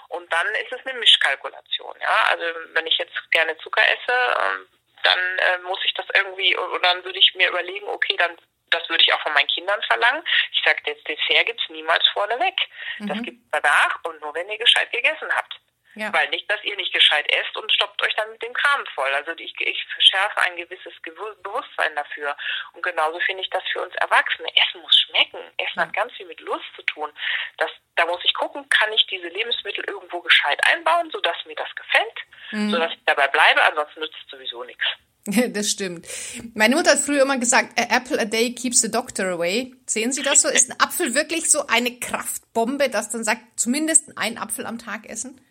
Und 0.09 0.31
dann 0.31 0.47
ist 0.55 0.71
es 0.71 0.85
eine 0.85 0.99
Mischkalkulation. 0.99 1.95
Ja, 1.99 2.27
also 2.29 2.45
wenn 2.73 2.87
ich 2.87 2.97
jetzt 2.97 3.31
gerne 3.31 3.57
Zucker 3.57 3.83
esse, 3.83 4.37
ähm, 4.41 4.67
dann 5.03 5.19
äh, 5.19 5.57
muss 5.59 5.79
ich 5.83 5.93
das 5.93 6.05
irgendwie, 6.13 6.55
oder 6.55 6.79
dann 6.79 7.03
würde 7.03 7.19
ich 7.19 7.35
mir 7.35 7.49
überlegen, 7.49 7.87
okay, 7.87 8.15
dann 8.17 8.37
das 8.69 8.87
würde 8.89 9.03
ich 9.03 9.13
auch 9.13 9.21
von 9.21 9.33
meinen 9.33 9.47
Kindern 9.47 9.81
verlangen. 9.83 10.23
Ich 10.51 10.61
sage, 10.63 10.81
das 10.85 11.03
Dessert 11.03 11.45
gibt 11.45 11.61
es 11.61 11.69
niemals 11.69 12.07
vorneweg. 12.09 12.55
Mhm. 12.99 13.07
Das 13.07 13.21
gibt 13.21 13.43
es 13.43 13.61
danach 13.61 13.99
und 14.03 14.21
nur 14.21 14.33
wenn 14.33 14.49
ihr 14.49 14.57
gescheit 14.57 14.91
gegessen 14.91 15.29
habt. 15.35 15.59
Ja. 15.97 16.13
Weil 16.13 16.29
nicht, 16.29 16.49
dass 16.51 16.63
ihr 16.63 16.75
nicht 16.75 16.93
gescheit 16.93 17.27
esst 17.31 17.57
und 17.57 17.71
stoppt 17.73 18.03
euch 18.03 18.13
dann 18.15 18.31
mit 18.31 18.41
dem 18.43 18.53
Kram 18.53 18.85
voll. 18.93 19.11
Also 19.15 19.31
ich, 19.37 19.53
ich 19.59 19.83
schärfe 19.97 20.37
ein 20.41 20.55
gewisses 20.55 20.93
Bewusstsein 21.01 21.95
dafür. 21.95 22.37
Und 22.73 22.83
genauso 22.83 23.19
finde 23.21 23.41
ich 23.41 23.49
das 23.49 23.63
für 23.71 23.81
uns 23.81 23.95
Erwachsene. 23.95 24.47
Essen 24.55 24.81
muss 24.81 24.95
schmecken. 24.99 25.39
Essen 25.57 25.73
ja. 25.79 25.81
hat 25.83 25.93
ganz 25.93 26.13
viel 26.13 26.27
mit 26.27 26.39
Lust 26.41 26.65
zu 26.75 26.83
tun. 26.83 27.11
Das, 27.57 27.71
da 27.95 28.05
muss 28.05 28.23
ich 28.23 28.33
gucken, 28.35 28.69
kann 28.69 28.93
ich 28.93 29.07
diese 29.07 29.27
Lebensmittel 29.27 29.83
irgendwo 29.87 30.21
gescheit 30.21 30.63
einbauen, 30.71 31.09
sodass 31.09 31.43
mir 31.45 31.55
das 31.55 31.73
gefällt, 31.75 32.19
mhm. 32.51 32.69
sodass 32.69 32.93
ich 32.93 33.03
dabei 33.05 33.27
bleibe. 33.29 33.63
Ansonsten 33.63 34.01
nützt 34.01 34.17
es 34.23 34.29
sowieso 34.29 34.63
nichts. 34.65 34.85
Das 35.53 35.69
stimmt. 35.69 36.07
Meine 36.55 36.75
Mutter 36.75 36.91
hat 36.91 36.99
früher 36.99 37.23
immer 37.23 37.37
gesagt, 37.37 37.79
a 37.79 37.95
apple 37.95 38.19
a 38.19 38.25
day 38.25 38.53
keeps 38.53 38.81
the 38.81 38.89
doctor 38.89 39.27
away. 39.27 39.73
Sehen 39.85 40.11
Sie 40.11 40.23
das 40.23 40.41
so? 40.41 40.49
Ist 40.49 40.71
ein 40.71 40.79
Apfel 40.79 41.15
wirklich 41.15 41.51
so 41.51 41.67
eine 41.67 41.99
Kraftbombe, 41.99 42.89
dass 42.89 43.09
dann 43.09 43.23
sagt, 43.23 43.41
zumindest 43.59 44.17
ein 44.17 44.37
Apfel 44.37 44.65
am 44.65 44.79
Tag 44.79 45.09
essen? 45.09 45.41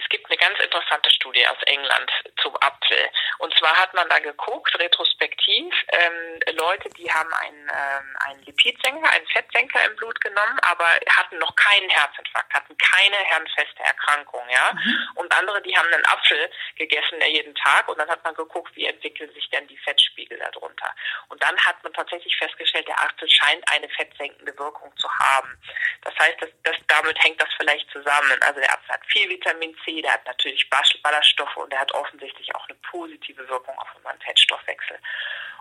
Es 0.00 0.08
gibt 0.10 0.26
eine 0.30 0.38
ganz 0.38 0.58
interessante 0.62 1.10
Studie 1.10 1.44
aus 1.48 1.58
England 1.66 2.10
zum 2.48 2.56
Apfel. 2.62 3.10
Und 3.38 3.54
zwar 3.58 3.76
hat 3.76 3.94
man 3.94 4.08
da 4.08 4.18
geguckt, 4.18 4.76
retrospektiv, 4.78 5.74
ähm, 5.92 6.40
Leute, 6.56 6.88
die 6.90 7.10
haben 7.12 7.32
einen, 7.34 7.68
ähm, 7.68 8.16
einen 8.26 8.42
Lipidsenker, 8.44 9.10
einen 9.10 9.26
Fettsenker 9.26 9.84
im 9.84 9.96
Blut 9.96 10.20
genommen, 10.20 10.58
aber 10.62 10.86
hatten 11.10 11.38
noch 11.38 11.54
keinen 11.56 11.88
Herzinfarkt, 11.90 12.52
hatten 12.52 12.76
keine 12.78 13.16
herrenfeste 13.16 13.82
Erkrankung, 13.82 14.42
ja. 14.50 14.72
Mhm. 14.72 15.08
Und 15.16 15.32
andere, 15.38 15.62
die 15.62 15.76
haben 15.76 15.92
einen 15.92 16.06
Apfel 16.06 16.50
gegessen 16.76 17.20
jeden 17.28 17.54
Tag 17.54 17.88
und 17.88 17.98
dann 17.98 18.08
hat 18.08 18.24
man 18.24 18.34
geguckt, 18.34 18.74
wie 18.74 18.86
entwickeln 18.86 19.32
sich 19.34 19.48
denn 19.50 19.66
die 19.68 19.76
Fettspiegel 19.78 20.38
darunter. 20.38 20.94
Und 21.28 21.42
dann 21.42 21.56
hat 21.64 21.82
man 21.82 21.92
tatsächlich 21.92 22.36
festgestellt, 22.36 22.88
der 22.88 23.00
Apfel 23.00 23.28
scheint 23.28 23.62
eine 23.70 23.88
fettsenkende 23.90 24.56
Wirkung 24.58 24.90
zu 24.96 25.08
haben. 25.18 25.60
Das 26.02 26.14
heißt, 26.18 26.40
das, 26.40 26.50
das, 26.62 26.76
damit 26.86 27.22
hängt 27.22 27.40
das 27.40 27.48
vielleicht 27.56 27.90
zusammen. 27.90 28.40
Also 28.40 28.60
der 28.60 28.72
Apfel 28.72 28.94
hat 28.94 29.06
viel 29.06 29.28
Vitamin 29.28 29.76
C, 29.84 30.00
der 30.00 30.12
hat 30.12 30.26
natürlich 30.26 30.68
Ballaststoffe 31.02 31.56
und 31.56 31.72
der 31.72 31.80
hat 31.80 31.92
offensichtlich 31.92 32.37
auch 32.54 32.68
eine 32.68 32.78
positive 32.90 33.48
Wirkung 33.48 33.76
auf 33.78 33.88
unseren 33.96 34.18
Fettstoffwechsel. 34.20 34.98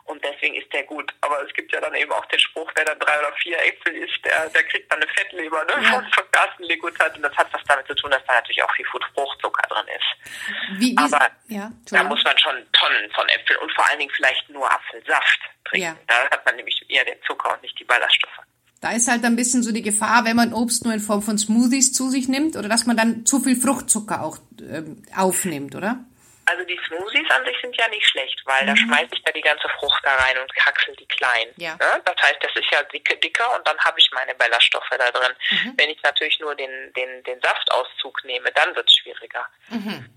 Und 0.08 0.24
deswegen 0.24 0.56
ist 0.56 0.72
der 0.72 0.84
gut. 0.84 1.14
Aber 1.20 1.44
es 1.46 1.54
gibt 1.54 1.72
ja 1.74 1.82
dann 1.82 1.94
eben 1.94 2.12
auch 2.14 2.26
den 2.28 2.40
Spruch, 2.40 2.72
wer 2.76 2.86
dann 2.86 2.98
drei 3.00 3.20
oder 3.20 3.34
vier 3.44 3.58
Äpfel 3.60 3.94
isst, 3.94 4.24
der, 4.24 4.50
der 4.50 4.64
kriegt 4.64 4.90
dann 4.90 5.02
eine 5.02 5.12
Fettleber 5.12 5.66
ne? 5.66 5.84
ja. 5.84 5.90
von, 5.96 6.06
von 6.12 6.32
Carsten 6.32 6.64
Legutat. 6.64 7.16
Und 7.18 7.24
das 7.24 7.36
hat 7.36 7.48
was 7.52 7.62
damit 7.68 7.88
zu 7.88 7.96
tun, 7.96 8.12
dass 8.12 8.24
da 8.26 8.36
natürlich 8.36 8.64
auch 8.64 8.74
viel 8.74 8.86
Fruchtzucker 8.86 9.68
drin 9.68 9.86
ist. 9.88 10.80
Wie, 10.80 10.92
wie, 10.92 10.98
Aber 10.98 11.30
ja, 11.48 11.72
da 11.92 12.04
muss 12.06 12.24
man 12.24 12.38
schon 12.38 12.56
Tonnen 12.72 13.12
von 13.12 13.28
Äpfeln 13.28 13.60
und 13.60 13.72
vor 13.74 13.90
allen 13.90 14.00
Dingen 14.00 14.12
vielleicht 14.16 14.50
nur 14.50 14.72
Apfelsaft 14.72 15.40
trinken. 15.66 15.88
Ja. 15.88 15.98
Da 16.08 16.30
hat 16.32 16.46
man 16.46 16.56
nämlich 16.56 16.82
eher 16.88 17.04
den 17.04 17.22
Zucker 17.28 17.54
und 17.54 17.62
nicht 17.62 17.78
die 17.78 17.84
Ballaststoffe. 17.84 18.40
Da 18.80 18.92
ist 18.92 19.10
halt 19.10 19.26
ein 19.26 19.36
bisschen 19.36 19.64
so 19.64 19.74
die 19.74 19.82
Gefahr, 19.82 20.24
wenn 20.24 20.36
man 20.36 20.54
Obst 20.54 20.86
nur 20.86 20.94
in 20.94 21.00
Form 21.00 21.22
von 21.22 21.38
Smoothies 21.38 21.94
zu 21.94 22.10
sich 22.10 22.30
nimmt 22.30 22.56
oder 22.56 22.70
dass 22.70 22.86
man 22.86 22.96
dann 22.96 23.26
zu 23.26 23.40
viel 23.40 23.60
Fruchtzucker 23.60 24.24
auch 24.24 24.38
ähm, 24.62 25.04
aufnimmt, 25.16 25.76
oder? 25.76 26.06
Also 26.50 26.64
die 26.64 26.80
Smoothies 26.88 27.30
an 27.30 27.44
sich 27.44 27.58
sind 27.62 27.76
ja 27.76 27.90
nicht 27.90 28.08
schlecht, 28.08 28.42
weil 28.46 28.64
mhm. 28.64 28.68
da 28.68 28.76
schmeiße 28.78 29.10
ich 29.12 29.22
ja 29.26 29.32
die 29.34 29.42
ganze 29.42 29.68
Frucht 29.78 30.02
da 30.04 30.16
rein 30.16 30.38
und 30.38 30.50
haxel 30.66 30.96
die 30.96 31.06
klein. 31.08 31.48
Ja. 31.58 31.76
Ne? 31.76 32.02
Das 32.06 32.16
heißt, 32.22 32.38
das 32.42 32.56
ist 32.56 32.72
ja 32.72 32.82
dicke, 32.84 33.18
dicker 33.18 33.54
und 33.56 33.68
dann 33.68 33.78
habe 33.80 34.00
ich 34.00 34.10
meine 34.14 34.34
Ballaststoffe 34.36 34.90
da 34.98 35.12
drin. 35.12 35.34
Mhm. 35.52 35.74
Wenn 35.76 35.90
ich 35.90 36.02
natürlich 36.04 36.40
nur 36.40 36.56
den, 36.56 36.94
den, 36.94 37.22
den 37.24 37.42
Saftauszug 37.42 38.24
nehme, 38.24 38.50
dann 38.54 38.74
wird 38.78 38.90
es 38.90 38.96
schwieriger. 38.96 39.46
Mhm. 39.70 40.10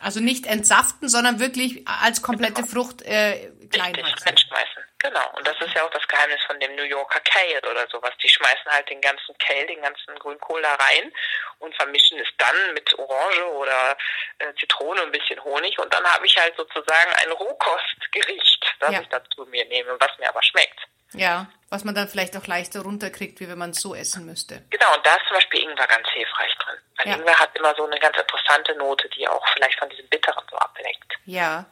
Also 0.00 0.20
nicht 0.20 0.46
entsaften, 0.46 1.08
sondern 1.08 1.38
wirklich 1.38 1.86
als 1.86 2.20
komplette 2.20 2.62
genau. 2.62 2.66
Frucht 2.66 3.02
äh, 3.02 3.50
klein 3.70 3.94
Richtig, 3.94 4.26
reinschmeißen. 4.26 4.82
Genau, 5.06 5.30
und 5.36 5.46
das 5.46 5.54
ist 5.60 5.72
ja 5.72 5.84
auch 5.84 5.90
das 5.90 6.06
Geheimnis 6.08 6.40
von 6.48 6.58
dem 6.58 6.74
New 6.74 6.82
Yorker 6.82 7.20
Kale 7.20 7.70
oder 7.70 7.86
sowas. 7.88 8.10
Die 8.20 8.28
schmeißen 8.28 8.70
halt 8.72 8.90
den 8.90 9.00
ganzen 9.00 9.38
Kale, 9.38 9.66
den 9.66 9.80
ganzen 9.80 10.18
Grünkohl 10.18 10.60
da 10.62 10.74
rein 10.74 11.12
und 11.60 11.74
vermischen 11.76 12.18
es 12.18 12.26
dann 12.38 12.74
mit 12.74 12.92
Orange 12.98 13.44
oder 13.52 13.96
äh, 14.40 14.52
Zitrone 14.58 15.02
und 15.02 15.08
ein 15.08 15.12
bisschen 15.12 15.42
Honig 15.44 15.78
und 15.78 15.94
dann 15.94 16.04
habe 16.04 16.26
ich 16.26 16.36
halt 16.36 16.56
sozusagen 16.56 17.12
ein 17.22 17.30
Rohkostgericht, 17.30 18.66
das 18.80 18.92
ja. 18.92 19.00
ich 19.00 19.08
dazu 19.08 19.46
mir 19.46 19.64
nehme, 19.66 19.96
was 20.00 20.10
mir 20.18 20.28
aber 20.28 20.42
schmeckt. 20.42 20.80
Ja, 21.12 21.46
was 21.70 21.84
man 21.84 21.94
dann 21.94 22.08
vielleicht 22.08 22.36
auch 22.36 22.46
leichter 22.46 22.80
runterkriegt, 22.80 23.38
wie 23.38 23.48
wenn 23.48 23.58
man 23.58 23.70
es 23.70 23.80
so 23.80 23.94
essen 23.94 24.26
müsste. 24.26 24.62
Genau, 24.70 24.94
und 24.96 25.06
da 25.06 25.14
ist 25.14 25.26
zum 25.28 25.36
Beispiel 25.36 25.62
Ingwer 25.62 25.86
ganz 25.86 26.08
hilfreich 26.08 26.52
drin. 26.58 26.78
Weil 26.96 27.08
ja. 27.08 27.14
Ingwer 27.14 27.38
hat 27.38 27.56
immer 27.56 27.74
so 27.76 27.86
eine 27.86 27.98
ganz 28.00 28.16
interessante 28.18 28.74
Note, 28.74 29.08
die 29.10 29.28
auch 29.28 29.44
vielleicht 29.54 29.78
von 29.78 29.88
diesem 29.88 30.08
Bitteren 30.08 30.44
so 30.50 30.56
ablenkt. 30.56 31.14
Ja. 31.24 31.64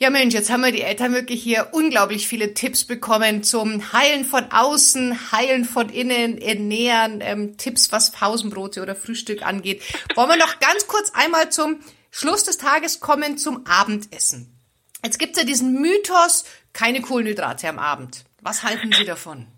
Ja 0.00 0.10
Mensch, 0.10 0.32
jetzt 0.32 0.48
haben 0.48 0.62
wir 0.62 0.70
die 0.70 0.82
Eltern 0.82 1.12
wirklich 1.12 1.42
hier 1.42 1.70
unglaublich 1.72 2.28
viele 2.28 2.54
Tipps 2.54 2.84
bekommen 2.84 3.42
zum 3.42 3.92
Heilen 3.92 4.24
von 4.24 4.52
außen, 4.52 5.32
Heilen 5.32 5.64
von 5.64 5.88
innen, 5.88 6.40
Ernähren, 6.40 7.20
ähm, 7.20 7.56
Tipps, 7.58 7.90
was 7.90 8.12
Pausenbrote 8.12 8.80
oder 8.80 8.94
Frühstück 8.94 9.44
angeht. 9.44 9.82
Wollen 10.14 10.28
wir 10.28 10.36
noch 10.36 10.60
ganz 10.60 10.86
kurz 10.86 11.10
einmal 11.14 11.50
zum 11.50 11.82
Schluss 12.12 12.44
des 12.44 12.58
Tages 12.58 13.00
kommen 13.00 13.38
zum 13.38 13.66
Abendessen. 13.66 14.56
Jetzt 15.02 15.18
gibt's 15.18 15.36
ja 15.36 15.44
diesen 15.44 15.80
Mythos, 15.80 16.44
keine 16.72 17.02
Kohlenhydrate 17.02 17.68
am 17.68 17.80
Abend. 17.80 18.24
Was 18.40 18.62
halten 18.62 18.92
Sie 18.92 19.04
davon? 19.04 19.48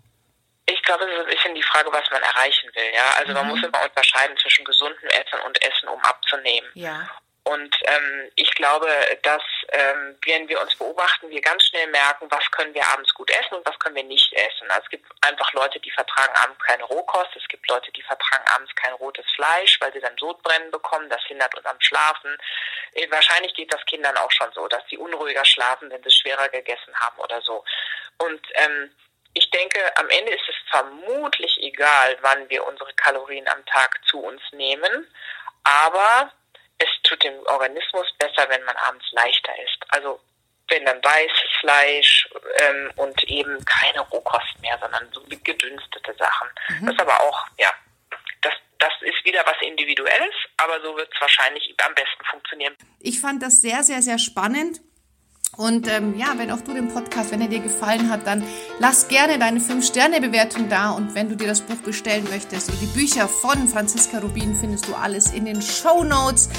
Ich 0.65 0.81
glaube, 0.81 1.03
es 1.03 1.11
ist 1.11 1.19
ein 1.19 1.35
bisschen 1.35 1.53
die 1.53 1.63
Frage, 1.63 1.91
was 1.91 2.09
man 2.09 2.21
erreichen 2.21 2.67
will. 2.73 2.83
Ja, 2.95 3.13
also 3.19 3.29
mhm. 3.29 3.37
man 3.37 3.47
muss 3.47 3.63
immer 3.63 3.83
unterscheiden 3.83 4.35
zwischen 4.37 4.65
gesundem 4.65 5.07
Essen 5.09 5.39
und 5.45 5.61
Essen, 5.61 5.87
um 5.87 5.99
abzunehmen. 6.01 6.69
Ja. 6.73 7.07
Und 7.51 7.75
ähm, 7.83 8.31
ich 8.35 8.49
glaube, 8.55 8.87
dass 9.23 9.43
ähm, 9.73 10.17
wenn 10.25 10.47
wir 10.47 10.61
uns 10.61 10.73
beobachten, 10.77 11.29
wir 11.29 11.41
ganz 11.41 11.65
schnell 11.65 11.87
merken, 11.87 12.27
was 12.29 12.49
können 12.51 12.73
wir 12.73 12.87
abends 12.87 13.13
gut 13.13 13.29
essen 13.29 13.55
und 13.55 13.65
was 13.65 13.77
können 13.79 13.97
wir 13.97 14.05
nicht 14.05 14.31
essen. 14.31 14.69
Also 14.69 14.83
es 14.85 14.89
gibt 14.89 15.11
einfach 15.19 15.51
Leute, 15.51 15.77
die 15.81 15.91
vertragen 15.91 16.33
abends 16.33 16.63
keine 16.63 16.83
Rohkost. 16.85 17.35
Es 17.35 17.45
gibt 17.49 17.67
Leute, 17.67 17.91
die 17.91 18.03
vertragen 18.03 18.45
abends 18.55 18.73
kein 18.75 18.93
rotes 18.93 19.25
Fleisch, 19.35 19.81
weil 19.81 19.91
sie 19.91 19.99
dann 19.99 20.15
Sodbrennen 20.17 20.71
bekommen. 20.71 21.09
Das 21.09 21.21
hindert 21.25 21.53
uns 21.53 21.65
am 21.65 21.81
Schlafen. 21.81 22.37
Äh, 22.93 23.11
wahrscheinlich 23.11 23.53
geht 23.53 23.73
das 23.73 23.85
Kindern 23.85 24.15
auch 24.15 24.31
schon 24.31 24.51
so, 24.53 24.69
dass 24.69 24.83
sie 24.89 24.97
unruhiger 24.97 25.43
schlafen, 25.43 25.89
wenn 25.89 26.03
sie 26.03 26.11
schwerer 26.11 26.47
gegessen 26.47 26.97
haben 27.01 27.19
oder 27.19 27.41
so. 27.41 27.65
Und 28.19 28.41
ähm, 28.53 28.95
ich 29.33 29.49
denke, 29.49 29.79
am 29.97 30.09
Ende 30.09 30.31
ist 30.31 30.47
es 30.47 30.55
vermutlich 30.69 31.57
egal, 31.61 32.17
wann 32.21 32.49
wir 32.49 32.65
unsere 32.65 32.93
Kalorien 32.93 33.47
am 33.49 33.65
Tag 33.65 33.99
zu 34.05 34.21
uns 34.21 34.41
nehmen. 34.53 35.13
Aber 35.65 36.31
es 36.81 36.89
tut 37.03 37.23
dem 37.23 37.33
Organismus 37.45 38.07
besser, 38.17 38.49
wenn 38.49 38.63
man 38.63 38.75
abends 38.77 39.05
leichter 39.11 39.53
isst. 39.63 39.83
Also 39.89 40.19
wenn 40.69 40.85
dann 40.85 41.03
weißes 41.03 41.51
Fleisch 41.59 42.29
ähm, 42.57 42.91
und 42.95 43.23
eben 43.25 43.63
keine 43.65 43.99
Rohkost 44.01 44.59
mehr, 44.61 44.77
sondern 44.79 45.07
so 45.11 45.21
gedünstete 45.43 46.15
Sachen. 46.17 46.47
Mhm. 46.69 46.87
Das 46.87 46.99
aber 46.99 47.21
auch, 47.21 47.45
ja, 47.57 47.71
das, 48.41 48.53
das 48.79 48.93
ist 49.01 49.23
wieder 49.25 49.45
was 49.45 49.55
Individuelles, 49.61 50.33
aber 50.57 50.81
so 50.81 50.95
wird 50.95 51.09
es 51.13 51.21
wahrscheinlich 51.21 51.75
am 51.85 51.93
besten 51.93 52.23
funktionieren. 52.29 52.75
Ich 52.99 53.19
fand 53.19 53.43
das 53.43 53.61
sehr, 53.61 53.83
sehr, 53.83 54.01
sehr 54.01 54.17
spannend. 54.17 54.79
Und 55.57 55.87
ähm, 55.89 56.17
ja, 56.17 56.27
wenn 56.37 56.49
auch 56.49 56.61
du 56.61 56.73
den 56.73 56.87
Podcast, 56.87 57.31
wenn 57.31 57.41
er 57.41 57.49
dir 57.49 57.59
gefallen 57.59 58.09
hat, 58.09 58.25
dann 58.25 58.41
lass 58.79 59.09
gerne 59.09 59.37
deine 59.37 59.59
5-Sterne-Bewertung 59.59 60.69
da. 60.69 60.91
Und 60.91 61.13
wenn 61.13 61.27
du 61.27 61.35
dir 61.35 61.47
das 61.47 61.61
Buch 61.61 61.75
bestellen 61.75 62.25
möchtest 62.31 62.69
und 62.69 62.81
die 62.81 62.85
Bücher 62.85 63.27
von 63.27 63.67
Franziska 63.67 64.19
Rubin, 64.19 64.55
findest 64.55 64.87
du 64.87 64.95
alles 64.95 65.31
in 65.33 65.43
den 65.43 65.61
Show 65.61 66.03
Notes. 66.05 66.49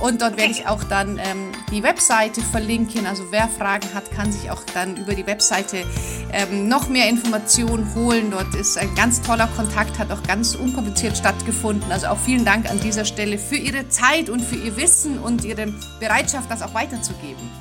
Und 0.00 0.22
dort 0.22 0.36
werde 0.36 0.50
ich 0.50 0.66
auch 0.66 0.82
dann 0.82 1.18
ähm, 1.18 1.52
die 1.70 1.82
Webseite 1.82 2.40
verlinken. 2.40 3.06
Also 3.06 3.30
wer 3.30 3.48
Fragen 3.48 3.86
hat, 3.94 4.10
kann 4.10 4.32
sich 4.32 4.50
auch 4.50 4.62
dann 4.74 4.96
über 4.96 5.14
die 5.14 5.26
Webseite 5.26 5.84
ähm, 6.32 6.66
noch 6.68 6.88
mehr 6.88 7.08
Informationen 7.08 7.94
holen. 7.94 8.32
Dort 8.32 8.54
ist 8.54 8.78
ein 8.78 8.92
ganz 8.96 9.22
toller 9.22 9.46
Kontakt, 9.46 9.98
hat 9.98 10.10
auch 10.10 10.22
ganz 10.24 10.54
unkompliziert 10.56 11.16
stattgefunden. 11.16 11.92
Also 11.92 12.08
auch 12.08 12.18
vielen 12.18 12.44
Dank 12.44 12.68
an 12.68 12.80
dieser 12.80 13.04
Stelle 13.04 13.38
für 13.38 13.56
Ihre 13.56 13.88
Zeit 13.90 14.28
und 14.28 14.40
für 14.40 14.56
Ihr 14.56 14.76
Wissen 14.76 15.18
und 15.18 15.44
Ihre 15.44 15.66
Bereitschaft, 16.00 16.50
das 16.50 16.62
auch 16.62 16.74
weiterzugeben. 16.74 17.59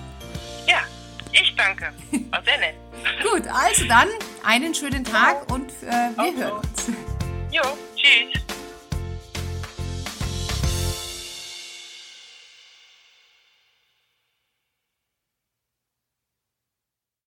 Ich 1.41 1.55
danke. 1.55 1.93
War 2.31 2.43
sehr 2.43 2.57
nett. 2.57 2.75
Gut, 3.23 3.47
also 3.47 3.85
dann 3.87 4.09
einen 4.43 4.73
schönen 4.73 5.03
Tag 5.03 5.51
und 5.51 5.69
äh, 5.83 6.15
wir 6.17 6.35
hören 6.35 6.59
uns. 6.59 6.87
Jo. 7.51 7.61